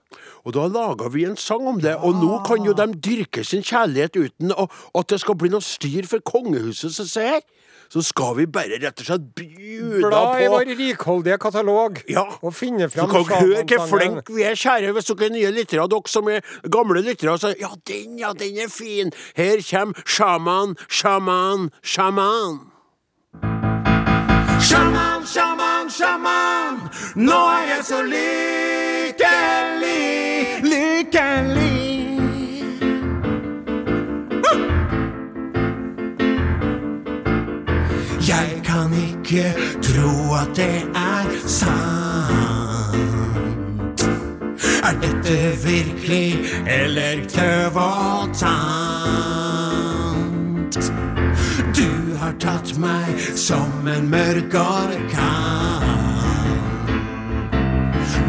Og 0.45 0.53
da 0.53 0.67
laga 0.69 1.09
vi 1.09 1.25
en 1.25 1.37
sang 1.39 1.65
om 1.67 1.79
det, 1.81 1.95
og 1.97 2.19
nå 2.21 2.43
kan 2.45 2.61
jo 2.65 2.75
de 2.77 2.91
dyrke 2.93 3.43
sin 3.43 3.65
kjærlighet 3.65 4.19
uten 4.19 4.53
å, 4.53 4.67
at 4.97 5.09
det 5.09 5.21
skal 5.23 5.37
bli 5.39 5.49
noe 5.49 5.65
styr 5.65 6.05
for 6.09 6.21
kongehuset 6.21 6.93
som 6.93 7.09
ser. 7.09 7.41
Så 7.89 8.03
skal 8.05 8.35
vi 8.37 8.45
bare 8.45 8.77
rett 8.77 9.01
og 9.01 9.05
slett 9.07 9.23
bjuda 9.33 10.09
Bla 10.11 10.19
i 10.37 10.47
vår 10.53 10.69
rikholdige 10.77 11.39
katalog 11.41 12.03
Ja. 12.09 12.25
og 12.41 12.53
finne 12.53 12.85
så 12.85 12.93
fram 12.99 13.09
kan 13.09 13.23
dere 13.25 13.39
høre 13.41 13.77
hvor 13.79 13.87
flinke 13.97 14.35
vi 14.35 14.43
er, 14.45 14.53
kjære, 14.53 14.91
hvis 14.93 15.09
dere 15.09 15.25
er 15.25 15.33
nye 15.33 15.51
lyttere. 15.55 15.87
Dere 15.89 16.07
som 16.13 16.29
er 16.29 16.41
gamle 16.69 17.01
lyttere, 17.01 17.37
så 17.41 17.55
Ja, 17.59 17.69
den, 17.87 18.19
ja, 18.19 18.33
den 18.33 18.57
er 18.61 18.69
fin. 18.69 19.11
Her 19.35 19.57
kommer 19.69 19.93
sjaman, 20.05 20.75
sjaman, 20.87 21.71
sjaman. 21.81 22.59
Sjaman, 24.61 25.25
sjaman, 25.25 25.89
sjaman. 25.89 26.79
Nå 27.15 27.39
er 27.57 27.67
jeg 27.73 27.83
så 27.89 28.01
lykkelig, 28.05 29.78
ikke 39.29 39.53
tro 39.81 40.33
at 40.33 40.47
det 40.55 40.83
er 40.95 41.47
sant. 41.47 41.69
Er 44.83 44.93
dette 45.01 45.57
virkelig 45.67 46.39
eller 46.67 47.29
tøv 47.29 47.75
og 47.75 48.29
tant? 48.33 48.53
Du 51.77 52.15
har 52.17 52.33
tatt 52.39 52.77
meg 52.77 53.19
som 53.35 53.87
en 53.87 54.09
mørk 54.09 54.53
orkan. 54.53 55.85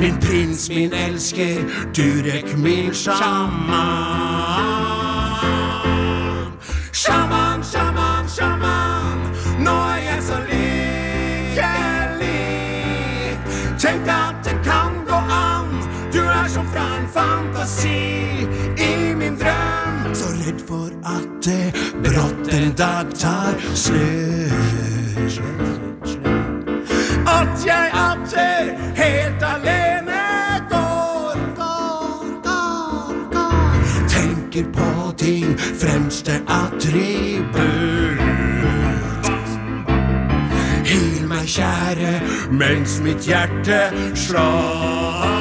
Min 0.01 0.17
prins, 0.21 0.69
min 0.69 0.93
elsker, 0.93 1.65
Durek, 1.97 2.59
min. 2.59 2.95
Sjaman, 2.95 3.41
sjaman, 6.93 7.50
fantasi. 17.61 18.47
I 18.79 19.15
min 19.15 19.37
drøm, 19.37 20.15
så 20.15 20.25
redd 20.25 20.61
for 20.69 20.91
at 21.05 21.29
det 21.45 21.75
brått 22.05 22.55
en 22.55 22.73
dag 22.73 23.07
tar 23.15 23.55
slutt. 23.75 25.41
At 27.27 27.67
jeg 27.67 27.91
atter 27.93 28.77
helt 28.97 29.43
alene 29.43 30.23
går, 30.71 31.37
går, 31.57 32.43
går, 32.45 33.31
går. 33.33 34.09
Tenker 34.09 34.65
på 34.73 35.13
din 35.21 35.59
fremste 35.59 36.43
attributt. 36.49 37.61
Hyl 40.85 41.29
meg, 41.29 41.47
kjære, 41.47 42.21
mens 42.51 43.01
mitt 43.05 43.29
hjerte 43.29 43.91
slår. 44.15 45.40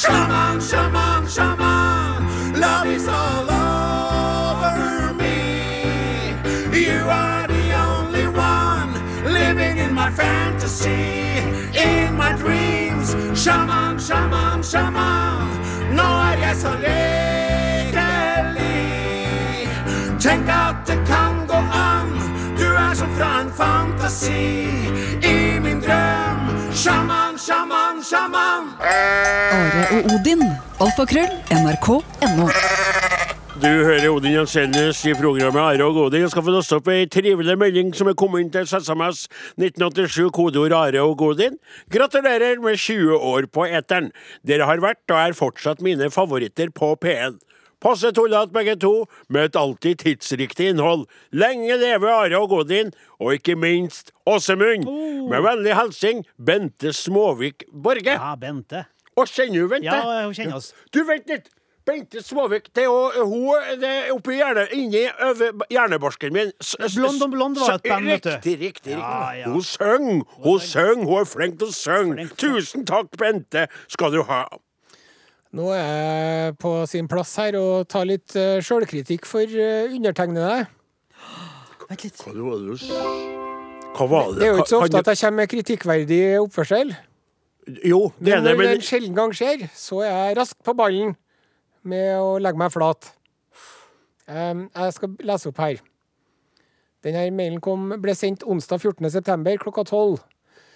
Shaman, 0.00 0.60
shaman, 0.62 1.28
shaman, 1.28 2.58
love 2.58 2.86
is 2.86 3.06
all 3.06 3.44
over 3.50 5.12
me. 5.12 6.30
You 6.72 7.00
are 7.06 7.46
the 7.46 7.74
only 7.74 8.26
one 8.28 8.94
living 9.24 9.76
in 9.76 9.92
my 9.92 10.10
fantasy, 10.10 11.44
in 11.78 12.16
my 12.16 12.32
dreams. 12.32 13.14
Shaman, 13.38 13.98
shaman, 13.98 14.62
shaman, 14.62 15.40
så 16.54 16.70
lykkelig. 16.70 18.08
Tenk 20.20 20.48
at 20.48 20.86
det 20.86 21.06
kan 21.06 21.46
gå 21.46 21.60
an, 21.72 22.20
du 22.58 22.64
er 22.64 22.94
som 22.94 23.08
fra 23.16 23.40
en 23.40 23.52
fantasi. 23.52 24.66
I 25.22 25.60
min 25.60 25.80
drøm, 25.80 26.72
shaman, 26.72 27.19
shaman. 28.10 28.70
Are 28.82 29.82
og 29.94 30.14
Odin. 30.14 30.42
Alfakrøll. 30.82 31.30
NRK.no. 31.54 32.46
Du 33.60 33.68
hører 33.68 34.06
Odin 34.08 34.34
Jensenius 34.38 35.02
i 35.06 35.12
programmet 35.14 35.60
Are 35.60 35.84
og 35.86 35.98
Odin. 36.06 36.24
Jeg 36.24 36.32
skal 36.32 36.46
få 36.46 36.54
låst 36.54 36.74
opp 36.74 36.88
ei 36.90 37.04
trivelig 37.12 37.58
melding 37.60 37.92
som 37.94 38.10
er 38.10 38.16
kommet 38.18 38.42
inn 38.42 38.50
til 38.54 38.66
SMS 38.66 39.26
1987, 39.60 40.30
kodeord 40.34 40.74
Are 40.78 41.04
og 41.04 41.18
Godin. 41.20 41.60
Gratulerer 41.92 42.58
med 42.64 42.80
20 42.80 43.20
år 43.34 43.46
på 43.52 43.68
eteren. 43.68 44.10
Dere 44.46 44.66
har 44.70 44.82
vært 44.82 45.04
og 45.12 45.20
er 45.20 45.36
fortsatt 45.38 45.84
mine 45.84 46.10
favoritter 46.14 46.72
på 46.74 46.94
P1. 47.04 47.38
Passe 47.80 48.10
tullete 48.12 48.52
begge 48.52 48.74
to, 48.80 49.06
møt 49.32 49.56
alltid 49.56 50.02
tidsriktig 50.02 50.70
innhold. 50.74 51.06
Lenge 51.32 51.78
leve 51.80 52.10
Are 52.12 52.40
og 52.40 52.50
Godin, 52.52 52.92
og 53.20 53.38
ikke 53.38 53.56
minst 53.56 54.12
Åsemund. 54.28 54.84
Med 55.30 55.46
vennlig 55.46 55.76
hilsen 55.78 56.24
Bente 56.36 56.92
Småvik 56.96 57.64
Borge. 57.72 58.18
Ja, 58.18 58.34
Bente. 58.40 58.84
Og 59.16 59.28
kjenner 59.28 59.64
du 59.64 59.72
Bente? 59.72 59.88
Ja, 59.88 60.26
hun 60.26 60.36
kjenner 60.36 60.60
oss. 60.60 60.74
Du, 60.92 61.02
vent 61.08 61.32
litt! 61.32 61.48
Bente 61.88 62.20
Småvik, 62.22 62.68
det 62.76 62.84
er 62.84 62.90
jo 62.90 63.24
hun 63.26 63.78
det 63.80 63.88
er 63.88 64.10
oppi 64.12 64.36
hjerne, 64.36 64.66
inni 64.76 65.06
hjernebarsken 65.72 66.34
min. 66.36 66.52
Blond 66.94 67.24
og 67.24 67.30
blond 67.32 67.58
var 67.58 67.78
et 67.78 67.86
band, 67.88 68.10
vet 68.12 68.26
du. 68.26 68.30
Riktig, 68.34 68.56
riktig. 68.60 68.92
Ja, 68.92 69.30
ja. 69.38 69.48
Hun 69.48 69.64
synger, 69.64 70.20
hun 70.44 70.60
synger, 70.60 71.06
hun 71.08 71.22
er 71.22 71.30
flink 71.32 71.56
til 71.58 71.72
å 71.72 71.74
synge. 71.74 72.28
Tusen 72.38 72.84
takk, 72.86 73.08
Bente, 73.18 73.64
skal 73.88 74.12
du 74.12 74.20
ha. 74.28 74.44
Nå 75.56 75.66
er 75.74 75.80
jeg 75.82 76.56
på 76.62 76.72
sin 76.86 77.08
plass 77.10 77.32
her 77.40 77.56
og 77.58 77.88
tar 77.90 78.06
litt 78.06 78.36
uh, 78.38 78.60
sjølkritikk 78.62 79.26
for 79.26 79.42
uh, 79.50 79.90
undertegnede. 79.90 80.68
Vent 81.88 82.04
litt. 82.06 82.22
Hva 82.22 82.34
var 82.36 82.60
det 82.60 82.76
du 82.78 82.84
Hva 83.96 84.06
var 84.12 84.30
det? 84.30 84.38
Det 84.38 84.46
er 84.46 84.52
jo 84.52 84.60
ikke 84.60 84.70
så 84.70 84.82
ofte 84.84 85.02
at 85.02 85.10
jeg 85.10 85.22
kommer 85.24 85.42
med 85.42 85.52
kritikkverdig 85.54 86.20
oppførsel. 86.44 86.94
Jo, 87.82 88.00
det 88.18 88.36
er 88.36 88.44
Men 88.44 88.46
når 88.46 88.62
det 88.62 88.70
en 88.76 88.86
sjelden 88.86 89.18
gang 89.18 89.34
skjer, 89.34 89.66
så 89.74 90.04
er 90.06 90.14
jeg 90.14 90.38
rask 90.38 90.58
på 90.64 90.74
ballen 90.78 91.16
med 91.82 92.14
å 92.20 92.38
legge 92.38 92.60
meg 92.60 92.70
flat. 92.74 93.10
Um, 94.30 94.68
jeg 94.70 94.94
skal 94.94 95.16
lese 95.26 95.50
opp 95.50 95.58
her. 95.58 95.82
Denne 97.02 97.26
mailen 97.34 97.58
kom, 97.64 97.90
ble 97.98 98.14
sendt 98.14 98.46
onsdag 98.46 98.84
14. 98.84 99.10
september 99.18 99.58
klokka 99.58 99.82
12 99.88 100.20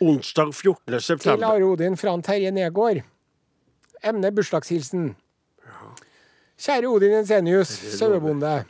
onsdag 0.04 0.54
14. 0.54 0.82
til 0.88 1.02
september. 1.02 1.46
Are 1.46 1.64
Odin 1.64 1.96
fra 1.96 2.14
en 2.14 2.22
Terje 2.22 2.50
Negård. 2.50 3.02
Emne 4.04 4.30
bursdagshilsen. 4.36 5.14
Kjære 6.60 6.88
Odin 6.92 7.18
Ensenius, 7.18 7.72
sauebonde. 7.98 8.64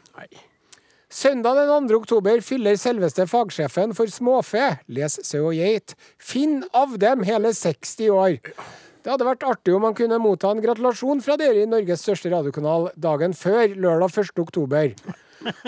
Søndag 1.11 1.59
den 1.59 1.89
2. 1.89 1.97
oktober 2.01 2.41
fyller 2.43 2.79
selveste 2.81 3.27
fagsjefen 3.31 3.93
for 3.95 4.11
småfe, 4.11 4.79
les 4.89 5.19
sau 5.23 5.49
og 5.51 5.59
geit, 5.59 5.95
Finn 6.19 6.65
av 6.75 6.97
dem 6.99 7.23
hele 7.27 7.53
60 7.55 8.09
år. 8.15 8.39
Det 9.05 9.13
hadde 9.13 9.27
vært 9.29 9.45
artig 9.47 9.75
om 9.77 9.85
man 9.85 9.95
kunne 9.95 10.19
motta 10.23 10.51
en 10.51 10.63
gratulasjon 10.65 11.21
fra 11.23 11.37
dere 11.39 11.63
i 11.63 11.69
Norges 11.69 12.03
største 12.07 12.33
radiokanal 12.33 12.89
dagen 12.97 13.37
før, 13.37 13.75
lørdag 13.77 14.17
1. 14.25 14.33
oktober. 14.43 14.95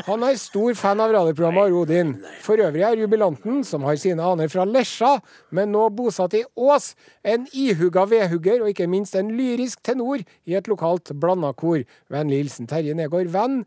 Han 0.06 0.24
er 0.26 0.38
stor 0.40 0.76
fan 0.78 1.02
av 1.02 1.12
radioprogrammet 1.14 1.72
Rodin. 1.72 2.14
For 2.44 2.60
øvrig 2.62 2.84
er 2.86 3.00
jubilanten, 3.00 3.62
som 3.66 3.84
har 3.88 3.98
sine 4.00 4.24
aner 4.24 4.50
fra 4.52 4.66
Lesja, 4.68 5.16
men 5.54 5.72
nå 5.74 5.88
bosatt 5.96 6.36
i 6.38 6.44
Ås, 6.56 6.94
en 7.26 7.46
ihuga 7.52 8.06
vedhugger 8.10 8.62
og 8.62 8.72
ikke 8.72 8.88
minst 8.90 9.16
en 9.18 9.34
lyrisk 9.36 9.82
tenor 9.86 10.22
i 10.22 10.56
et 10.58 10.70
lokalt 10.70 11.12
blandakor. 11.20 11.84
Vennlig 12.12 12.44
hilsen 12.44 12.70
Terje 12.70 12.96
Negård, 12.96 13.30
venn, 13.34 13.62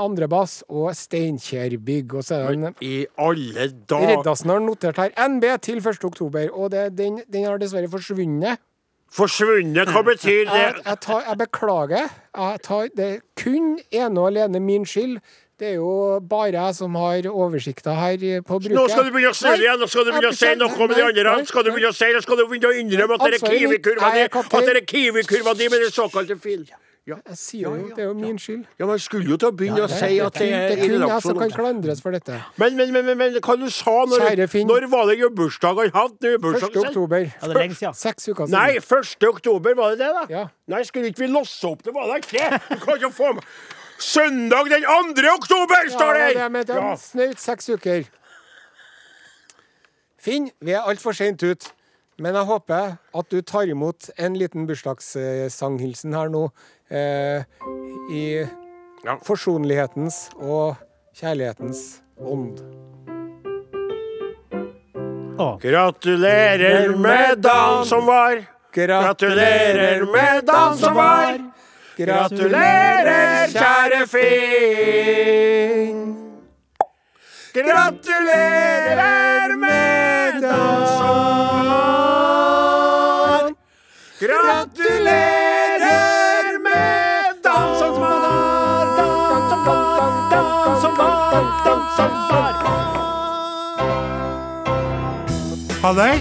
andrebass 0.00 0.60
og 0.68 0.90
Steinkjerbygg. 0.98 2.14
Og 2.18 2.26
så 2.26 2.42
er 2.42 2.58
den 2.58 2.76
I 2.84 3.06
alle 3.20 3.70
dager 3.88 4.16
Reddasen 4.16 4.52
har 4.52 4.62
notert 4.64 5.00
her 5.00 5.14
NB 5.28 5.48
til 5.62 5.82
1. 5.82 6.04
oktober, 6.04 6.48
og 6.52 6.70
det, 6.74 6.90
den, 6.98 7.20
den 7.30 7.48
har 7.48 7.60
dessverre 7.62 7.90
forsvunnet. 7.90 8.62
Forsvunnet, 9.14 9.90
hva 9.94 10.02
betyr 10.02 10.40
det? 10.48 10.58
Jeg, 10.58 10.74
jeg, 10.86 10.98
tar, 11.04 11.20
jeg 11.28 11.38
beklager. 11.38 12.08
Jeg 12.34 12.62
tar, 12.66 12.88
det 12.98 13.04
er 13.06 13.20
kun 13.38 13.76
ene 13.94 14.20
og 14.20 14.32
alene 14.32 14.58
min 14.62 14.86
skyld. 14.88 15.20
Det 15.64 15.70
er 15.72 15.78
jo 15.80 16.20
bare 16.28 16.50
jeg 16.52 16.74
som 16.76 16.96
har 17.00 17.24
oversikta 17.30 17.94
her 17.96 18.20
på 18.44 18.58
bruket. 18.60 18.76
Nå 18.76 18.84
skal 18.92 19.06
du 19.06 19.14
begynne 19.14 19.30
å 19.32 19.36
snurre 19.38 19.62
igjen, 19.64 19.78
nå 19.80 19.86
skal 19.88 20.04
du 20.04 20.10
begynne 20.12 20.32
å 20.34 20.36
si 20.36 20.50
noe 20.60 20.76
om 20.76 20.90
de 20.92 21.04
andre. 21.06 21.24
nei, 21.30 21.44
Skal 21.48 21.64
du 21.64 21.70
begynne 21.72 21.92
å 21.94 21.96
si, 21.96 22.08
nå 22.12 22.20
skal 22.20 22.36
du 22.36 22.42
begynne 22.50 22.68
å 22.68 22.80
innrømme 22.82 23.16
at 23.16 23.22
det 23.24 23.30
er 23.30 23.36
mitt 23.38 23.54
Kiwi-kurva 23.54 24.10
di, 24.12 24.24
at 24.28 24.66
det 24.68 24.74
er 24.74 24.80
Kiwi-kurva 24.90 25.54
di 25.56 25.68
med 25.72 25.86
den 25.86 25.94
såkalte 25.94 26.36
fil. 26.42 26.66
Ja. 26.68 27.16
Jeg 27.30 27.36
sier 27.36 27.64
jo, 27.68 27.88
det 27.96 28.00
er 28.00 28.10
jo 28.10 28.14
min 28.16 28.36
skyld. 28.40 28.62
ja, 28.80 28.86
man 28.88 29.00
skulle 29.00 29.28
jo 29.28 29.36
til 29.40 29.50
å 29.50 29.56
begynne 29.56 29.82
å 29.84 29.88
si 29.92 30.20
at 30.24 30.38
det 30.40 30.46
er 30.48 30.70
det 30.72 30.76
er 30.76 30.82
kun 30.84 31.04
jeg 31.04 31.24
som 31.24 31.40
kan 31.40 31.52
klandres 31.52 32.00
for 32.04 32.16
dette. 32.16 32.40
Men, 32.60 32.76
men, 32.80 32.92
men, 32.96 33.04
men, 33.08 33.18
men 33.20 33.36
hva 33.44 33.56
du 33.60 33.66
sa 33.72 33.96
når, 34.08 34.24
Kjære 34.24 34.48
Finn. 34.52 34.68
når 34.68 34.88
var 34.92 35.12
det 35.12 35.28
bursdag 35.36 35.80
han 35.82 35.92
hadde? 35.96 36.34
1. 36.40 36.80
Oktober. 36.80 37.28
Ja, 37.28 37.48
det 37.48 37.56
lenge 37.60 37.76
siden. 37.80 37.96
Seks 38.00 38.28
uker 38.28 38.48
siden. 38.48 38.56
Nei, 38.56 38.80
1. 38.80 39.16
oktober, 39.32 39.76
var 39.80 39.92
det 39.96 40.00
det, 40.04 40.12
da? 40.16 40.24
Ja. 40.32 40.44
Nei, 40.72 40.80
skulle 40.88 41.12
ikke 41.12 41.26
vi 41.26 41.32
losse 41.32 41.68
opp 41.68 41.84
det? 41.84 41.92
Var 41.96 42.08
det 42.12 42.22
ikke? 42.24 42.60
Du 42.72 42.84
kan 42.84 43.00
ikke 43.00 43.12
få 43.16 43.32
med 43.36 43.48
Søndag 43.98 44.68
den 44.70 44.82
2. 44.82 45.28
oktober, 45.34 45.88
står 45.90 46.12
det 46.14 46.20
Ja, 46.20 46.28
det 46.34 46.42
er 46.42 46.48
med 46.48 46.68
Ja. 46.68 46.90
en 46.92 46.96
snaut 46.98 47.38
seks 47.40 47.68
uker. 47.68 48.04
Finn, 50.18 50.50
vi 50.60 50.72
er 50.72 50.80
altfor 50.82 51.12
seint 51.14 51.42
ut. 51.42 51.72
Men 52.18 52.34
jeg 52.34 52.44
håper 52.46 52.96
at 53.14 53.30
du 53.30 53.40
tar 53.42 53.66
imot 53.68 54.10
en 54.18 54.34
liten 54.38 54.66
bursdagssanghilsen 54.68 56.14
her 56.14 56.28
nå. 56.28 56.50
Eh, 56.90 57.42
I 58.12 58.48
Ja. 59.04 59.16
forsonlighetens 59.24 60.30
og 60.38 60.76
kjærlighetens 61.16 62.00
ånd. 62.20 62.60
Ah. 65.38 65.58
Gratulerer 65.58 66.96
med 66.96 67.42
dagen 67.42 67.84
som 67.86 68.06
var. 68.06 68.44
Gratulerer 68.72 70.04
med 70.12 70.44
dagen 70.46 70.78
som 70.78 70.94
var. 70.94 71.38
Gratulerer, 71.96 73.46
kjære 73.54 74.06
Finn. 74.10 75.98
Gratulerer 77.54 79.00
med 79.62 80.42
dagen. 80.42 80.64
Gratulerer 84.18 85.78
med 86.66 87.22
dagen 87.44 87.78
som 87.78 87.92
var. 88.02 88.20
Dagen 88.98 89.42
som 89.50 89.60
var, 89.68 89.84
dagen 90.34 90.76
som 90.82 90.92
var, 90.98 92.52
var. 92.64 92.82
Halløy. 95.82 96.14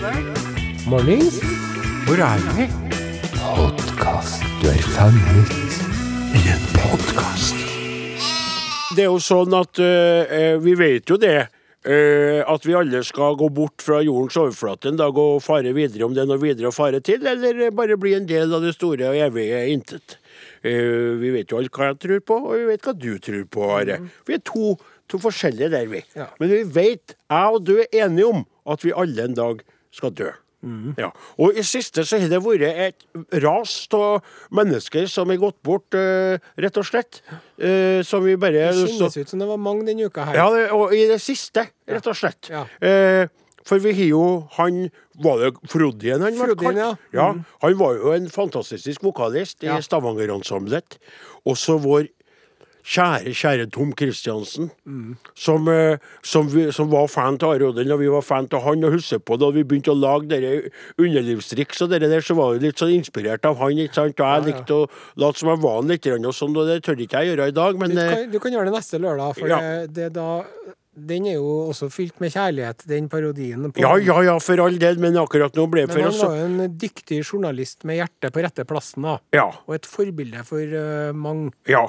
Mornings. 0.88 1.36
Hvor 2.05 2.17
er 2.21 2.38
vi? 2.57 2.82
Det 8.95 9.03
er 9.03 9.09
jo 9.09 9.20
sånn 9.20 9.51
at 9.57 9.80
eh, 9.84 10.55
vi 10.64 10.76
vet 10.80 11.11
jo 11.11 11.18
det. 11.20 11.49
Uh, 11.84 12.39
at 12.47 12.64
vi 12.64 12.72
alle 12.80 13.01
skal 13.03 13.36
gå 13.36 13.49
bort 13.51 13.84
fra 13.84 13.97
jordens 13.99 14.38
overflate 14.39 14.88
en 14.88 14.99
dag 15.01 15.18
og 15.20 15.41
fare 15.43 15.74
videre, 15.76 16.05
om 16.07 16.14
det 16.16 16.22
er 16.24 16.30
noe 16.30 16.39
videre 16.39 16.70
å 16.70 16.76
fare 16.76 17.01
til, 17.03 17.26
eller 17.28 17.74
bare 17.76 17.97
bli 17.99 18.14
en 18.16 18.30
del 18.30 18.55
av 18.55 18.64
det 18.64 18.72
store 18.78 19.09
og 19.09 19.20
evige 19.20 19.59
intet. 19.74 20.16
Uh, 20.64 21.20
vi 21.20 21.34
vet 21.34 21.51
jo 21.51 21.59
alt 21.59 21.76
hva 21.76 21.89
jeg 21.89 21.99
tror 22.05 22.24
på, 22.32 22.38
og 22.39 22.55
vi 22.55 22.70
vet 22.70 22.88
hva 22.88 22.95
du 22.95 23.11
tror 23.26 23.43
på, 23.51 23.68
Are. 23.82 23.99
Vi 24.30 24.38
er 24.38 24.45
to, 24.47 24.78
to 25.11 25.20
forskjellige 25.26 25.74
der, 25.76 25.91
vi. 25.91 26.05
Ja. 26.16 26.30
Men 26.39 26.53
vi 26.55 26.61
vet, 26.80 27.18
jeg 27.20 27.59
og 27.59 27.68
du 27.68 27.76
er 27.82 27.99
enige 28.05 28.32
om, 28.32 28.47
at 28.64 28.88
vi 28.88 28.95
alle 28.95 29.28
en 29.28 29.36
dag 29.41 29.68
skal 29.91 30.16
dø. 30.16 30.32
Ja. 30.97 31.09
Og 31.43 31.57
i 31.59 31.64
siste 31.68 32.05
så 32.07 32.20
har 32.22 32.30
det 32.32 32.39
vært 32.43 32.64
et 32.64 33.05
ras 33.43 33.76
av 33.97 34.24
mennesker 34.55 35.07
som 35.11 35.30
har 35.34 35.41
gått 35.41 35.59
bort, 35.66 35.93
uh, 35.97 36.38
rett 36.55 36.80
og 36.80 36.88
slett. 36.88 37.22
Uh, 37.59 37.99
som 38.07 38.24
vi 38.24 38.38
bare 38.39 38.70
Det 38.72 38.88
kjennes 38.88 39.18
ut 39.20 39.30
som 39.34 39.43
det 39.43 39.47
var 39.49 39.59
mange 39.61 39.86
denne 39.89 40.07
uka 40.07 40.30
her. 40.30 40.39
Ja, 40.39 40.49
det, 40.55 40.66
og 40.72 40.95
i 40.95 41.03
det 41.09 41.20
siste, 41.24 41.68
rett 41.89 42.07
og 42.07 42.16
slett. 42.18 42.51
Ja. 42.53 42.64
Uh, 42.80 43.28
for 43.64 43.80
vi 43.80 43.93
har 43.95 44.09
jo 44.09 44.24
Han 44.57 44.89
Var 45.24 45.38
det 45.39 45.51
Frodien 45.72 46.20
han 46.20 46.36
ble 46.36 46.55
kalt? 46.59 46.76
ja. 46.76 46.89
ja. 47.16 47.28
Han 47.64 47.78
var 47.80 47.93
jo 47.95 48.11
en 48.11 48.26
fantastisk 48.30 49.03
vokalist 49.05 49.64
Ja. 49.64 49.78
i 49.78 49.86
Stavanger-ensemblet. 49.86 50.97
Også 51.47 51.78
vår 51.80 52.09
kjære, 52.84 53.31
kjære 53.34 53.69
Tom 53.71 53.93
Christiansen, 53.97 54.69
Mm. 54.86 55.15
som, 55.36 55.67
eh, 55.67 55.97
som, 56.21 56.47
vi, 56.49 56.71
som 56.71 56.89
var 56.91 57.07
fan 57.07 57.38
Are 57.41 57.63
Odin, 57.69 57.91
og 57.91 57.99
vi 57.99 58.07
var 58.11 58.21
fan 58.21 58.47
til 58.47 58.59
han. 58.59 58.84
Og 58.84 58.91
husker 58.97 59.19
på 59.19 59.38
da 59.39 59.49
vi 59.51 59.63
begynte 59.63 59.91
å 59.93 59.99
lage 59.99 60.27
dere 60.27 60.69
underlivstriks 60.99 61.81
og 61.81 61.89
dere 61.93 62.09
der, 62.11 62.21
så 62.21 62.36
var 62.36 62.53
vi 62.53 62.67
litt 62.67 62.77
sånn 62.81 62.93
inspirert 62.97 63.45
av 63.45 63.57
han. 63.57 63.71
ikke 63.77 63.93
sant? 63.95 64.19
Og 64.19 64.27
jeg 64.45 64.53
likte 64.53 64.73
å 64.73 64.89
late 65.17 65.39
som 65.39 65.49
jeg 65.49 65.63
var 65.63 65.79
han 65.81 65.88
litt, 65.88 66.07
og 66.07 66.34
sånn, 66.36 66.57
og 66.57 66.67
det 66.67 66.84
tør 66.84 66.99
ikke 66.99 67.23
jeg 67.23 67.34
gjøre 67.38 67.47
i 67.47 67.51
dag, 67.55 67.79
men 67.79 67.89
Du 67.93 67.99
eh, 68.01 68.13
kan, 68.13 68.31
du 68.31 68.39
kan 68.39 68.51
gjøre 68.51 68.65
det 68.71 68.73
neste 68.77 68.99
lørdag, 68.99 69.36
for 69.39 69.47
Ja. 69.47 69.59
det, 69.59 69.93
det 69.93 70.13
da 70.13 70.43
Den 70.93 71.25
er 71.25 71.39
jo 71.39 71.71
også 71.71 71.87
fylt 71.89 72.19
med 72.21 72.29
kjærlighet, 72.35 72.83
den 72.89 73.07
parodien. 73.09 73.65
På, 73.73 73.81
Ja, 73.81 73.95
ja, 73.97 74.19
ja, 74.27 74.37
for 74.43 74.61
all 74.61 74.77
del, 74.77 74.99
men 75.01 75.17
akkurat 75.17 75.55
nå 75.57 75.65
ble 75.71 75.87
det 75.87 75.95
Men 75.95 76.05
han 76.11 76.19
var 76.19 76.35
jo 76.37 76.45
en 76.45 76.77
dyktig 76.77 77.23
journalist 77.23 77.83
med 77.83 77.97
hjertet 77.97 78.33
på 78.35 78.43
rette 78.45 78.65
plassen, 78.69 79.07
da. 79.07 79.17
Ja. 79.33 79.47
Og 79.65 79.75
et 79.79 79.89
forbilde 79.89 80.43
for 80.45 80.61
uh, 80.61 81.09
mange. 81.17 81.51
ja. 81.67 81.87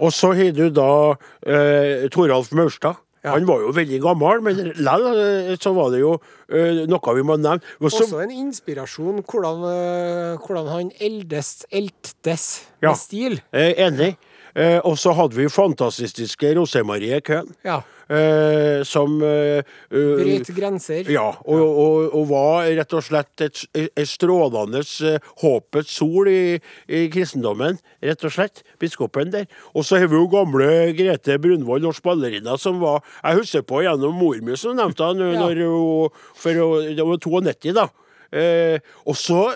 Og 0.00 0.12
så 0.12 0.32
har 0.36 0.52
du 0.56 0.70
da 0.70 0.90
uh, 1.16 2.08
Toralf 2.12 2.52
Maurstad. 2.56 2.96
Ja. 3.26 3.32
Han 3.34 3.46
var 3.48 3.58
jo 3.64 3.72
veldig 3.74 3.98
gammel, 4.04 4.42
men 4.44 4.58
likevel 4.78 5.18
eh, 5.18 5.56
så 5.58 5.72
var 5.74 5.90
det 5.90 5.98
jo 5.98 6.12
uh, 6.14 6.84
noe 6.86 7.14
vi 7.16 7.24
må 7.26 7.34
nevne. 7.40 7.58
Også, 7.80 8.04
Også 8.04 8.20
en 8.22 8.30
inspirasjon 8.30 9.18
hvordan, 9.26 9.64
uh, 9.66 10.44
hvordan 10.44 10.70
han 10.70 10.92
eldes, 11.02 11.66
eltes 11.74 12.46
Ja. 12.84 12.92
med 12.92 13.00
stil. 13.00 13.40
Eh, 13.52 13.72
enig. 13.88 14.12
Eh, 14.56 14.78
og 14.88 14.94
så 14.96 15.12
hadde 15.12 15.36
vi 15.36 15.50
fantastiske 15.52 16.54
Rosemarie 16.56 17.18
Køhn, 17.20 17.50
Ja. 17.64 17.82
eh, 18.08 18.80
som 18.88 19.18
eh, 19.22 19.60
eh, 19.92 20.40
grenser. 20.56 21.10
Ja, 21.12 21.26
og, 21.44 21.60
og, 21.60 22.14
og 22.16 22.22
var 22.30 22.64
rett 22.78 22.94
og 22.96 23.02
slett 23.04 23.42
et, 23.44 23.60
et 23.76 24.08
strålende 24.08 24.80
eh, 25.04 25.18
håpets 25.42 25.90
sol 25.98 26.30
i, 26.32 26.56
i 26.88 27.02
kristendommen, 27.12 27.76
rett 28.02 28.24
og 28.24 28.32
slett. 28.32 28.62
Biskopen 28.80 29.30
der. 29.34 29.44
Og 29.76 29.84
så 29.84 29.98
har 30.00 30.08
vi 30.08 30.16
jo 30.16 30.24
gamle 30.32 30.70
Grete 30.96 31.36
Brunvoll, 31.42 31.82
norsk 31.84 32.02
ballerina, 32.06 32.56
som 32.56 32.80
var 32.80 33.02
Jeg 33.22 33.42
husker 33.42 33.62
på 33.68 33.82
gjennom 33.84 34.16
mor 34.16 34.40
mi, 34.40 34.56
som 34.56 34.72
nevnte 34.78 35.04
han 35.04 35.20
når 35.20 35.60
hun 35.66 36.16
For 36.40 36.56
det 36.96 37.04
var 37.04 37.20
92, 37.20 37.74
da. 37.76 37.88
Eh, 38.32 38.80
og 39.04 39.16
så 39.20 39.50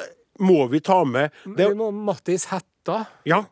må 0.44 0.66
vi 0.72 0.80
ta 0.84 1.00
med 1.04 1.32
det, 1.56 1.70
Vi 1.72 1.74
må 1.80 1.88
Mattis 1.90 2.44
Hætta. 2.52 3.06
Ja, 3.28 3.42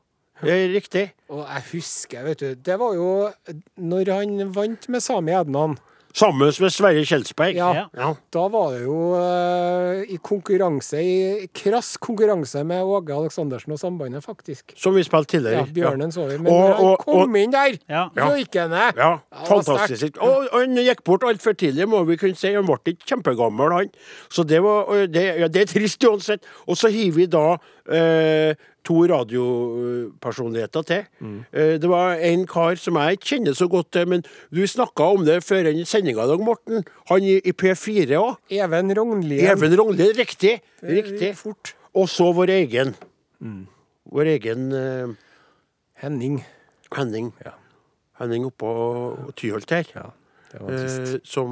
riktig. 0.43 1.13
Og 1.29 1.45
jeg 1.45 1.63
husker, 1.73 2.23
vet 2.25 2.39
du 2.39 2.55
Det 2.55 2.79
var 2.79 2.95
jo 2.95 3.31
når 3.77 4.13
han 4.15 4.53
vant 4.55 4.89
med 4.89 5.01
Sami 5.03 5.33
Ednan. 5.33 5.77
Sammen 6.19 6.41
med 6.41 6.73
Sverre 6.73 7.03
Kjelsberg. 7.05 7.55
Ja. 7.55 7.85
Ja. 7.95 8.15
Da 8.33 8.47
var 8.51 8.73
det 8.73 8.81
jo 8.87 8.95
uh, 9.15 10.01
i 10.09 10.17
konkurranse, 10.25 10.99
i 11.05 11.47
krass 11.55 11.97
konkurranse 12.01 12.65
med 12.67 12.81
Åge 12.83 13.13
Aleksandersen 13.15 13.75
og 13.77 13.79
Sambandet, 13.79 14.25
faktisk. 14.25 14.73
Som 14.75 14.97
vi 14.97 15.05
spilte 15.07 15.37
Ja, 15.37 15.63
tidligere. 15.69 15.99
ja. 16.01 16.11
så 16.11 16.25
vi. 16.27 16.39
Men 16.39 16.53
Og- 16.53 16.63
og, 16.65 16.75
han 16.77 16.87
og- 16.87 17.05
kom 17.05 17.37
inn 17.37 17.53
der, 17.53 17.77
Ja. 17.89 18.09
Ja. 18.17 18.31
joikende 18.33 18.81
Ja, 18.97 19.19
det 19.31 19.47
fantastisk. 19.49 20.17
Og 20.21 20.49
og 20.51 20.61
han 20.61 20.75
gikk 20.77 21.05
bort 21.05 21.23
altfor 21.23 21.53
tidlig, 21.53 21.87
må 21.87 22.03
vi 22.07 22.17
kunne 22.17 22.35
si. 22.37 22.55
Han 22.55 22.65
ble 22.67 22.79
ikke 22.95 23.07
kjempegammel, 23.07 23.73
han. 23.73 23.91
Så 24.31 24.45
det, 24.47 24.63
var, 24.63 24.87
det, 25.07 25.39
ja, 25.41 25.47
det 25.49 25.63
er 25.63 25.67
trist 25.79 26.03
uansett. 26.05 26.43
Og 26.67 26.75
så 26.77 26.89
har 26.91 27.13
vi 27.13 27.27
da 27.27 27.59
eh, 27.93 28.55
to 28.89 28.97
radiopersonligheter 29.13 30.87
til. 30.89 31.07
Mm. 31.21 31.39
Det 31.53 31.91
var 31.93 32.19
en 32.31 32.47
kar 32.49 32.79
som 32.81 32.97
jeg 33.01 33.19
ikke 33.19 33.31
kjenner 33.35 33.57
så 33.59 33.69
godt 33.71 33.91
til, 33.97 34.09
men 34.15 34.25
du 34.55 34.63
snakka 34.65 35.11
om 35.17 35.27
det 35.29 35.43
før 35.45 35.69
sendinga 35.85 36.25
i 36.25 36.33
dag, 36.33 36.45
Morten. 36.45 36.87
Han 37.13 37.27
i, 37.27 37.39
i 37.45 37.53
P4 37.53 38.17
òg. 38.19 38.39
Even 38.59 38.95
Rognlien. 38.97 39.45
Even 39.53 39.77
Rognlien. 39.79 40.15
Riktig. 40.17 40.59
Riktig. 40.83 41.35
Fort. 41.37 41.75
Og 41.99 42.09
så 42.09 42.31
vår 42.37 42.55
egen. 42.59 42.95
Mm. 43.45 43.65
Vår 44.13 44.37
egen 44.37 44.69
uh... 44.73 45.17
Henning. 45.99 46.45
Henning. 46.95 47.33
Ja. 47.45 47.57
Henning 48.21 48.47
oppå 48.49 48.71
Tyholt 49.37 49.71
her. 49.75 49.89
Ja, 49.95 50.11
det 50.53 50.61
var 50.63 50.77
trist. 50.77 51.15
Uh, 51.15 51.21
som 51.27 51.51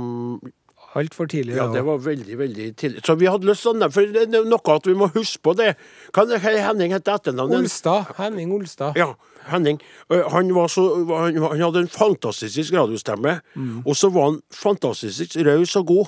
Altfor 0.97 1.28
tidlig. 1.28 1.57
Ja, 1.59 1.66
det 1.72 1.82
var 1.84 1.99
veldig, 2.01 2.36
veldig 2.40 2.66
tidlig. 2.80 3.03
Så 3.05 3.16
vi 3.20 3.28
hadde 3.28 3.49
lyst 3.51 3.66
til 3.66 3.76
å 3.84 3.88
For 3.92 4.07
det 4.14 4.22
er 4.32 4.44
noe 4.49 4.74
at 4.76 4.86
vi 4.88 4.94
må 4.97 5.11
huske 5.12 5.42
på 5.44 5.53
det. 5.59 5.74
Det 6.16 6.40
Henning 6.40 6.94
heter 6.97 7.18
etternavnet? 7.18 7.66
Olstad. 7.66 8.14
Henning 8.16 8.53
Olstad. 8.57 8.97
Ja, 8.97 9.11
Henning. 9.51 9.80
Eh, 10.11 10.24
Han, 10.32 10.53
var 10.57 10.68
så, 10.72 10.86
han, 11.12 11.36
han 11.42 11.61
hadde 11.61 11.84
en 11.84 11.92
fantastisk 11.92 12.72
radiostemme, 12.74 13.40
Mm. 13.57 13.82
og 13.86 13.94
så 13.97 14.11
var 14.12 14.30
han 14.30 14.40
fantastisk 14.53 15.36
raus 15.47 15.76
og 15.76 15.86
god. 15.86 16.07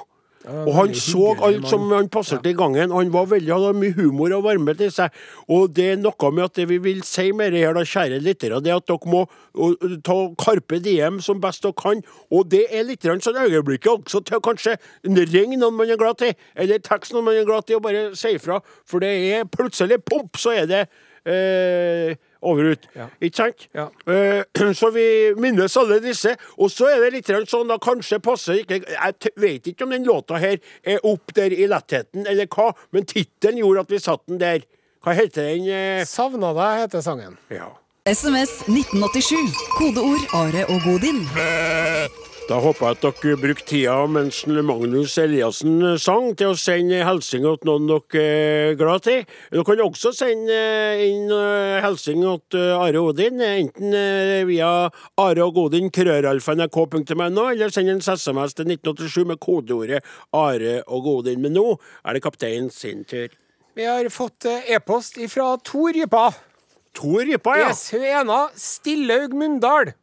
Og 0.48 0.70
han 0.76 0.94
så 0.96 1.34
alt 1.44 1.66
som 1.68 1.86
han 1.92 2.08
passerte 2.12 2.50
i 2.50 2.56
gangen. 2.56 2.92
Han 2.94 3.12
var 3.12 3.28
veldig, 3.32 3.52
hadde 3.52 3.72
mye 3.76 3.96
humor 3.96 4.32
og 4.36 4.46
varme 4.46 4.74
til 4.78 4.90
seg. 4.94 5.14
Og 5.52 5.72
det 5.76 5.88
er 5.92 6.00
noe 6.00 6.30
med 6.32 6.46
at 6.46 6.60
det 6.60 6.68
vi 6.70 6.78
vil 6.82 7.02
si 7.06 7.30
med 7.36 7.52
det 7.52 7.64
her, 7.66 7.76
da, 7.76 7.84
kjære 7.84 8.20
lyttere, 8.24 8.60
det 8.64 8.72
er 8.72 8.80
at 8.80 8.88
dere 8.88 9.12
må 9.12 9.24
uh, 9.28 9.98
ta 10.04 10.16
Karpe 10.40 10.80
Diem 10.84 11.20
som 11.24 11.42
best 11.42 11.64
dere 11.66 11.76
kan. 11.78 12.02
Og 12.32 12.48
det 12.52 12.64
er 12.70 12.86
litt 12.88 13.04
sånn 13.04 13.42
øyeblikket 13.44 13.92
også 13.92 14.22
til 14.24 14.38
å 14.38 14.44
kanskje 14.44 14.78
ringe 15.04 15.58
noen 15.58 15.76
man 15.76 15.90
er 15.90 16.00
glad 16.00 16.20
til, 16.22 16.32
eller 16.56 16.80
tekst 16.84 17.14
noen 17.14 17.28
man 17.28 17.38
er 17.38 17.48
glad 17.48 17.68
til, 17.68 17.78
og 17.78 17.84
bare 17.84 18.08
si 18.18 18.34
ifra. 18.38 18.60
For 18.88 19.04
det 19.04 19.12
er 19.34 19.48
plutselig 19.52 20.00
pomp, 20.06 20.38
så 20.40 20.54
er 20.56 20.70
det 20.70 20.82
eh, 21.28 22.16
over 22.42 22.72
ut. 22.72 22.86
Ja. 22.94 23.08
Ikke 23.20 23.36
sant? 23.36 23.66
Ja. 23.74 23.88
Eh, 24.06 24.72
så 24.80 24.90
vi 24.94 25.06
minnes 25.40 25.76
alle 25.80 25.98
disse. 26.04 26.36
Og 26.58 26.70
så 26.70 26.90
er 26.92 27.02
det 27.04 27.12
litt 27.16 27.32
sånn 27.50 27.68
da 27.70 27.78
kanskje 27.82 28.20
passer 28.22 28.60
ikke 28.62 28.80
Jeg 28.86 29.18
t 29.18 29.32
vet 29.40 29.66
ikke 29.72 29.84
om 29.88 29.94
den 29.96 30.06
låta 30.06 30.38
her 30.38 30.58
er 30.84 31.02
opp 31.06 31.34
der 31.34 31.52
i 31.54 31.66
lettheten, 31.70 32.26
eller 32.26 32.46
hva, 32.46 32.72
men 32.94 33.06
tittelen 33.08 33.58
gjorde 33.62 33.86
at 33.86 33.92
vi 33.92 33.98
satte 34.02 34.30
den 34.32 34.40
der. 34.42 34.64
Hva 35.04 35.14
heter 35.14 35.50
den? 35.52 35.68
eh? 35.70 36.04
Savna 36.08 36.52
deg, 36.56 36.84
heter 36.84 37.04
sangen. 37.04 37.36
Ja. 37.50 37.70
SMS 38.08 38.62
1987. 38.70 39.52
Kodeord 39.76 40.30
Are 40.34 40.64
og 40.72 40.80
Godin. 40.86 41.22
Da 42.48 42.56
håper 42.64 42.86
jeg 42.86 42.96
at 42.96 43.02
dere 43.20 43.36
brukte 43.36 43.66
tida 43.68 43.94
mens 44.08 44.38
Magnus 44.48 45.18
Eliassen 45.20 45.82
sang, 46.00 46.30
til 46.32 46.54
å 46.54 46.56
sende 46.56 47.02
hilsen 47.04 47.44
til 47.44 47.68
noen 47.68 47.90
dere 47.90 48.22
er 48.24 48.78
glad 48.80 49.04
til. 49.04 49.26
Dere 49.52 49.64
kan 49.68 49.82
også 49.84 50.14
sende 50.16 50.56
inn 51.04 51.28
hilsen 51.84 52.24
til 52.48 52.72
Are 52.78 53.02
Odin, 53.04 53.44
enten 53.44 53.92
eh, 53.92 54.46
via 54.48 54.70
Are 55.20 55.44
og 55.44 55.60
Godin, 55.60 55.92
krøralfa.nrk.no, 55.92 57.44
eller 57.50 57.76
send 57.76 57.92
en 57.92 58.00
SMS 58.00 58.56
til 58.56 58.72
1987 58.78 59.28
med 59.28 59.42
kodeordet 59.44 60.00
Are 60.32 60.80
og 60.88 61.04
Godin. 61.04 61.44
Men 61.44 61.52
nå 61.60 61.68
er 62.00 62.16
det 62.16 62.24
kapteinen 62.24 62.72
sin 62.72 63.04
tur. 63.04 63.28
Vi 63.76 63.84
har 63.84 64.08
fått 64.08 64.48
eh, 64.48 64.72
e-post 64.72 65.20
fra 65.28 65.52
Tor 65.60 66.00
Jypa. 66.00 66.30
Tor 66.96 67.28
Jypa, 67.28 67.60
ja. 67.60 67.72
Yes, 67.74 67.90
hun 67.92 68.08
ene 68.08 68.44
Stillehaug 68.56 69.36
Mundal. 69.36 69.98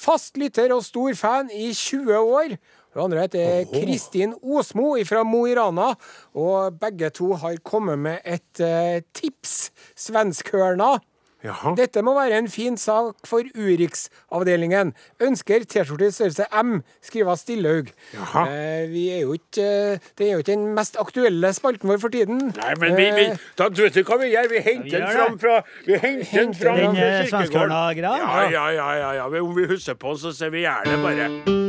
Fast 0.00 0.38
lytter 0.40 0.72
og 0.72 0.84
stor 0.86 1.12
fan 1.18 1.50
i 1.52 1.72
20 1.76 2.16
år. 2.16 2.54
Hun 2.94 3.04
andre 3.04 3.26
heter 3.26 3.68
Kristin 3.70 4.32
Osmo 4.40 4.94
fra 5.06 5.22
Mo 5.28 5.44
i 5.46 5.54
Rana. 5.54 5.92
Og 6.34 6.78
begge 6.80 7.10
to 7.14 7.34
har 7.38 7.60
kommet 7.64 8.00
med 8.00 8.24
et 8.24 8.62
uh, 8.64 9.02
tips. 9.14 9.70
Svenskhørna. 9.96 10.96
Jaha. 11.44 11.74
Dette 11.78 12.02
må 12.04 12.12
være 12.18 12.38
en 12.38 12.48
fin 12.52 12.76
sak 12.76 13.26
for 13.28 13.46
Urix-avdelingen. 13.56 14.92
Ønsker 15.24 15.64
T-skjorte 15.64 16.10
i 16.10 16.14
størrelse 16.14 16.46
M, 16.62 16.82
skriver 17.04 17.38
Stillhaug. 17.40 17.92
Eh, 18.12 18.88
vi 18.92 19.06
er 19.14 19.22
jo 19.22 19.32
ikke, 19.38 19.64
eh, 19.94 20.10
det 20.18 20.26
er 20.28 20.32
jo 20.32 20.42
ikke 20.44 20.52
den 20.52 20.66
mest 20.76 20.98
aktuelle 21.00 21.52
spalten 21.56 21.88
vår 21.88 22.00
for 22.02 22.08
tiden. 22.12 22.52
Nei, 22.56 22.74
men 22.80 22.96
vi, 22.96 23.08
vi, 23.16 23.28
Eh, 23.30 23.36
da 23.58 23.68
vet 23.68 23.94
du 23.94 24.02
hva 24.04 24.18
vi 24.20 24.32
gjør? 24.34 24.50
Vi 24.50 24.60
henter 24.66 24.84
Vi 24.84 24.90
den 24.90 25.08
fram 25.16 25.38
fra 25.38 25.62
Vi 25.86 25.98
henter 25.98 26.38
den 26.40 26.54
fram 26.54 26.76
Den, 26.76 26.96
fra 26.96 27.08
eh, 27.08 27.24
kirkegården. 27.30 28.04
Ja, 28.04 28.50
ja, 28.50 28.68
ja, 28.70 28.92
ja, 28.98 29.12
ja. 29.20 29.40
Om 29.40 29.56
vi 29.56 29.66
husker 29.66 29.94
på 29.94 30.16
så 30.16 30.32
ser 30.32 30.50
vi 30.50 30.66
gjerne 30.66 31.02
bare. 31.02 31.59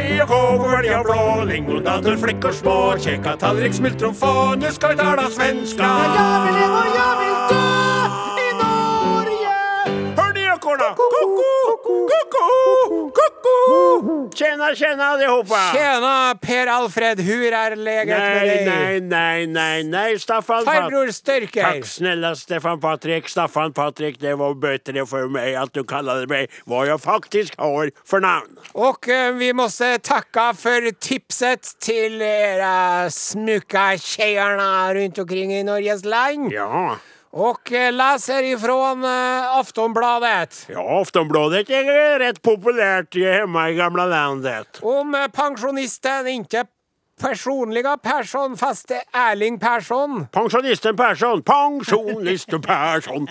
Hej 0.00 0.22
och 0.22 0.28
kåk 0.28 0.60
och 0.60 0.78
älg 0.78 0.96
och 0.96 1.04
blå, 1.04 1.44
lingondator, 1.44 2.16
flickor 2.16 2.52
små, 2.52 2.96
käka 2.98 3.36
tallrik, 3.36 3.74
smultron 3.74 4.14
få, 4.14 4.54
nu 4.54 4.72
ska 4.72 4.88
vi 4.88 4.96
tala 4.96 5.22
svenska. 5.22 5.82
Ja, 5.82 6.46
vi 6.46 6.52
lever, 6.52 6.84
ja, 6.96 7.22
jag 7.24 7.29
Koko, 12.10 13.10
koko. 13.10 14.30
Tjena, 14.34 14.74
tjena 14.74 15.04
allihopa. 15.04 15.72
Tjena, 15.74 16.34
Per 16.42 16.66
Alfred, 16.66 17.20
hur 17.20 17.52
är 17.52 17.76
läget 17.76 18.18
med 18.18 18.42
deg? 18.42 18.56
dig? 18.56 18.66
nej, 18.66 19.00
nej, 19.00 19.46
nej, 19.46 19.84
nej, 19.84 20.18
Staffan. 20.18 20.64
Farbror 20.64 21.10
Styrker. 21.12 21.62
Tack 21.62 21.86
snälla 21.86 22.36
Stefan 22.36 22.80
Patrik, 22.80 23.28
Staffan 23.28 23.72
Patrik, 23.72 24.20
det 24.20 24.34
var 24.34 24.54
bättre 24.54 25.06
för 25.06 25.28
mig 25.28 25.56
att 25.56 25.72
du 25.72 25.84
kallade 25.84 26.26
mig 26.26 26.46
vad 26.64 26.86
jag 26.86 27.00
faktiskt 27.00 27.54
har 27.56 27.90
för 28.04 28.20
namn. 28.20 28.58
Och 28.72 29.08
eh, 29.08 29.34
vi 29.34 29.52
måste 29.52 29.98
tacka 29.98 30.54
för 30.54 30.90
tipset 30.90 31.62
till 31.80 32.22
era 32.22 33.10
smuka 33.10 33.98
tjejerna 33.98 34.94
runt 34.94 35.18
omkring 35.18 35.54
i 35.54 35.62
Norges 35.64 36.04
land. 36.04 36.52
Ja, 36.52 36.96
Och 37.32 37.70
leser 37.70 38.42
ifra 38.42 38.66
ifrån 38.66 39.04
eh, 39.04 39.56
Aftonbladet. 39.58 40.66
ja 40.68 41.00
Aftonbladet 41.00 41.70
er 41.70 42.18
rett 42.18 42.42
populært 42.42 43.14
hjemme 43.14 43.68
i 43.70 43.76
gamla 43.78 44.06
landet. 44.10 44.80
Om 44.82 45.14
pensjonisten 45.32 46.26
inntil 46.26 46.64
inte 46.64 46.79
personliga 47.20 47.96
Persson 47.96 48.56
fast 48.56 48.90
Erling 49.12 49.58
Persson. 49.58 50.26
Pensionisten 50.32 50.96
Persson, 50.96 51.42
pensionisten 51.42 52.60
Persson. 52.62 53.26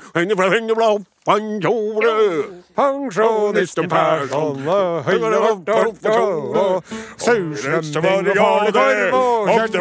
Pensionisten 2.75 3.89
Persson 3.89 4.67
och 4.67 5.03
höjer 5.03 5.33
upp 5.33 5.69
og 5.69 5.95
det 6.01 6.11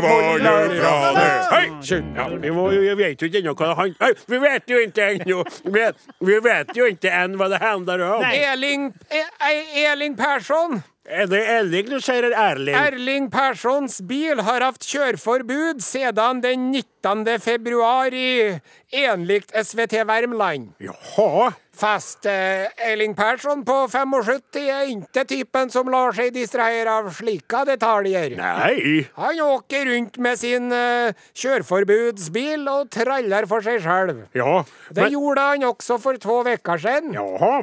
var. 0.00 1.50
Hej! 1.50 1.72
köttbullar. 1.82 2.38
Vi, 2.38 2.50
må, 2.50 2.72
jo- 2.72 2.80
vi 2.80 2.94
vet 2.94 3.22
jo 3.22 3.28
ikke 3.28 3.38
ennå 3.38 3.54
hva 3.54 3.74
han... 3.78 3.94
Vi 4.26 4.38
vet 4.38 4.62
jo 4.70 4.78
ikke 4.82 5.08
ennå! 5.14 5.44
Vi, 5.64 5.86
vi 6.26 6.38
vet 6.44 6.76
jo 6.76 6.88
ikke 6.90 7.12
enn 7.12 7.38
hva 7.38 7.48
det 7.52 7.60
handler 7.62 8.04
om. 8.08 8.24
Eling, 8.28 8.92
eh, 9.08 9.84
Erling 9.84 10.16
Persson. 10.18 10.82
Är 11.10 11.26
det 11.26 11.40
Erling 11.46 11.86
du 11.88 12.00
sier, 12.04 12.22
Erling? 12.36 12.74
Erling 12.76 13.30
Perssons 13.32 14.00
bil 14.04 14.40
har 14.44 14.60
haft 14.60 14.84
kjørforbud 14.84 15.80
siden 15.80 16.42
den 16.44 16.66
19. 16.70 17.38
februari, 17.40 18.58
enligt 18.92 19.54
SVT 19.66 20.04
Värmland. 20.04 20.74
Jaha. 20.78 21.52
Fast 21.78 22.26
eh, 22.26 22.66
Erling 22.90 23.14
Persson 23.16 23.62
på 23.64 23.76
75 23.88 24.58
er 24.66 24.90
ikke 24.90 25.24
typen 25.30 25.70
som 25.72 25.88
lar 25.88 26.12
seg 26.12 26.32
distrahere 26.34 26.98
av 27.00 27.08
slike 27.14 27.62
detaljer. 27.70 28.34
Nei. 28.36 29.06
Han 29.16 29.40
åker 29.46 29.86
rundt 29.88 30.18
med 30.18 30.36
sin 30.42 30.68
eh, 30.74 31.14
kjørforbudsbil 31.38 32.68
og 32.68 32.90
traller 32.92 33.46
for 33.48 33.64
seg 33.64 33.80
sjøl. 33.84 34.12
Ja. 34.36 34.60
Det 34.92 35.08
gjorde 35.14 35.48
han 35.54 35.64
også 35.70 35.96
for 36.02 36.20
to 36.20 36.42
uker 36.50 36.84
siden. 36.84 37.14
jaha. 37.16 37.62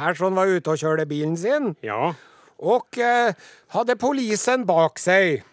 Persson 0.00 0.36
var 0.38 0.46
ute 0.48 0.70
og 0.70 0.78
kjørte 0.80 1.04
bilen 1.10 1.36
sin 1.36 1.74
Ja. 1.84 2.12
Och 2.60 2.98
eh, 2.98 3.34
hade 3.68 3.96
polisen 3.96 4.66
bak 4.66 4.98
sig. 4.98 5.44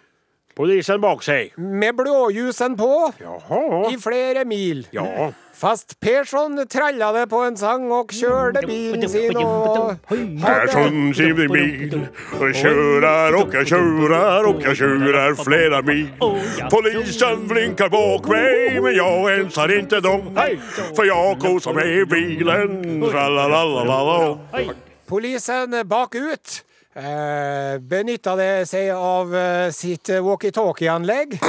Polisen 0.55 1.01
bak 1.01 1.23
sig. 1.23 1.53
med 1.55 1.95
blåljusen 1.95 2.77
på 2.77 3.13
Jaha. 3.17 3.91
i 3.93 3.97
flera 3.97 4.45
mil. 4.45 4.87
Ja. 4.91 5.31
Fast 5.53 5.99
Persson 5.99 6.67
trallade 6.67 7.27
på 7.27 7.37
en 7.37 7.57
sang 7.57 7.91
och 7.91 8.11
körde 8.11 8.67
bilen 8.67 9.09
sin 9.09 9.37
och... 9.37 9.93
Persson 10.45 11.13
sin 11.13 11.35
bil 11.35 12.07
och 12.39 12.55
körar 12.55 13.41
och 13.41 13.53
jag 13.53 13.67
körar 13.67 14.43
och 14.43 14.61
jag 14.61 14.77
körar 14.77 15.43
flera 15.43 15.81
mil. 15.81 16.07
Polisen 16.71 17.47
blinkar 17.47 17.89
bak 17.89 18.27
mig 18.27 18.81
men 18.81 18.95
jag 18.95 19.29
hälsar 19.29 19.79
inte 19.79 19.99
dem. 19.99 20.39
För 20.95 21.05
jag 21.05 21.39
kosar 21.39 21.73
mig 21.73 21.99
i 22.01 22.05
bilen. 22.05 23.01
Polisen 23.01 24.27
Polisen 25.07 25.87
bakut 25.87 26.63
eh, 26.97 27.77
benyttade 27.79 28.65
seg 28.65 28.91
av 28.95 29.35
eh, 29.35 29.69
sitt 29.71 30.09
walkie-talkie-anlägg. 30.09 31.39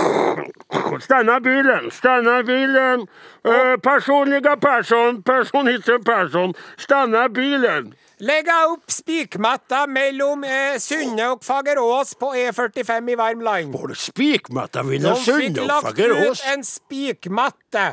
Stanna 1.00 1.40
bilen, 1.40 1.90
stanna 1.90 2.42
bilen. 2.42 3.06
Personlige 3.42 3.80
personliga 3.82 4.56
person 4.56 5.22
personisten 5.22 6.04
person. 6.04 6.54
stanna 6.76 7.28
bilen. 7.28 7.94
Lägga 8.18 8.66
opp 8.66 8.90
spikmatta 8.90 9.86
mellom 9.86 10.44
eh, 10.44 10.78
Sunne 10.78 11.28
og 11.30 11.44
Fagerås 11.44 12.14
på 12.14 12.32
E45 12.34 13.10
i 13.10 13.14
Värmland. 13.14 13.72
Var 13.74 13.88
det 13.88 13.94
spikmatta 13.94 14.82
vid 14.82 15.02
De 15.02 15.14
Fagerås? 15.14 15.26
De 15.26 15.40
fikk 15.42 15.60
lagt 15.66 16.00
ut 16.00 16.44
en 16.52 16.64
spikmatte. 16.64 17.86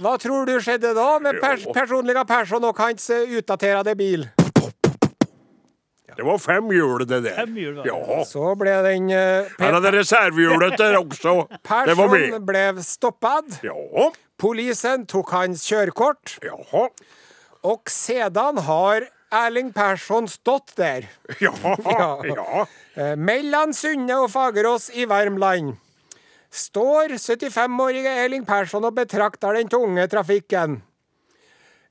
Hva 0.00 0.16
tror 0.16 0.48
du 0.48 0.56
skjedde 0.64 0.94
da 0.96 1.18
med 1.20 1.36
pers 1.42 1.68
personliga 1.74 2.24
person 2.24 2.64
og 2.64 2.78
hans 2.80 3.10
utdaterte 3.12 3.92
bil? 3.98 4.24
Det 6.16 6.24
var 6.26 6.38
fem 6.38 6.70
hjul 6.74 7.04
det 7.06 7.20
der. 7.24 7.36
Fem 7.36 7.54
hjul? 7.56 7.80
Ja. 7.86 8.24
Så 8.28 8.54
ble 8.58 8.74
den 8.86 9.08
Her 9.10 9.76
er 9.76 9.80
det 9.84 9.92
reservehjulet 9.98 10.76
der 10.78 10.98
også. 10.98 11.46
Det 11.50 11.96
var 11.96 12.08
Persson 12.10 12.46
ble 12.46 12.64
stoppet. 12.82 12.84
stoppad. 12.88 13.60
Ja. 13.64 14.10
Polisen 14.40 15.06
tok 15.06 15.30
hans 15.36 15.64
kjørekort. 15.68 16.38
Ja. 16.44 16.56
Og 17.62 17.90
sedan 17.92 18.58
har 18.64 19.06
Erling 19.30 19.70
Persson 19.72 20.26
stått 20.28 20.72
der. 20.76 21.06
Ja, 21.40 21.52
ja. 22.24 22.64
Eh, 22.96 23.14
Mellom 23.16 23.72
Sunne 23.76 24.16
og 24.24 24.30
Fagerås 24.32 24.88
i 24.90 25.04
Värmland 25.06 25.76
står 26.50 27.14
75-årige 27.14 28.10
Erling 28.24 28.42
Persson 28.48 28.84
og 28.88 28.96
betrakter 28.96 29.54
den 29.54 29.68
tunge 29.70 30.08
trafikken. 30.10 30.80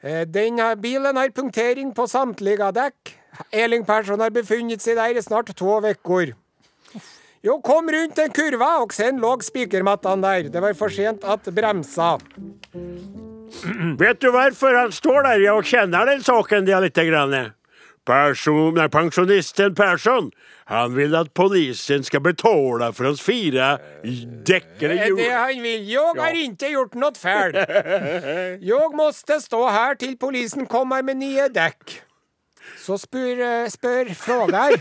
Eh, 0.04 0.26
Den 0.28 0.60
bilen 0.82 1.16
har 1.16 1.30
punktering 1.32 1.94
på 1.96 2.08
samtlige 2.12 2.72
dekk. 2.76 3.14
Erling 3.52 3.86
Persson 3.86 4.20
har 4.20 4.34
befunnet 4.34 4.82
seg 4.84 4.98
der 5.00 5.18
i 5.18 5.24
snart 5.24 5.52
to 5.56 5.80
uker. 5.80 6.34
Jo, 7.44 7.62
kom 7.64 7.88
rundt 7.88 8.20
en 8.20 8.34
kurva, 8.36 8.82
og 8.84 8.92
sen 8.94 9.22
lå 9.24 9.38
spikermattene 9.46 10.26
der. 10.26 10.50
Det 10.52 10.62
var 10.62 10.74
for 10.76 10.92
sent 10.92 11.24
at 11.24 11.48
bremsa. 11.56 12.18
Vet 14.00 14.20
du 14.22 14.28
hvorfor 14.34 14.76
han 14.76 14.92
står 14.92 15.24
der 15.24 15.46
og 15.54 15.64
kjenner 15.64 16.06
den 16.10 16.22
saken 16.24 16.68
der 16.68 16.84
lite 16.84 17.08
grann. 17.08 17.54
Person, 18.10 18.74
nei, 18.74 18.88
pensionisten 18.90 19.76
Persson, 19.78 20.32
han 20.66 20.96
vil 20.96 21.14
at 21.16 21.30
polisen 21.38 22.04
skal 22.04 22.24
betale 22.26 22.90
for 22.96 23.06
hans 23.06 23.22
fire 23.22 23.78
dekkede 24.04 24.96
Det 24.96 25.06
är 25.06 25.16
det 25.16 25.32
han 25.32 25.64
vil. 25.64 25.88
Jeg 25.90 26.14
har 26.18 26.34
ikke 26.34 26.72
gjort 26.72 26.96
noe 26.96 27.14
feil. 27.16 27.54
Jeg 28.62 28.92
måtte 28.98 29.40
stå 29.42 29.64
her 29.70 29.94
til 29.96 30.18
polisen 30.18 30.66
kommer 30.66 31.04
med 31.04 31.18
nye 31.18 31.50
däck. 31.54 32.09
Så 32.90 32.96
spør, 32.98 33.40
eh, 33.46 33.68
spør 33.70 34.08
frågar, 34.18 34.72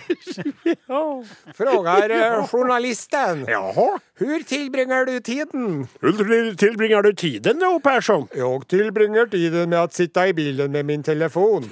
frågar 1.59 2.11
eh, 2.11 2.47
journalisten. 2.49 3.45
Jaha, 3.49 3.99
Hur 4.15 4.43
tilbringer 4.43 5.05
du 5.05 5.21
tiden? 5.21 5.89
hur 6.01 6.55
tilbringer 6.55 7.03
du 7.03 7.13
tiden 7.13 7.59
då 7.59 7.81
Persson? 7.81 8.29
Jag 8.35 8.69
tilbringer 8.69 9.27
tiden 9.27 9.71
med 9.71 9.83
att 9.83 9.93
sitta 9.93 10.29
i 10.29 10.35
bilen 10.35 10.73
med 10.73 10.85
min 10.85 11.03
telefon. 11.03 11.71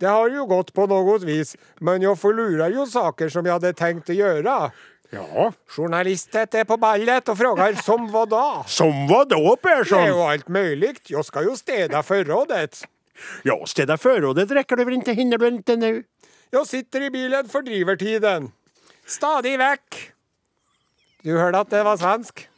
Det 0.00 0.06
har 0.06 0.30
ju 0.30 0.46
gått 0.46 0.72
på 0.72 0.86
något 0.86 1.22
vis, 1.22 1.56
men 1.78 2.02
jag 2.02 2.20
forlurer 2.20 2.70
ju 2.70 2.86
saker 2.86 3.28
som 3.28 3.46
jag 3.46 3.52
hade 3.52 3.72
tänkt 3.72 4.10
att 4.10 4.16
göra. 4.16 4.70
Ja, 5.10 5.52
Journalistet 5.68 6.54
är 6.54 6.64
på 6.64 6.76
ballet 6.76 7.28
och 7.28 7.38
frågar 7.38 7.72
som 7.72 8.12
vad 8.12 8.28
då? 8.28 8.64
som 8.66 9.08
vad 9.08 9.28
då 9.28 9.56
Det 9.62 9.70
är 9.70 10.08
jo 10.08 10.14
ju 10.16 10.22
allt 10.22 10.48
möjligt. 10.48 11.10
Jag 11.10 11.24
ska 11.24 11.42
ju 11.42 11.56
städa 11.56 12.02
förrådet. 12.02 12.84
Ja, 13.44 13.56
stedet 13.66 14.00
förrådet 14.00 14.50
og 14.50 14.76
det 14.78 14.84
vel 14.86 14.98
ikke 14.98 15.14
hinner 15.14 15.38
du 15.38 15.46
ikke 15.50 15.76
nu? 15.76 16.04
Jag 16.50 16.66
sitter 16.66 17.00
i 17.00 17.10
bilen, 17.10 17.48
fordriver 17.48 17.96
tiden. 17.96 18.52
Stadig 19.06 19.58
vekk. 19.58 19.98
Du 21.24 21.36
hørte 21.38 21.60
at 21.64 21.70
det 21.70 21.84
var 21.84 21.96
svensk? 21.96 22.48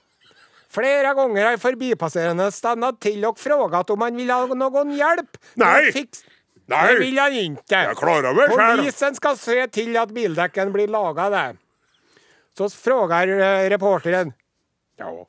Flere 0.74 1.14
ganger 1.14 1.46
har 1.46 1.60
forbipasserende 1.62 2.48
stannat 2.50 2.98
til 3.00 3.22
og 3.28 3.38
frågat 3.38 3.90
om 3.90 4.02
han 4.02 4.16
ville 4.18 4.34
ha 4.34 4.56
noen 4.58 4.94
hjelp. 4.96 5.38
Nei! 5.62 5.92
Jag 5.94 6.08
Nei! 6.72 6.86
Det 6.88 7.00
vil 7.02 7.20
han 7.20 7.36
ikke. 7.36 7.82
Jeg 7.84 7.96
klarer 8.00 8.34
meg 8.34 8.48
sjøl. 8.50 8.80
Polisen 8.80 9.18
skal 9.18 9.36
se 9.38 9.58
til 9.74 9.96
at 10.00 10.14
bildekken 10.16 10.72
blir 10.72 10.88
lagade. 10.88 11.56
Så 12.58 12.70
frågar 12.70 13.26
reporteren. 13.26 13.70
reportern. 13.70 14.32
Ja. 14.96 15.26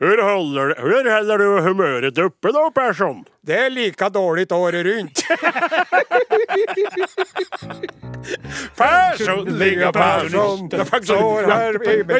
Hur 0.00 0.22
holder, 0.22 0.74
hvor 0.80 1.10
holder 1.10 1.36
du 1.38 1.60
humøret 1.64 2.18
oppe 2.20 2.52
da, 2.52 2.68
Persson? 2.74 3.24
Det 3.46 3.56
er 3.56 3.68
like 3.70 4.08
dårlig 4.12 4.52
året 4.52 4.86
Persson, 8.76 9.46
Personliga 9.46 9.92
Persson 9.92 10.68
står 10.68 10.84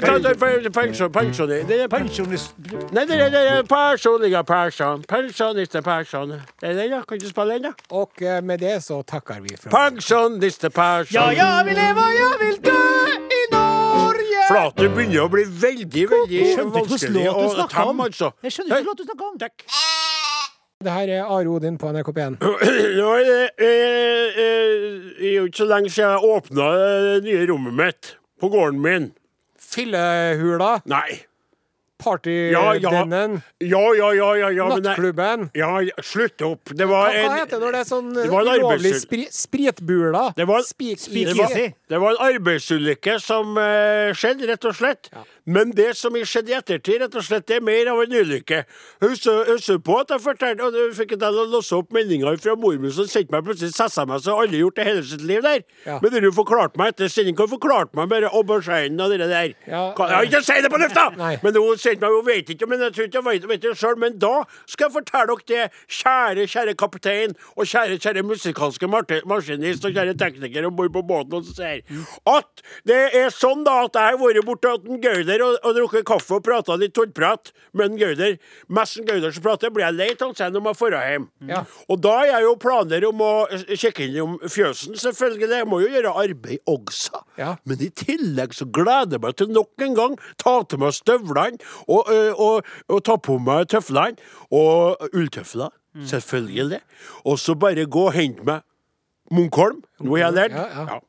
Pension, 0.01 0.73
pension, 0.73 1.13
pension, 1.13 1.49
det 1.49 1.81
er 1.83 1.89
Pensjonist... 1.89 2.55
Nei, 2.93 3.05
det 3.05 3.21
er 3.21 3.63
Persson 3.63 4.23
ligger 4.23 4.43
personliga 4.43 4.43
Persson. 4.43 5.03
Pensionister 5.09 5.81
Persson. 5.81 6.29
Det 6.61 6.67
är 6.67 6.75
det 6.75 6.87
ja? 6.87 7.03
kan 7.03 7.19
du 7.19 7.29
spille 7.29 7.53
den 7.53 7.63
da? 7.63 7.73
Och 7.89 8.23
eh, 8.23 8.43
med 8.43 8.61
det 8.61 8.85
så 8.85 9.03
takker 9.03 9.41
vi 9.41 9.57
for 9.57 9.71
Pensionister 9.71 10.71
Persson. 10.71 11.23
Ja, 11.23 11.33
jeg 11.33 11.67
vil 11.67 11.75
leve, 11.75 12.01
og 12.01 12.13
jeg 12.15 12.39
vil 12.41 12.63
dø 12.63 12.71
i 12.71 13.45
Norge! 13.53 13.56
Flatet 14.47 14.93
begynner 14.95 15.25
å 15.25 15.31
bli 15.33 15.45
veldig, 15.45 16.05
veldig 16.13 16.43
vanskelig 16.75 17.27
å 17.31 17.37
om. 17.87 18.01
altså. 18.07 18.33
Jeg 18.47 18.55
skjønner 18.55 18.83
ikke 18.83 18.93
hva 18.93 18.97
du 18.99 19.05
snakker 19.09 19.31
om. 19.31 19.39
Takk. 19.43 19.67
Det 20.87 20.93
her 20.93 21.11
er 21.17 21.23
Are 21.25 21.49
Odin 21.49 21.79
på 21.81 21.89
NRK 21.91 22.11
P1. 22.15 22.35
Nå 22.99 23.07
er 23.17 23.23
det 23.27 23.39
eh, 23.65 24.41
eh, 24.43 24.67
det 25.17 25.31
er 25.31 25.39
jo 25.39 25.47
ikke 25.49 25.63
så 25.63 25.69
lenge 25.71 25.91
siden 25.91 26.13
jeg 26.13 26.35
åpna 26.37 26.67
det 26.77 27.15
nye 27.25 27.47
rommet 27.49 27.79
mitt 27.81 28.11
på 28.41 28.51
gården 28.53 28.83
min. 28.85 29.09
Fillehula? 29.59 30.77
Nei. 30.93 31.23
Partydennen, 31.99 33.43
Ja, 33.61 33.95
ja, 33.95 34.13
ja, 34.15 34.31
ja, 34.37 34.51
ja 34.51 34.69
men 34.69 34.83
nattklubben. 34.83 35.51
ja, 35.55 35.81
ja, 35.81 35.93
slutt 36.03 36.43
opp. 36.43 36.71
Det 36.77 36.87
Hva, 36.87 37.07
en 37.13 37.31
hva 37.31 37.39
heter 37.41 37.57
det 37.59 37.63
når 37.67 37.73
det 37.73 37.81
er 37.81 37.89
sånn 37.89 38.11
det 38.15 38.29
var 38.31 38.41
en 38.47 38.61
ulovlig 38.61 38.95
spri, 39.01 39.27
spritbula? 39.33 40.33
Det 40.37 40.47
var- 40.47 40.63
Spik, 40.67 40.99
Spik- 40.99 41.27
det 41.29 41.37
var, 41.37 41.49
det 41.89 41.99
var 42.01 42.11
en 42.17 42.35
arbeidsulykke 42.35 43.21
som 43.21 43.57
eh, 43.59 44.13
skjedde, 44.13 44.47
rett 44.49 44.65
og 44.65 44.75
slett. 44.75 45.11
Men 45.47 45.71
det 45.77 45.93
som 45.95 46.15
skjedde 46.17 46.51
i 46.51 46.57
ettertid, 46.57 47.01
rett 47.03 47.15
og 47.15 47.23
slett, 47.23 47.47
det 47.47 47.61
er 47.61 47.65
mer 47.65 47.87
av 47.93 48.01
en 48.03 48.15
ulykke. 48.19 48.65
Husker 49.05 49.79
på 49.87 49.99
at 50.01 50.11
jeg 50.11 50.23
fortalte 50.25 50.67
og 50.67 50.79
fikk 50.97 51.15
jeg 51.15 51.37
låse 51.53 51.77
opp 51.77 51.93
meldinger 51.95 52.39
fra 52.43 52.57
mor 52.59 52.75
mi 52.83 52.91
som 52.95 53.07
sendte 53.11 53.31
meg 53.35 53.45
plutselig 53.47 53.71
SMS 53.77 54.27
og 54.27 54.43
aldri 54.43 54.63
gjort 54.65 54.81
det 54.81 54.87
hele 54.89 55.05
sitt 55.07 55.23
liv 55.27 55.45
der? 55.47 55.63
Ja. 55.87 56.01
Men 56.03 56.17
du 56.25 56.31
forklarte 56.35 56.81
meg 56.81 56.95
etter 56.95 57.13
sending, 57.13 57.37
du 57.39 57.47
forklarte 57.51 57.95
meg 57.99 58.11
bare 58.11 58.31
auberginen 58.35 59.01
og 59.05 59.15
det 59.15 59.21
der? 59.31 59.55
Ja, 59.71 59.85
Kan- 59.97 60.11
jeg 60.11 60.17
har 60.17 60.29
ikke 60.31 60.43
si 60.49 60.59
det 60.65 60.73
på 60.73 60.81
lufta! 60.83 61.07
Men 61.45 61.61
hun 61.61 61.79
sendte 61.79 62.03
meg, 62.07 62.17
hun 62.17 62.27
vet 62.27 62.51
ikke, 62.51 62.67
men 62.67 62.81
jeg 62.83 62.93
tror 62.95 63.07
ikke 63.07 63.19
jeg 63.21 63.27
vet, 63.27 63.49
vet 63.49 63.63
det 63.63 63.73
sjøl. 63.79 63.97
Men 64.01 64.19
da 64.19 64.33
skal 64.67 64.89
jeg 64.89 64.95
fortelle 64.97 65.37
dere 65.37 65.47
det, 65.47 65.65
kjære, 65.99 66.47
kjære 66.51 66.75
kaptein 66.81 67.35
og 67.55 67.69
kjære, 67.69 67.99
kjære 68.03 68.25
musikalske 68.27 68.89
maskinist 68.91 69.85
og 69.87 69.95
kjære 69.95 70.17
tekniker 70.19 70.67
om 70.67 70.77
bord 70.77 70.93
på 70.95 71.03
båten, 71.07 71.39
og 71.39 71.47
så 71.47 71.55
sier 71.57 71.83
at 72.31 72.63
det 72.89 72.99
er 73.21 73.31
sånn 73.35 73.65
da 73.67 73.79
at 73.85 73.97
jeg 73.99 74.17
har 74.17 74.21
vært 74.21 74.47
borte 74.47 74.73
hos 74.75 74.87
en 74.87 75.01
Gauder 75.37 75.45
og, 75.45 75.59
og 75.65 75.75
drukket 75.77 76.07
kaffe 76.07 76.37
og 76.39 76.45
prata 76.45 76.77
litt 76.79 76.95
tullprat 76.97 77.53
med 77.77 77.97
Gauder. 78.01 78.37
Mest 78.69 79.01
Gauder 79.07 79.33
som 79.35 79.45
prater, 79.45 79.71
blir 79.71 79.87
jeg 79.87 79.97
lei 79.97 80.09
av 80.15 80.33
når 80.33 80.69
jeg 80.69 80.91
drar 80.93 81.09
hjem. 81.11 81.29
Ja. 81.49 81.63
Og 81.89 82.01
da 82.03 82.15
har 82.21 82.29
jeg 82.31 82.47
jo 82.47 82.55
planer 82.61 83.07
om 83.09 83.23
å 83.25 83.31
sjekke 83.75 84.07
innom 84.07 84.37
fjøsen, 84.43 84.97
selvfølgelig. 85.01 85.61
Jeg 85.63 85.69
må 85.71 85.81
jo 85.83 85.91
gjøre 85.93 86.15
arbeid 86.23 86.71
også. 86.71 87.23
Ja. 87.41 87.57
Men 87.65 87.83
i 87.85 87.91
tillegg 87.91 88.55
så 88.57 88.69
gleder 88.69 89.19
jeg 89.19 89.25
meg 89.25 89.37
til 89.37 89.53
nok 89.53 89.87
en 89.87 89.99
gang 89.99 90.17
ta 90.43 90.59
til 90.69 90.83
meg 90.83 90.97
støvlene 90.97 91.61
og, 91.87 92.09
ø, 92.13 92.23
og, 92.33 92.71
og 92.93 93.03
ta 93.07 93.19
på 93.21 93.39
meg 93.43 93.69
tøflene. 93.73 94.17
Og 94.55 95.03
ulltøfler, 95.13 95.73
selvfølgelig. 96.07 96.81
Og 97.27 97.39
så 97.43 97.57
bare 97.59 97.87
gå 97.91 98.09
og 98.09 98.17
hente 98.17 98.47
meg 98.47 98.65
Munkholm. 99.35 99.81
Nå 100.07 100.15
har 100.15 100.29
jeg 100.29 100.35
lært. 100.37 100.55
Ja, 100.55 100.87
ja. 100.87 101.01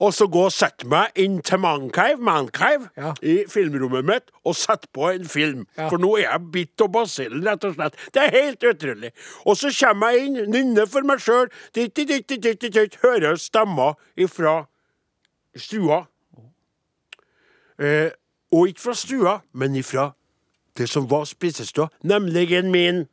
Og 0.00 0.12
så 0.14 0.28
gå 0.30 0.44
og 0.46 0.52
sette 0.54 0.86
meg 0.86 1.16
inn 1.18 1.40
til 1.42 1.58
Mancave, 1.58 2.20
Mancave 2.22 2.86
Ja. 2.96 3.14
i 3.22 3.44
filmrommet 3.50 4.04
mitt 4.06 4.30
og 4.44 4.54
sette 4.54 4.86
på 4.94 5.08
en 5.10 5.24
film. 5.26 5.66
Ja. 5.76 5.88
For 5.88 5.98
nå 5.98 6.12
er 6.16 6.28
jeg 6.30 6.50
bitt 6.54 6.80
av 6.84 6.92
basillen, 6.94 7.42
rett 7.46 7.64
og 7.66 7.74
slett. 7.74 7.96
Det 8.14 8.22
er 8.22 8.30
helt 8.30 8.62
utrolig. 8.62 9.10
Og 9.44 9.56
så 9.58 9.72
kommer 9.74 10.14
jeg 10.14 10.26
inn, 10.28 10.38
nynner 10.52 10.86
for 10.86 11.02
meg 11.02 11.18
sjøl, 11.18 11.50
hører 13.02 13.36
stemmer 13.42 13.94
ifra 14.16 14.66
stua. 15.56 16.04
Eh, 17.78 18.10
og 18.52 18.68
ikke 18.68 18.80
fra 18.80 18.94
stua, 18.94 19.36
men 19.52 19.74
ifra 19.78 20.12
det 20.78 20.88
som 20.88 21.10
var 21.10 21.24
spisestua, 21.26 21.88
nemlig 22.06 22.50
min 22.70 23.08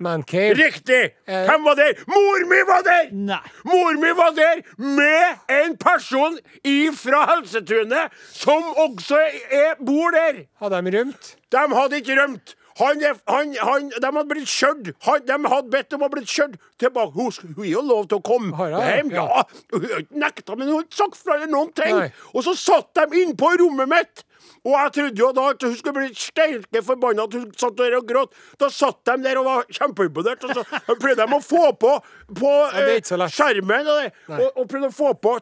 Mancave. 0.00 0.54
Riktig! 0.58 1.02
Eh. 1.28 1.44
Hvem 1.48 1.64
var 1.64 1.76
der? 1.76 1.92
Mor 2.08 2.46
mi 2.48 2.60
var 2.68 2.84
der! 2.86 3.10
Nei. 3.12 3.42
Mor 3.64 3.98
mi 4.00 4.12
var 4.16 4.32
der 4.36 4.62
med 4.76 5.60
en 5.60 5.76
person 5.76 6.38
ifra 6.64 7.26
Helsetunet 7.34 8.16
som 8.32 8.64
også 8.76 9.20
er, 9.50 9.76
bor 9.84 10.10
der. 10.16 10.46
Hadde 10.62 10.80
de 10.86 10.96
rømt? 10.98 11.36
De 11.52 11.66
hadde 11.74 12.00
ikke 12.00 12.16
rømt. 12.22 12.56
Han, 12.80 13.02
han, 13.28 13.54
han, 13.60 13.90
de 13.90 14.06
hadde 14.06 14.28
blitt 14.30 14.48
kjørt. 14.48 14.92
Han, 15.04 15.24
de 15.28 15.36
hadde 15.52 15.72
bedt 15.72 15.96
om 15.96 16.06
å 16.06 16.08
bli 16.12 16.22
kjørt 16.24 16.56
tilbake. 16.80 17.12
Hun, 17.18 17.32
har 17.58 17.68
jo 17.68 17.82
lov 17.84 18.08
til 18.08 18.20
å 18.20 18.24
komme 18.24 18.56
Har 18.56 18.72
hjem. 18.72 19.12
Ja. 19.12 19.26
Ja. 19.28 19.44
Hun 19.74 20.08
nekta, 20.22 20.56
men 20.56 20.70
hun 20.70 20.78
har 20.78 20.86
ikke 20.86 21.00
sagt 21.02 21.20
fra 21.20 21.36
eller 21.36 21.50
noen 21.52 21.74
ting. 21.76 21.92
Nei. 21.98 22.08
Og 22.32 22.46
så 22.46 22.56
satt 22.56 22.94
de 22.96 23.24
inne 23.24 23.36
på 23.36 23.52
rommet 23.60 23.90
mitt. 23.90 24.24
Og 24.64 24.74
jeg 24.74 24.92
trodde 24.96 25.22
jo 25.22 25.30
da 25.36 25.46
at 25.54 25.62
hun 25.64 25.76
skulle 25.78 25.96
bli 25.96 26.08
steike 26.16 26.82
forbanna 26.84 27.24
at 27.24 27.36
hun 27.38 27.46
satt 27.56 27.78
der 27.78 27.96
og 27.96 28.08
gråt. 28.08 28.34
Da 28.60 28.68
satt 28.72 29.00
de 29.08 29.16
der 29.24 29.40
og 29.40 29.48
var 29.48 29.64
kjempeimponert. 29.72 30.44
Og 30.44 30.58
så 30.58 30.64
prøvde 31.02 31.24
de 31.24 31.38
å 31.38 31.40
få 31.44 31.70
på, 31.80 31.94
på 32.40 32.52
eh, 32.82 33.00
skjermen 33.32 33.88
og, 33.88 34.02
det, 34.02 34.10
og, 34.36 34.48
og 34.50 34.68
prøvde 34.68 34.92
å 34.92 34.96
få 34.96 35.14
på 35.20 35.38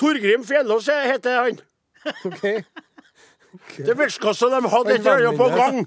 Torgrim 0.00 0.46
Fjellås 0.46 0.88
heter 0.88 1.42
han. 1.42 1.60
OK. 2.26 2.44
Det 3.76 3.94
virka 3.98 4.34
som 4.34 4.50
de 4.50 4.60
hadde 4.68 4.96
et 4.96 5.04
Han 5.04 5.12
eller 5.12 5.28
annet 5.28 5.38
på 5.38 5.48
gang. 5.54 5.86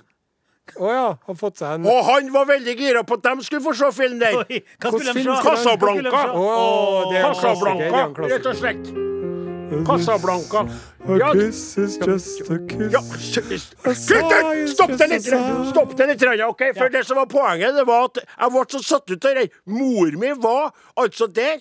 Oh, 0.75 0.91
ja. 0.91 1.17
Har 1.27 1.35
fått 1.39 1.57
seg 1.61 1.77
en 1.77 1.85
Og 1.87 1.99
han 2.09 2.31
var 2.33 2.47
veldig 2.49 2.73
gira 2.79 3.03
på 3.07 3.13
at 3.19 3.23
de 3.27 3.43
skulle 3.47 3.63
få 3.63 3.73
se 3.77 3.91
film 3.95 4.19
der. 4.19 4.35
Oi, 4.43 4.61
Casablanca, 4.83 6.23
rett 8.27 8.45
og 8.51 8.55
slett. 8.59 9.16
Casablanca. 9.85 10.59
A 11.07 11.17
Ja, 11.17 11.31
kiss 11.33 11.77
is 11.77 11.97
just 12.05 12.41
a 12.51 12.57
kiss. 12.67 12.91
ja, 12.91 12.99
s- 12.99 13.37
s- 13.37 14.73
stopp 14.73 14.97
det 14.97 15.07
litt! 15.09 15.23
Stopp 15.69 15.95
det 15.97 16.07
litt, 16.07 16.23
ok? 16.43 16.61
For 16.77 16.89
det 16.89 17.05
som 17.05 17.17
var 17.17 17.25
poenget, 17.25 17.75
det 17.75 17.85
var 17.87 18.05
at 18.05 18.17
jeg 18.23 18.51
ble 18.51 18.65
så 18.69 18.81
satt 18.83 19.09
ut 19.11 19.25
av 19.25 19.35
det. 19.35 19.51
Mor 19.65 20.11
mi 20.17 20.31
var 20.33 20.73
altså 20.97 21.27
der. 21.31 21.59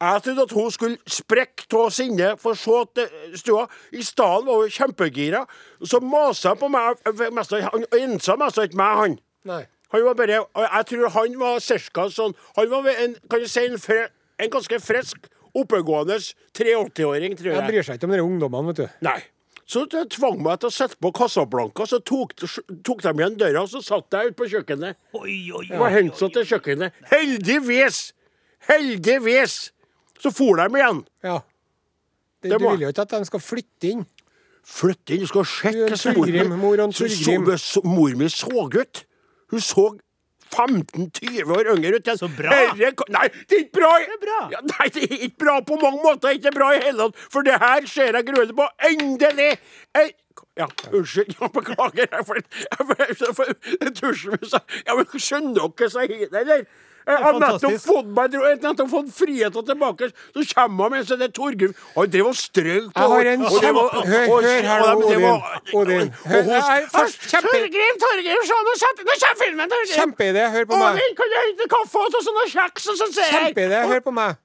Jeg 0.00 0.22
trodde 0.22 0.42
at 0.42 0.50
hun 0.52 0.70
skulle 0.70 0.98
sprekke 1.08 1.72
av 1.74 1.90
sinne 1.90 2.36
for 2.38 2.52
så 2.54 2.82
at 2.82 2.94
det 2.94 3.08
stua. 3.40 3.66
I 3.92 4.02
stedet 4.02 4.44
var 4.46 4.60
hun 4.60 4.68
kjempegira. 4.70 5.46
Så 5.84 6.00
masa 6.00 6.48
han 6.52 6.58
på 6.58 6.68
meg. 6.68 6.96
mest 7.32 7.52
av- 7.52 7.62
Han 7.72 7.84
ensa 7.92 8.36
mest 8.36 8.56
ikke 8.58 8.76
meg, 8.76 8.96
han. 8.96 9.18
Nei. 9.44 9.64
Han 9.92 10.04
var 10.04 10.14
bare 10.14 10.44
Jeg 10.56 10.86
tror 10.86 11.08
han 11.10 11.38
var 11.38 11.58
cirka 11.60 12.10
sånn 12.10 12.34
Han 12.56 12.68
var 12.70 12.88
en, 12.88 13.14
kan 13.30 13.40
du 13.40 13.46
si, 13.48 13.64
en, 13.64 13.78
fre, 13.78 14.08
en 14.38 14.50
ganske 14.50 14.80
frisk, 14.82 15.16
oppegående 15.62 16.18
83-åring, 16.56 17.36
tror 17.38 17.50
Jeg 17.52 17.56
jeg. 17.60 17.70
bryr 17.70 17.82
seg 17.88 17.98
ikke 17.98 18.08
om 18.10 18.14
de 18.16 18.22
ungdommene, 18.24 18.66
vet 18.72 18.76
du. 18.84 18.88
Nei. 19.06 19.18
Så 19.66 19.82
det 19.90 20.04
tvang 20.14 20.36
meg 20.44 20.60
til 20.62 20.68
å 20.70 20.74
sette 20.76 20.94
på 21.02 21.10
Casablanca, 21.16 21.86
så 21.90 21.98
tok, 22.06 22.36
tok 22.86 23.00
de 23.02 23.12
igjen 23.18 23.34
døra, 23.40 23.64
og 23.64 23.68
så 23.72 23.80
satt 23.82 24.14
jeg 24.14 24.30
ute 24.30 24.38
på 24.38 24.46
kjøkkenet. 24.52 24.94
Oi, 25.18 25.50
oi, 25.50 25.64
oi, 25.64 25.66
Det 25.72 25.78
var 25.80 25.90
seg 25.96 26.28
til 26.36 26.44
kjøkkenet. 26.52 26.92
Heldigvis! 27.10 28.12
Heldigvis! 28.68 29.56
Så 30.22 30.30
for 30.32 30.56
de 30.60 30.68
igjen. 30.78 31.02
Ja. 31.26 31.40
Det, 32.42 32.50
Det 32.50 32.58
du 32.58 32.64
må- 32.64 32.70
vil 32.76 32.86
jo 32.86 32.92
ikke 32.92 33.02
at 33.02 33.08
de 33.16 33.24
skal 33.24 33.40
flytte 33.40 33.90
inn. 33.90 34.06
Flytte 34.66 35.14
inn, 35.14 35.20
du 35.20 35.26
skal 35.26 35.44
sjekke 35.44 35.90
og 35.92 37.58
så- 37.58 37.84
Mor 37.84 38.14
mi 38.16 38.28
så 38.28 38.50
ut. 38.74 39.04
Hun 39.50 39.60
så 39.60 39.98
15-20 40.54 41.52
år 41.56 41.72
yngre 41.74 42.00
ut. 42.00 42.10
Så 42.18 42.28
bra. 42.36 42.52
Herre, 42.52 42.92
nei, 43.12 43.26
det 43.48 43.58
er 43.58 43.64
ikke 43.64 43.78
bra! 43.80 43.92
Det 44.02 44.14
er 44.16 44.22
bra. 44.26 44.38
Ja, 44.54 44.62
nei, 44.72 44.88
det 44.94 45.08
er 45.08 45.16
ikke 45.28 45.44
bra 45.44 45.56
på 45.66 45.80
mange 45.82 46.02
måter. 46.04 46.36
Ikke 46.36 46.54
bra 46.54 46.70
i 46.76 46.80
hele 46.84 47.06
tatt. 47.08 47.26
For 47.32 47.46
det 47.46 47.58
her 47.62 47.90
ser 47.90 48.18
jeg 48.20 48.28
gruelig 48.30 48.56
på. 48.56 48.68
Endelig! 48.90 49.50
Jeg, 49.96 50.14
ja, 50.60 50.66
unnskyld. 50.92 51.36
Ja, 51.40 51.50
beklager. 51.52 52.08
Jeg 52.10 52.26
får 52.26 52.42
tusen 54.00 54.38
Ja, 54.86 54.96
men 54.96 55.06
skjønner 55.16 55.70
dere 55.76 55.88
jeg 55.88 55.94
sier, 55.96 56.36
eller? 56.42 56.66
Jeg 57.06 57.22
har 57.22 57.36
nettopp 57.38 57.76
fått 57.84 58.08
meg 58.16 58.32
nettopp 58.34 58.88
fått 58.90 59.10
friheten 59.14 59.66
tilbake. 59.68 60.08
Så 60.34 60.42
kommer 60.54 60.88
han 60.88 60.94
med 60.96 61.20
det 61.20 61.28
Torgrim. 61.36 61.74
Han 61.94 62.10
drev 62.10 62.30
og 62.32 62.38
strøk 62.38 62.88
på. 62.96 63.04
Hør, 63.12 63.28
her 64.66 64.82
nå, 64.82 65.34
Odin. 65.78 66.10
Torgrim, 67.46 68.00
Torgrim, 68.02 68.42
se, 68.48 68.58
nå 68.66 68.74
kommer 68.82 69.38
filmen, 69.42 69.70
Torgrim! 69.70 69.94
Kjempeidé, 70.00 70.48
hør 70.56 70.66
på 70.66 70.80
meg. 70.80 70.98
Odin, 70.98 71.14
kan 71.20 71.30
du 71.30 71.36
hente 71.38 71.68
kaffe 71.76 72.02
og 72.02 72.10
ta 72.16 72.24
sånne 72.26 72.48
kjeks, 72.56 72.90
og 72.90 72.98
så 72.98 73.08
ser 73.12 73.30
jeg 73.30 73.36
Kjempeidé, 73.36 73.84
hør 73.92 74.02
på 74.08 74.16
meg. 74.16 74.42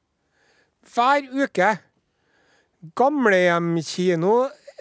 Hver 0.91 1.27
uke 1.41 1.73
gamlehjemkino 2.97 4.37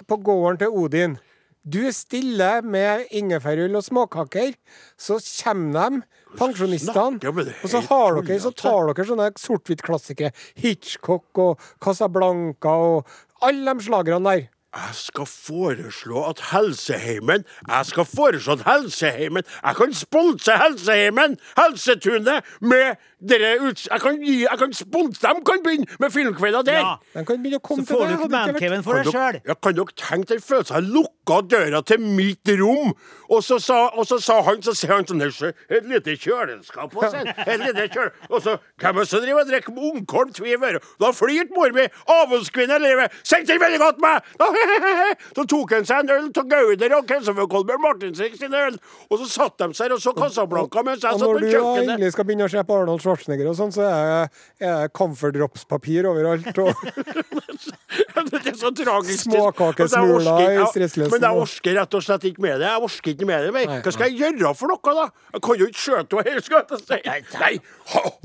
på 0.08 0.16
gården 0.24 0.60
til 0.62 0.78
Odin. 0.84 1.18
Du 1.60 1.82
stiller 1.92 2.64
med 2.64 3.08
ingefærøl 3.12 3.76
og 3.76 3.84
småkaker, 3.84 4.54
så 4.96 5.18
kommer 5.42 5.90
de, 5.90 6.00
pensjonistene, 6.38 7.18
og 7.62 7.68
så 7.72 7.80
har 7.88 8.20
dere, 8.20 8.38
så 8.42 8.52
tar 8.54 8.92
dere 8.92 9.06
sånne 9.08 9.30
sort-hvitt-klassikere. 9.40 10.30
Hitchcock 10.60 11.42
og 11.42 11.68
Casablanca 11.82 12.76
og 12.92 13.10
alle 13.46 13.74
de 13.74 13.86
slagerne 13.88 14.34
der. 14.36 14.48
Jeg 14.76 14.94
skal 14.94 15.26
foreslå 15.26 16.24
at 16.28 16.40
Helseheimen 16.52 17.44
Jeg 17.68 17.86
skal 17.86 18.04
foreslå 18.04 18.52
at 18.52 18.62
Helseheimen 18.66 19.42
Jeg 19.66 19.76
kan 19.76 19.94
sponse 19.94 20.52
Helseheimen, 20.52 21.38
Helsetunet, 21.58 22.44
med 22.60 22.94
dere 23.28 23.60
uts... 23.60 23.88
Jeg 23.90 24.00
kan, 24.00 24.20
gi, 24.22 24.40
jeg 24.40 24.58
kan 24.58 24.72
sponse 24.72 25.26
dem, 25.26 25.44
kan 25.44 25.62
begynne 25.64 25.86
med 26.00 26.10
filmkvelder 26.10 26.62
der. 26.62 26.78
Ja. 26.78 26.94
De 27.20 27.24
kan 27.26 27.42
begynne 27.42 27.58
å 27.58 27.64
komme 27.66 27.84
Så 27.84 27.92
får 27.92 28.04
til 28.06 28.14
du 28.14 28.22
ikke 28.22 28.30
mancaven 28.32 28.84
for 28.86 28.96
deg 28.96 29.10
Kan 29.10 29.16
sjøl. 29.16 29.40
Ja, 29.50 29.56
kan 29.66 29.76
dere 29.76 29.96
tenke 30.02 30.28
dere 30.30 30.44
følelsen? 30.44 30.76
Jeg 30.76 30.94
lukka 30.94 31.40
døra 31.50 31.82
til 31.90 32.06
mitt 32.06 32.52
rom, 32.62 32.94
og 33.30 33.44
så 33.44 33.58
sa, 33.62 33.80
og 33.90 34.06
så 34.08 34.18
sa 34.22 34.38
han 34.46 34.62
Så 34.64 34.74
ser 34.78 34.94
han 34.94 35.06
sånn 35.06 35.20
Et 35.22 35.90
lite 35.90 36.16
kjøleskap 36.16 36.94
hos 36.94 37.18
en. 37.18 37.28
Et 37.44 37.60
lite 37.60 37.88
kjøl... 37.92 38.08
Og 38.30 38.40
så 38.46 38.56
hvem 38.80 38.96
er 38.96 39.04
det 39.04 39.10
som 39.10 39.24
driver 39.26 39.42
og 39.42 39.50
drikker 39.50 39.84
ungkorn 39.90 40.32
i 40.46 40.56
øret? 40.56 40.88
Da 41.02 41.12
flirte 41.16 41.54
mor 41.58 41.74
mi. 41.76 41.84
Avholdskvinne 42.06 42.78
livet. 42.80 43.20
den 43.50 43.60
veldig 43.60 43.82
godt 43.82 44.00
meg! 44.00 44.24
Så 45.36 45.44
tok 45.48 45.74
han 45.76 45.86
seg 45.88 46.04
en 46.04 46.12
øl 46.16 46.28
av 46.30 46.48
Gauder 46.50 46.94
og 46.98 47.06
Kristoffer 47.08 47.48
Kolbjørn 47.50 47.82
Martinsen 47.84 48.36
sin 48.38 48.54
øl, 48.56 48.76
og 49.10 49.20
så 49.22 49.28
satt 49.30 49.58
de 49.62 49.68
seg 49.76 49.94
og 49.94 50.02
så 50.02 50.14
Casablanca 50.16 50.82
mens 50.86 51.04
jeg 51.04 51.18
satt 51.18 51.26
på 51.26 51.38
du 51.40 51.46
Når 51.50 51.50
du 51.50 51.82
endelig 51.84 52.12
skal 52.14 52.28
begynne 52.28 52.48
å 52.48 52.52
se 52.52 52.64
på 52.66 52.78
Arnold 52.80 53.04
Schwarzenegger 53.04 53.50
og 53.52 53.58
sånn, 53.58 53.72
så 53.74 53.86
er 53.88 54.30
det- 54.60 54.70
er 54.70 55.32
drops-papir 55.36 56.08
overalt. 56.10 56.58
Og 56.58 56.74
det 58.30 58.40
er 58.52 58.56
så 58.58 58.70
tragisk. 58.76 59.26
Småkakesmuler 59.26 60.40
i 60.40 60.54
ja, 60.58 60.66
Men 61.10 61.24
jeg 61.24 61.42
orker 61.44 61.76
rett 61.80 61.96
og 61.98 62.04
slett 62.04 62.26
ikke 62.30 62.44
med 62.44 62.60
det. 62.60 62.68
Jeg 62.68 62.84
orker 62.88 63.14
ikke 63.14 63.28
med 63.28 63.46
det 63.46 63.52
mer. 63.56 63.74
Hva 63.84 63.94
skal 63.94 64.10
jeg 64.10 64.20
gjøre 64.20 64.54
for 64.58 64.72
noe, 64.72 64.96
da? 65.00 65.06
Jeg 65.34 65.44
kan 65.46 65.60
jo 65.62 65.70
ikke 65.70 65.84
skjøte 65.84 66.24
henne 66.26 66.44
skal 66.46 66.64
jeg 66.64 66.80
si. 66.80 67.00
Nei! 67.40 67.52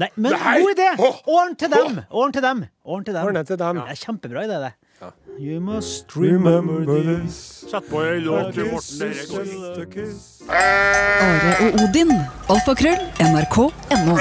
Nei, 0.01 0.09
men 0.15 0.35
god 0.39 0.71
idé! 0.73 0.89
Ordn 1.25 1.55
til 1.59 1.73
dem! 1.75 2.01
Ordn 2.09 2.35
til 2.35 2.45
dem. 2.45 2.65
Ordn 2.85 3.07
til 3.07 3.17
dem. 3.17 3.29
Ordne 3.29 3.45
til 3.47 3.61
dem. 3.61 3.81
Det 3.81 3.95
er 3.95 4.01
kjempebra 4.03 4.45
idé, 4.47 4.59
det. 4.67 4.73
You 5.39 5.59
must 5.59 6.15
Remember 6.15 6.85
this. 6.85 7.65
Sett 7.71 7.89
på 7.89 8.03
ei 8.03 8.19
låt 8.19 8.53
til 8.53 8.63
Morten. 8.71 9.11
Are 10.49 11.55
og 11.67 11.73
Odin. 11.83 12.11
Alfakrøll. 12.49 13.01
NRK.no. 13.19 14.15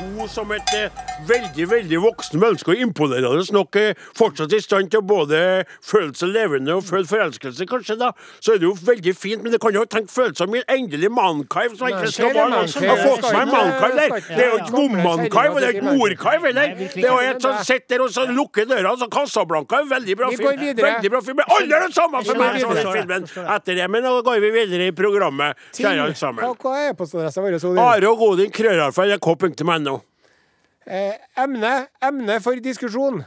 Hun 0.00 0.28
som 0.32 0.48
et 0.54 0.70
eh, 0.76 1.00
veldig 1.28 1.66
veldig 1.68 1.98
voksen 2.00 2.40
menneske 2.40 2.72
og 2.72 2.80
imponerende 2.80 3.42
nok 3.52 3.76
eh, 3.76 3.98
fortsatt 4.16 4.52
i 4.56 4.60
stand 4.64 4.88
til 4.92 5.02
å 5.02 5.06
både 5.06 5.40
føle 5.84 6.14
seg 6.16 6.32
levende 6.32 6.76
og 6.78 6.86
føle 6.86 7.04
forelskelse, 7.08 7.66
kanskje, 7.68 7.98
da, 8.00 8.12
så 8.40 8.54
er 8.54 8.62
det 8.62 8.68
jo 8.68 8.72
veldig 8.86 9.14
fint. 9.16 9.44
Men 9.44 9.52
det 9.54 9.60
kan 9.60 9.76
jo 9.76 9.84
tenke 9.90 10.12
følelser 10.12 10.48
min 10.50 10.64
endelig 10.72 11.10
mannkaiv, 11.12 11.76
som 11.76 11.90
jeg 11.90 11.98
ikke 11.98 12.14
skal 12.14 12.32
være. 12.36 12.62
Jeg 12.70 12.90
har 12.90 13.02
fått 13.04 13.28
meg 13.36 13.52
mannkaiv 13.52 13.98
der. 13.98 14.16
Det 14.30 14.44
er 14.44 14.48
jo 14.48 14.60
ikke 14.62 14.80
ja. 14.80 15.44
og 15.50 15.60
det 15.60 15.68
er 15.68 15.76
ikke 15.76 15.96
morkaiv 15.98 16.48
heller. 16.48 16.74
Det 16.80 17.04
er 17.04 17.10
jo 17.10 17.20
et 17.34 17.44
som 17.44 17.60
sitter 17.66 18.04
og 18.06 18.14
så 18.14 18.26
lukker 18.30 18.68
døra, 18.70 18.94
så 19.00 19.10
Casablanca 19.12 19.80
er 19.80 19.86
en 19.86 19.92
veldig 19.92 20.18
bra 20.22 20.32
film. 20.32 20.64
Veldig 20.80 21.12
bra 21.12 21.22
film. 21.28 21.40
Men 21.42 21.54
Alle 21.58 21.76
er 21.76 21.86
det 21.86 21.98
samme 21.98 22.24
for 22.24 22.40
meg, 22.40 22.60
som 22.62 22.74
den 22.74 22.80
det, 22.80 22.96
filmen. 22.96 23.28
Etter 23.56 23.80
det, 23.82 23.90
men 23.92 24.06
nå 24.06 24.16
går 24.26 24.40
vi 24.46 24.52
videre 24.56 24.88
i 24.88 24.96
programmet, 24.96 25.60
kjære 25.76 26.06
alle 26.06 26.18
sammen. 26.18 26.56
Hva, 26.60 26.76
er 26.86 26.96
postadressa 26.98 27.44
vår, 27.44 27.58
Are 27.84 28.10
og 28.10 28.20
Godin, 28.24 28.52
krøllalfa, 28.54 29.08
nrk.no. 29.10 29.89
Eh, 30.86 31.16
emne, 31.38 31.74
emne 32.02 32.38
for 32.44 32.60
diskusjon. 32.62 33.22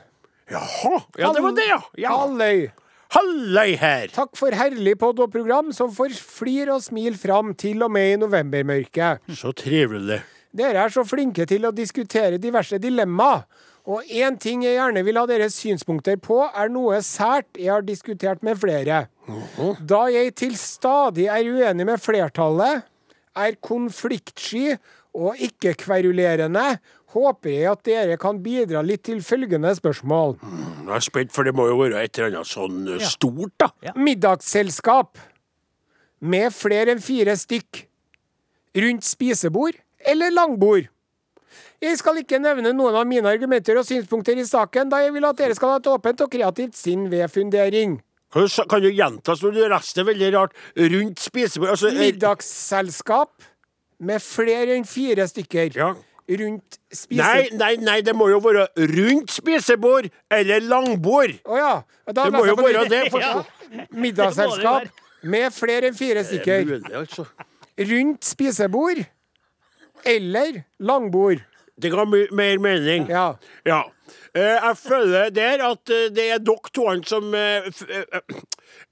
Jaha. 0.52 1.02
Ja, 1.20 1.34
det 1.34 1.44
var 1.44 1.58
det, 1.58 1.68
ja. 1.70 1.82
ja. 1.98 2.16
Halløy. 2.18 2.70
Halløy 3.14 3.76
her. 3.78 4.08
Takk 4.14 4.34
for 4.40 4.56
herlig 4.58 4.96
podd 5.02 5.22
og 5.22 5.34
program 5.34 5.70
som 5.76 5.92
får 5.94 6.16
flir 6.18 6.72
og 6.74 6.82
smil 6.82 7.18
fram 7.20 7.54
til 7.54 7.86
og 7.86 7.92
med 7.94 8.16
i 8.16 8.22
novembermørket. 8.24 9.22
Så 9.38 9.54
trivelig. 9.58 10.24
Dere 10.54 10.86
er 10.86 10.94
så 10.94 11.06
flinke 11.06 11.46
til 11.50 11.66
å 11.66 11.74
diskutere 11.74 12.42
diverse 12.42 12.78
dilemma. 12.82 13.44
Og 13.84 14.08
én 14.08 14.38
ting 14.40 14.62
jeg 14.64 14.78
gjerne 14.78 15.04
vil 15.04 15.18
ha 15.20 15.26
deres 15.28 15.58
synspunkter 15.60 16.16
på, 16.24 16.40
er 16.48 16.70
noe 16.72 17.02
sært 17.04 17.60
jeg 17.60 17.74
har 17.74 17.84
diskutert 17.84 18.44
med 18.46 18.58
flere. 18.62 19.06
Da 19.84 20.04
jeg 20.14 20.34
til 20.40 20.56
stadig 20.60 21.28
er 21.28 21.50
uenig 21.50 21.88
med 21.90 22.02
flertallet, 22.02 22.86
er 23.36 23.58
konfliktsky 23.66 24.78
og 25.14 25.42
ikke-kverulerende, 25.42 26.78
håper 27.14 27.52
jeg 27.54 27.70
at 27.72 27.84
dere 27.88 28.18
kan 28.22 28.40
bidra 28.44 28.82
litt 28.86 29.04
til 29.08 29.22
følgende 29.26 29.74
spørsmål. 29.78 30.38
Jeg 30.42 30.96
er 30.98 31.06
spent, 31.06 31.34
for 31.36 31.48
det 31.48 31.54
må 31.56 31.68
jo 31.70 31.80
være 31.84 32.04
et 32.04 32.18
eller 32.20 32.40
annet 32.40 32.50
sånn 32.50 32.82
ja. 32.96 33.10
stort, 33.10 33.54
da. 33.62 33.70
Middagsselskap 33.96 35.22
med 36.24 36.54
flere 36.56 36.96
enn 36.96 37.04
fire 37.04 37.36
stykk. 37.40 37.86
Rundt 38.84 39.06
spisebord 39.06 39.78
eller 40.10 40.34
langbord. 40.34 40.90
Jeg 41.84 42.00
skal 42.00 42.22
ikke 42.22 42.40
nevne 42.40 42.72
noen 42.74 42.96
av 42.96 43.06
mine 43.08 43.28
argumenter 43.30 43.78
og 43.78 43.86
synspunkter 43.86 44.40
i 44.40 44.46
saken, 44.48 44.90
da 44.90 45.02
jeg 45.04 45.14
vil 45.14 45.28
at 45.28 45.38
dere 45.38 45.56
skal 45.58 45.76
ha 45.76 45.82
et 45.82 45.90
åpent 45.92 46.24
og 46.24 46.32
kreativt 46.32 46.78
sinn 46.80 47.10
ved 47.12 47.28
fundering. 47.32 48.00
Kan 48.34 48.48
du, 48.48 48.50
sa- 48.50 48.66
kan 48.66 48.82
du 48.82 48.90
gjenta 48.90 49.36
så 49.38 49.52
du 49.54 49.60
resten 49.70 50.02
er 50.02 50.08
veldig 50.10 50.30
rart? 50.34 50.56
Rundt 50.80 51.22
spisebord 51.22 51.76
altså, 51.76 51.92
eh, 51.92 52.00
Middagsselskap 52.00 53.46
med 54.00 54.24
flere 54.24 54.74
enn 54.78 54.88
fire 54.90 55.28
stykker. 55.30 55.76
Ja. 55.78 55.92
Rundt 56.30 56.78
spisebord 56.88 57.20
Nei, 57.20 57.58
nei, 57.60 57.76
nei, 57.84 57.98
det 58.02 58.14
må 58.16 58.30
jo 58.32 58.38
være 58.44 58.68
rundt 58.94 59.32
spisebord 59.34 60.08
eller 60.32 60.64
langbord. 60.64 61.34
Oh, 61.44 61.58
ja. 61.60 61.82
Da 62.08 62.28
Det 62.30 62.34
må 62.36 62.46
jo 62.48 62.56
være 62.60 62.88
det. 62.90 63.06
For... 63.12 63.24
Ja. 63.74 63.88
Middagsselskap 63.90 64.84
med 65.26 65.50
flere 65.56 65.90
enn 65.90 65.96
fire 65.98 66.22
stykker. 66.28 66.76
Altså. 66.94 67.24
Rundt 67.90 68.28
spisebord 68.28 69.02
eller 70.06 70.60
langbord. 70.78 71.42
Det 71.82 71.90
ga 71.92 72.06
mer 72.06 72.62
mening. 72.62 73.08
Ja. 73.10 73.32
Ja. 73.66 73.82
Eh, 74.34 74.58
jeg 74.58 74.78
føler 74.78 75.30
der 75.30 75.62
at 75.64 75.92
eh, 75.94 76.10
det 76.14 76.26
er 76.34 76.42
dere 76.44 76.72
to 76.74 76.88
som 77.08 77.34
eh, 77.38 77.70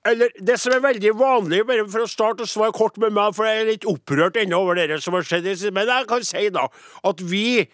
Eller 0.05 0.31
det 0.39 0.57
som 0.61 0.73
er 0.73 0.83
veldig 0.83 1.11
vanlig, 1.17 1.63
bare 1.67 1.85
for 1.89 2.05
å 2.05 2.09
starte 2.09 2.45
å 2.45 2.49
svare 2.49 2.73
kort 2.73 2.97
med 3.01 3.13
meg, 3.13 3.35
for 3.37 3.45
jeg 3.45 3.61
er 3.61 3.69
litt 3.69 3.87
opprørt 3.89 4.39
ennå 4.41 4.61
over 4.63 4.79
det 4.79 5.01
som 5.03 5.17
har 5.17 5.25
skjedd. 5.27 5.49
Men 5.73 5.89
jeg 5.89 6.09
kan 6.09 6.25
si 6.25 6.47
da 6.53 6.67
at 7.09 7.21
vi 7.21 7.67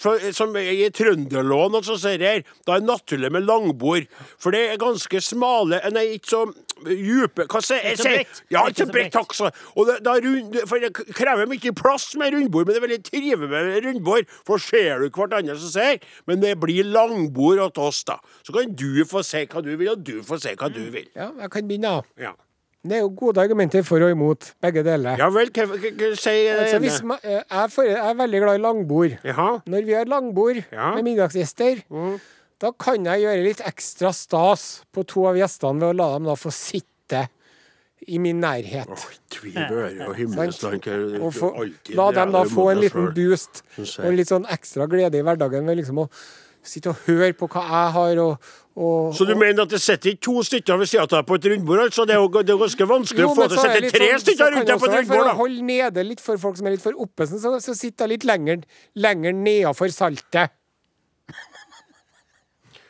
for, 0.00 0.20
som 0.34 0.54
er 0.58 0.70
i 0.72 0.88
Trønderlån 0.94 1.76
ser 1.84 2.20
jeg 2.20 2.20
her, 2.22 2.44
da 2.66 2.76
er 2.76 2.82
det 2.82 2.88
naturlig 2.88 3.30
med 3.32 3.46
langbord. 3.48 4.06
For 4.40 4.54
det 4.54 4.62
er 4.70 4.80
ganske 4.80 5.20
smale 5.22 5.80
eh, 5.80 5.92
Nei, 5.94 6.04
ikke 6.16 6.30
så 6.32 6.42
dype 6.84 7.46
Hva 7.50 7.60
sier 7.64 7.84
jeg? 7.84 7.98
Ikke 7.98 8.04
så. 8.04 8.42
Ja, 8.52 8.64
Ikke 8.68 8.84
så 8.84 8.88
bredt, 8.90 9.12
takk. 9.14 9.34
Så. 9.36 9.50
Og 9.74 9.88
det, 9.88 9.98
da 10.06 10.16
rund, 10.20 10.58
for 10.68 10.82
det 10.82 10.92
krever 11.14 11.48
mye 11.50 11.74
plass 11.76 12.08
med 12.20 12.34
rundbord, 12.34 12.66
men 12.66 12.74
det 12.74 12.80
er 12.80 12.86
veldig 12.86 13.02
trivelig 13.08 13.50
med 13.52 13.88
rundbord. 13.88 14.34
For 14.46 14.62
ser 14.62 15.04
du 15.04 15.08
hverandre 15.14 15.58
som 15.60 15.74
ser. 15.74 16.00
men 16.26 16.42
det 16.42 16.56
blir 16.60 16.84
langbord 16.84 17.62
hos 17.62 17.78
oss, 17.78 18.04
da. 18.08 18.18
Så 18.42 18.54
kan 18.54 18.74
du 18.74 19.04
få 19.08 19.22
si 19.26 19.44
hva 19.46 19.62
du 19.64 19.74
vil, 19.76 19.92
og 19.94 20.04
du 20.04 20.18
får 20.26 20.42
si 20.44 20.56
hva 20.58 20.70
du 20.72 20.82
vil. 20.94 21.06
Ja, 21.14 21.30
jeg 21.40 21.50
kan 21.54 21.68
begynne, 21.68 22.00
da. 22.00 22.24
Ja, 22.30 22.34
Det 22.84 22.98
er 22.98 23.00
jo 23.00 23.08
gode 23.16 23.40
argumenter 23.40 23.82
for 23.82 24.02
og 24.04 24.10
imot, 24.12 24.50
begge 24.60 24.82
deler. 24.84 25.16
ja 25.16 25.28
vel, 25.32 25.48
hva, 25.56 25.64
sier 26.20 26.58
Altså, 26.60 26.78
det 26.82 26.90
ma- 27.08 27.18
eh, 27.24 27.40
jeg, 27.48 27.96
er 27.96 28.14
veldig 28.18 28.40
glad 28.42 28.58
i 28.58 28.62
langbord. 28.62 29.14
Jaha. 29.24 29.50
Når 29.66 29.84
vi 29.86 29.92
har 29.96 30.04
langbord 30.04 30.60
Ja. 30.72 30.90
med 30.94 31.04
middagsgjester, 31.04 31.80
da 32.60 32.70
kan 32.78 33.04
jeg 33.08 33.22
gjøre 33.24 33.42
litt 33.46 33.62
ekstra 33.64 34.12
stas 34.12 34.82
på 34.92 35.04
to 35.06 35.24
av 35.26 35.34
gjestene 35.40 35.80
ved 35.80 35.94
å 35.94 35.96
la 35.96 36.10
dem 36.18 36.24
da 36.28 36.34
få 36.36 36.52
sitte 36.52 37.28
i 38.06 38.18
min 38.20 38.38
nærhet. 38.42 38.86
Oh, 38.86 39.08
land 40.36 41.22
Og 41.24 41.32
få, 41.32 41.50
alltid 41.64 41.94
la 41.96 42.10
dem 42.12 42.32
da 42.32 42.42
få 42.44 42.70
en 42.72 42.80
liten 42.84 43.14
boost 43.16 43.62
og 44.04 44.12
litt 44.12 44.28
sånn 44.28 44.44
ekstra 44.52 44.86
glede 44.90 45.16
i 45.18 45.22
hverdagen 45.24 45.64
ved 45.66 45.78
liksom 45.80 46.02
å 46.04 46.10
sitte 46.64 46.92
og 46.92 46.96
høre 47.08 47.32
på 47.36 47.48
hva 47.48 47.62
jeg 47.64 47.92
har, 47.96 48.18
og, 48.24 48.38
og 48.76 49.14
Så 49.14 49.24
du 49.24 49.34
mener 49.38 49.62
at 49.62 49.70
det 49.70 49.80
sitter 49.80 50.10
ikke 50.10 50.24
to 50.26 50.42
stykker 50.42 50.78
ved 50.80 50.88
siden 50.90 51.04
av 51.04 51.10
deg 51.12 51.26
på 51.28 51.36
et 51.38 51.44
rundbord? 51.52 51.78
altså? 51.84 52.04
Det 52.08 52.16
er 52.16 52.18
jo 52.18 52.28
det 52.42 52.50
er 52.50 52.58
ganske 52.58 52.88
vanskelig 52.90 53.22
Jo, 53.22 53.28
å 53.30 53.36
få 53.38 53.46
til 53.46 53.58
å 53.58 53.62
sette 53.62 53.90
tre 53.92 54.08
sånn- 54.08 54.18
så 54.18 54.24
stykker 54.24 54.50
rundt 54.56 54.66
deg 54.66 54.80
på 54.80 54.88
et 54.88 54.96
rundbord? 54.98 55.20
For 55.20 55.30
å 55.30 55.36
holde 55.44 55.62
nede 55.62 56.04
litt 56.08 56.20
for 56.20 56.36
folk 56.42 56.56
som 56.58 56.66
er 56.66 56.74
litt 56.74 56.82
for 56.82 56.92
oppesen, 56.98 57.38
så, 57.38 57.54
så 57.62 57.74
sitter 57.78 58.08
jeg 58.08 58.16
litt 58.16 58.24
lenger, 58.26 58.64
lenger 58.96 59.32
nedafor 59.32 59.94
saltet. 59.94 60.50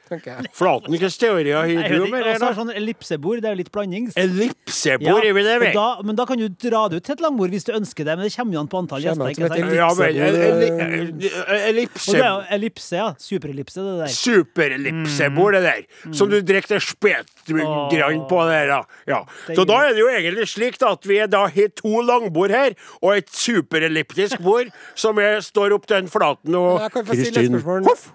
Tenker 0.05 0.35
jeg. 0.35 0.51
Flaten, 0.53 0.93
hvilke 0.93 1.09
teorier 1.17 1.57
har 1.57 1.69
du 1.69 1.79
ikke, 1.81 1.99
det? 2.13 2.35
Og 2.45 2.57
sånn 2.59 2.73
ellipsebord, 2.77 3.41
det 3.41 3.49
er 3.49 3.55
jo 3.55 3.61
litt 3.63 3.71
blandings. 3.73 4.17
Ellipsebord, 4.21 5.25
er 5.25 5.33
vi 5.33 5.45
det, 5.47 5.55
vel? 5.63 5.71
da, 5.77 5.87
men 6.05 6.19
da 6.19 6.27
kan 6.29 6.41
du 6.41 6.45
dra 6.51 6.83
det 6.93 7.01
ut 7.01 7.07
til 7.07 7.17
et 7.17 7.25
langbord 7.25 7.55
hvis 7.55 7.65
du 7.65 7.73
ønsker 7.73 8.05
det, 8.05 8.17
men 8.19 8.29
det 8.29 8.35
kommer 8.35 8.59
jo 8.59 8.65
an 8.65 8.69
på 8.75 8.83
antall 8.83 9.07
gjester. 9.07 9.33
ikke 9.33 9.49
sant? 9.49 9.73
Ja 9.79 9.89
men 9.97 10.21
ellipsebord. 10.21 10.45
Og 10.45 11.23
det 11.23 11.31
Ellipse... 11.71 12.17
er 12.19 12.27
jo 12.27 12.43
ellipse, 12.59 13.01
ja. 13.01 13.09
Superellipse, 13.25 13.87
det 13.87 13.97
der. 14.03 14.13
Superellipsebord, 14.19 15.57
det 15.57 15.65
der. 15.65 15.83
Som 16.21 16.33
du 16.33 16.39
drikker 16.45 16.85
spetgrann 16.85 18.23
på 18.29 18.45
der, 18.51 18.75
da. 18.75 18.81
Ja. 19.09 19.23
Så 19.49 19.65
da 19.69 19.81
er 19.87 19.97
det 19.97 20.05
jo 20.05 20.13
egentlig 20.13 20.49
slik 20.53 20.81
at 20.85 21.09
vi 21.09 21.21
er 21.23 21.33
da 21.33 21.47
har 21.49 21.75
to 21.81 22.05
langbord 22.05 22.53
her, 22.53 22.77
og 23.01 23.17
et 23.17 23.33
superelliptisk 23.33 24.43
bord 24.45 24.69
som 24.99 25.17
står 25.41 25.79
opp 25.79 25.89
til 25.89 26.03
den 26.03 26.13
flaten 26.13 26.61
og 26.61 26.85
Kristin. 27.09 27.61
Hoff! 27.89 28.11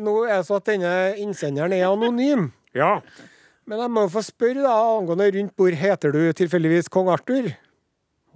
Nå 0.00 0.14
er 0.24 0.38
det 0.38 0.46
så 0.48 0.58
at 0.58 0.68
denne 0.70 0.92
innsenderen 1.20 1.74
er 1.76 1.88
anonym. 1.90 2.50
Ja. 2.76 2.98
Men 3.68 3.82
jeg 3.84 3.92
må 3.92 4.06
få 4.08 4.22
spørre 4.24 4.62
da, 4.64 4.76
angående 4.96 5.28
rundt 5.34 5.56
bord, 5.56 5.76
heter 5.76 6.14
du 6.14 6.22
tilfeldigvis 6.32 6.88
kong 6.92 7.10
Arthur? 7.12 7.50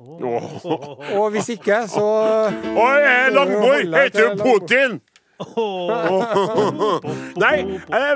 Og 0.03 1.31
hvis 1.31 1.49
ikke, 1.55 1.87
så 1.89 2.05
Oi, 2.51 3.01
langbord! 3.33 3.97
Heter 3.97 4.35
du 4.35 4.43
Putin? 4.43 5.01
Nei, 7.43 7.57
eh, 7.99 8.13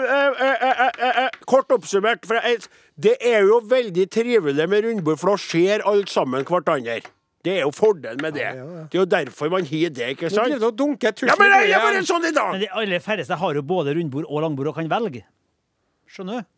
eh, 0.46 0.90
eh, 1.08 1.28
kort 1.46 1.72
oppsummert. 1.74 2.26
For 2.26 2.38
det 3.02 3.16
er 3.20 3.46
jo 3.48 3.60
veldig 3.64 4.06
trivelig 4.12 4.68
med 4.68 4.84
rundbord, 4.84 5.18
for 5.18 5.32
da 5.32 5.36
ser 5.40 5.86
alle 5.88 6.06
sammen 6.10 6.46
hverandre. 6.46 7.00
Det 7.46 7.52
er 7.54 7.62
jo 7.62 7.70
fordelen 7.74 8.18
med 8.24 8.34
det. 8.34 8.48
Det 8.90 8.98
er 8.98 9.02
jo 9.04 9.06
derfor 9.06 9.50
man 9.52 9.66
har 9.68 9.94
det, 9.94 10.10
ikke 10.16 10.26
Nå 10.26 10.34
sant? 10.34 10.50
driver 10.50 10.64
du 10.64 10.66
og 10.66 10.76
dunker 10.80 11.14
tusj 11.14 11.30
Ja, 11.30 11.36
men 11.38 11.52
jeg 11.54 11.76
er 11.76 11.84
bare 11.84 12.02
sånn 12.08 12.26
i 12.26 12.34
dag! 12.34 12.52
Men 12.56 12.64
de 12.64 12.70
aller 12.82 13.02
færreste 13.04 13.38
har 13.38 13.58
jo 13.60 13.62
både 13.62 13.94
rundbord 13.94 14.26
og 14.26 14.42
langbord 14.42 14.72
og 14.72 14.78
kan 14.80 14.90
velge. 14.90 15.22
Skjønner 16.10 16.42
du? 16.42 16.48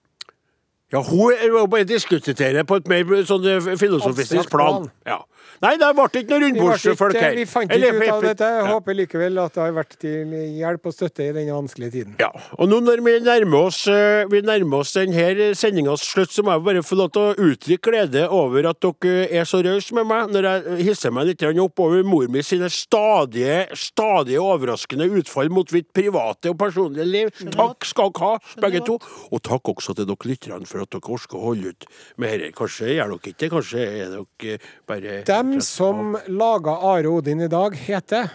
Ja, 0.95 1.03
hun 1.05 1.35
er 1.37 1.51
jo 1.53 1.67
bare 1.69 1.85
diskutere 1.85 2.65
på 2.65 2.79
et 2.81 2.87
mer 2.89 3.05
sånn 3.29 3.45
filosofisk 3.77 4.49
plan. 4.49 4.49
plan. 4.49 4.89
Ja. 5.05 5.19
Nei, 5.65 5.75
det 5.81 5.91
ble 5.97 6.07
ikke 6.23 6.31
noe 6.31 6.43
rundbordsfolk 6.45 7.19
her. 7.19 7.35
vi 7.39 7.47
fant 7.51 7.73
ikke 7.75 7.93
ut 7.97 8.13
av 8.15 8.27
dette. 8.29 8.51
Jeg 8.59 8.69
håper 8.73 8.99
likevel 9.01 9.43
at 9.43 9.57
det 9.57 9.65
har 9.65 9.75
vært 9.77 9.99
til 9.99 10.37
hjelp 10.59 10.87
og 10.87 10.95
støtte 10.95 11.27
i 11.27 11.35
denne 11.35 11.57
vanskelige 11.57 11.95
tiden. 11.97 12.17
Ja, 12.23 12.31
og 12.59 12.71
nå 12.71 12.81
når 12.85 13.03
vi 13.05 13.17
nærmer 13.27 13.69
oss, 13.69 13.81
eh, 13.91 14.25
vi 14.31 14.43
nærmer 14.47 14.85
oss 14.85 14.95
denne 14.95 15.51
sendingas 15.59 16.07
slutt, 16.07 16.31
så 16.35 16.45
må 16.47 16.55
jeg 16.55 16.67
bare 16.69 16.85
få 16.87 16.99
lov 17.01 17.13
til 17.17 17.27
å 17.27 17.49
uttrykke 17.49 17.89
glede 17.89 18.25
over 18.35 18.69
at 18.71 18.81
dere 18.85 19.29
er 19.41 19.47
så 19.49 19.61
rause 19.65 19.95
med 19.97 20.07
meg 20.09 20.33
når 20.33 20.49
jeg 20.49 20.87
hisser 20.91 21.15
meg 21.15 21.31
litt 21.31 21.45
opp 21.49 21.81
over 21.83 22.05
mor 22.07 22.29
mi 22.31 22.43
sine 22.45 22.69
stadige, 22.73 23.69
stadige 23.79 24.43
overraskende 24.43 25.09
utfall 25.19 25.51
mot 25.53 25.71
mitt 25.75 25.91
private 25.97 26.53
og 26.53 26.59
personlige 26.61 27.07
liv. 27.09 27.33
Takk 27.55 27.89
skal 27.89 28.13
dere 28.15 28.25
ha, 28.25 28.61
begge 28.63 28.85
to. 28.87 28.99
Og 29.33 29.43
takk 29.45 29.73
også 29.75 29.97
til 29.99 30.09
dere 30.09 30.31
lytterne 30.31 30.69
for 30.69 30.85
at 30.85 30.93
dere 30.95 31.15
orker 31.19 31.39
å 31.39 31.45
holde 31.51 31.73
ut 31.73 31.89
med 32.21 32.43
dette. 32.43 32.55
Kanskje 32.59 32.95
gjør 32.95 33.15
dere 33.15 33.21
ikke 33.23 33.43
det, 33.43 33.51
kanskje 33.55 33.87
er 33.89 34.15
dere 34.15 34.59
bare 34.89 35.19
Dem 35.39 35.61
som 35.61 36.17
laga 36.27 36.71
Are 36.71 37.09
Odin 37.09 37.41
i 37.41 37.47
dag, 37.49 37.75
heter 37.77 38.31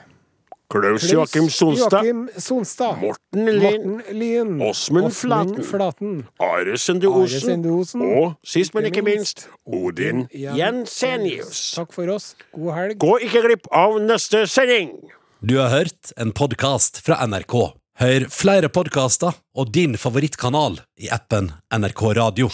Klaus 0.72 1.04
Joakim 1.12 1.50
Sonstad, 1.50 2.06
Sonstad. 2.38 3.02
Morten 3.02 3.50
Lien, 3.60 4.02
Lien. 4.12 4.62
Åsmund 4.62 5.12
Flaten. 5.14 5.64
Flaten. 5.64 6.14
Are 6.40 6.78
Sende 6.78 7.08
Osen, 7.12 7.66
og 8.08 8.38
sist, 8.48 8.72
men 8.74 8.88
Ikke 8.88 9.02
ikke 9.02 9.06
minst, 9.10 9.50
Odin 9.68 10.30
Jensenius. 10.32 11.74
Takk 11.76 11.92
for 11.92 12.08
oss. 12.16 12.38
God 12.56 12.72
helg. 12.78 12.98
Gå 13.04 13.20
ikke 13.28 13.44
glipp 13.50 13.68
av 13.68 14.00
neste 14.00 14.46
sending! 14.48 14.96
Du 15.44 15.58
har 15.60 15.76
hørt 15.76 16.16
en 16.16 16.32
podkast 16.32 17.04
fra 17.04 17.20
NRK. 17.28 17.60
Hør 18.00 18.30
flere 18.32 18.72
podkaster 18.72 19.36
og 19.60 19.76
din 19.76 20.00
favorittkanal 20.00 20.80
i 21.04 21.12
appen 21.12 21.52
NRK 21.76 22.08
Radio. 22.24 22.48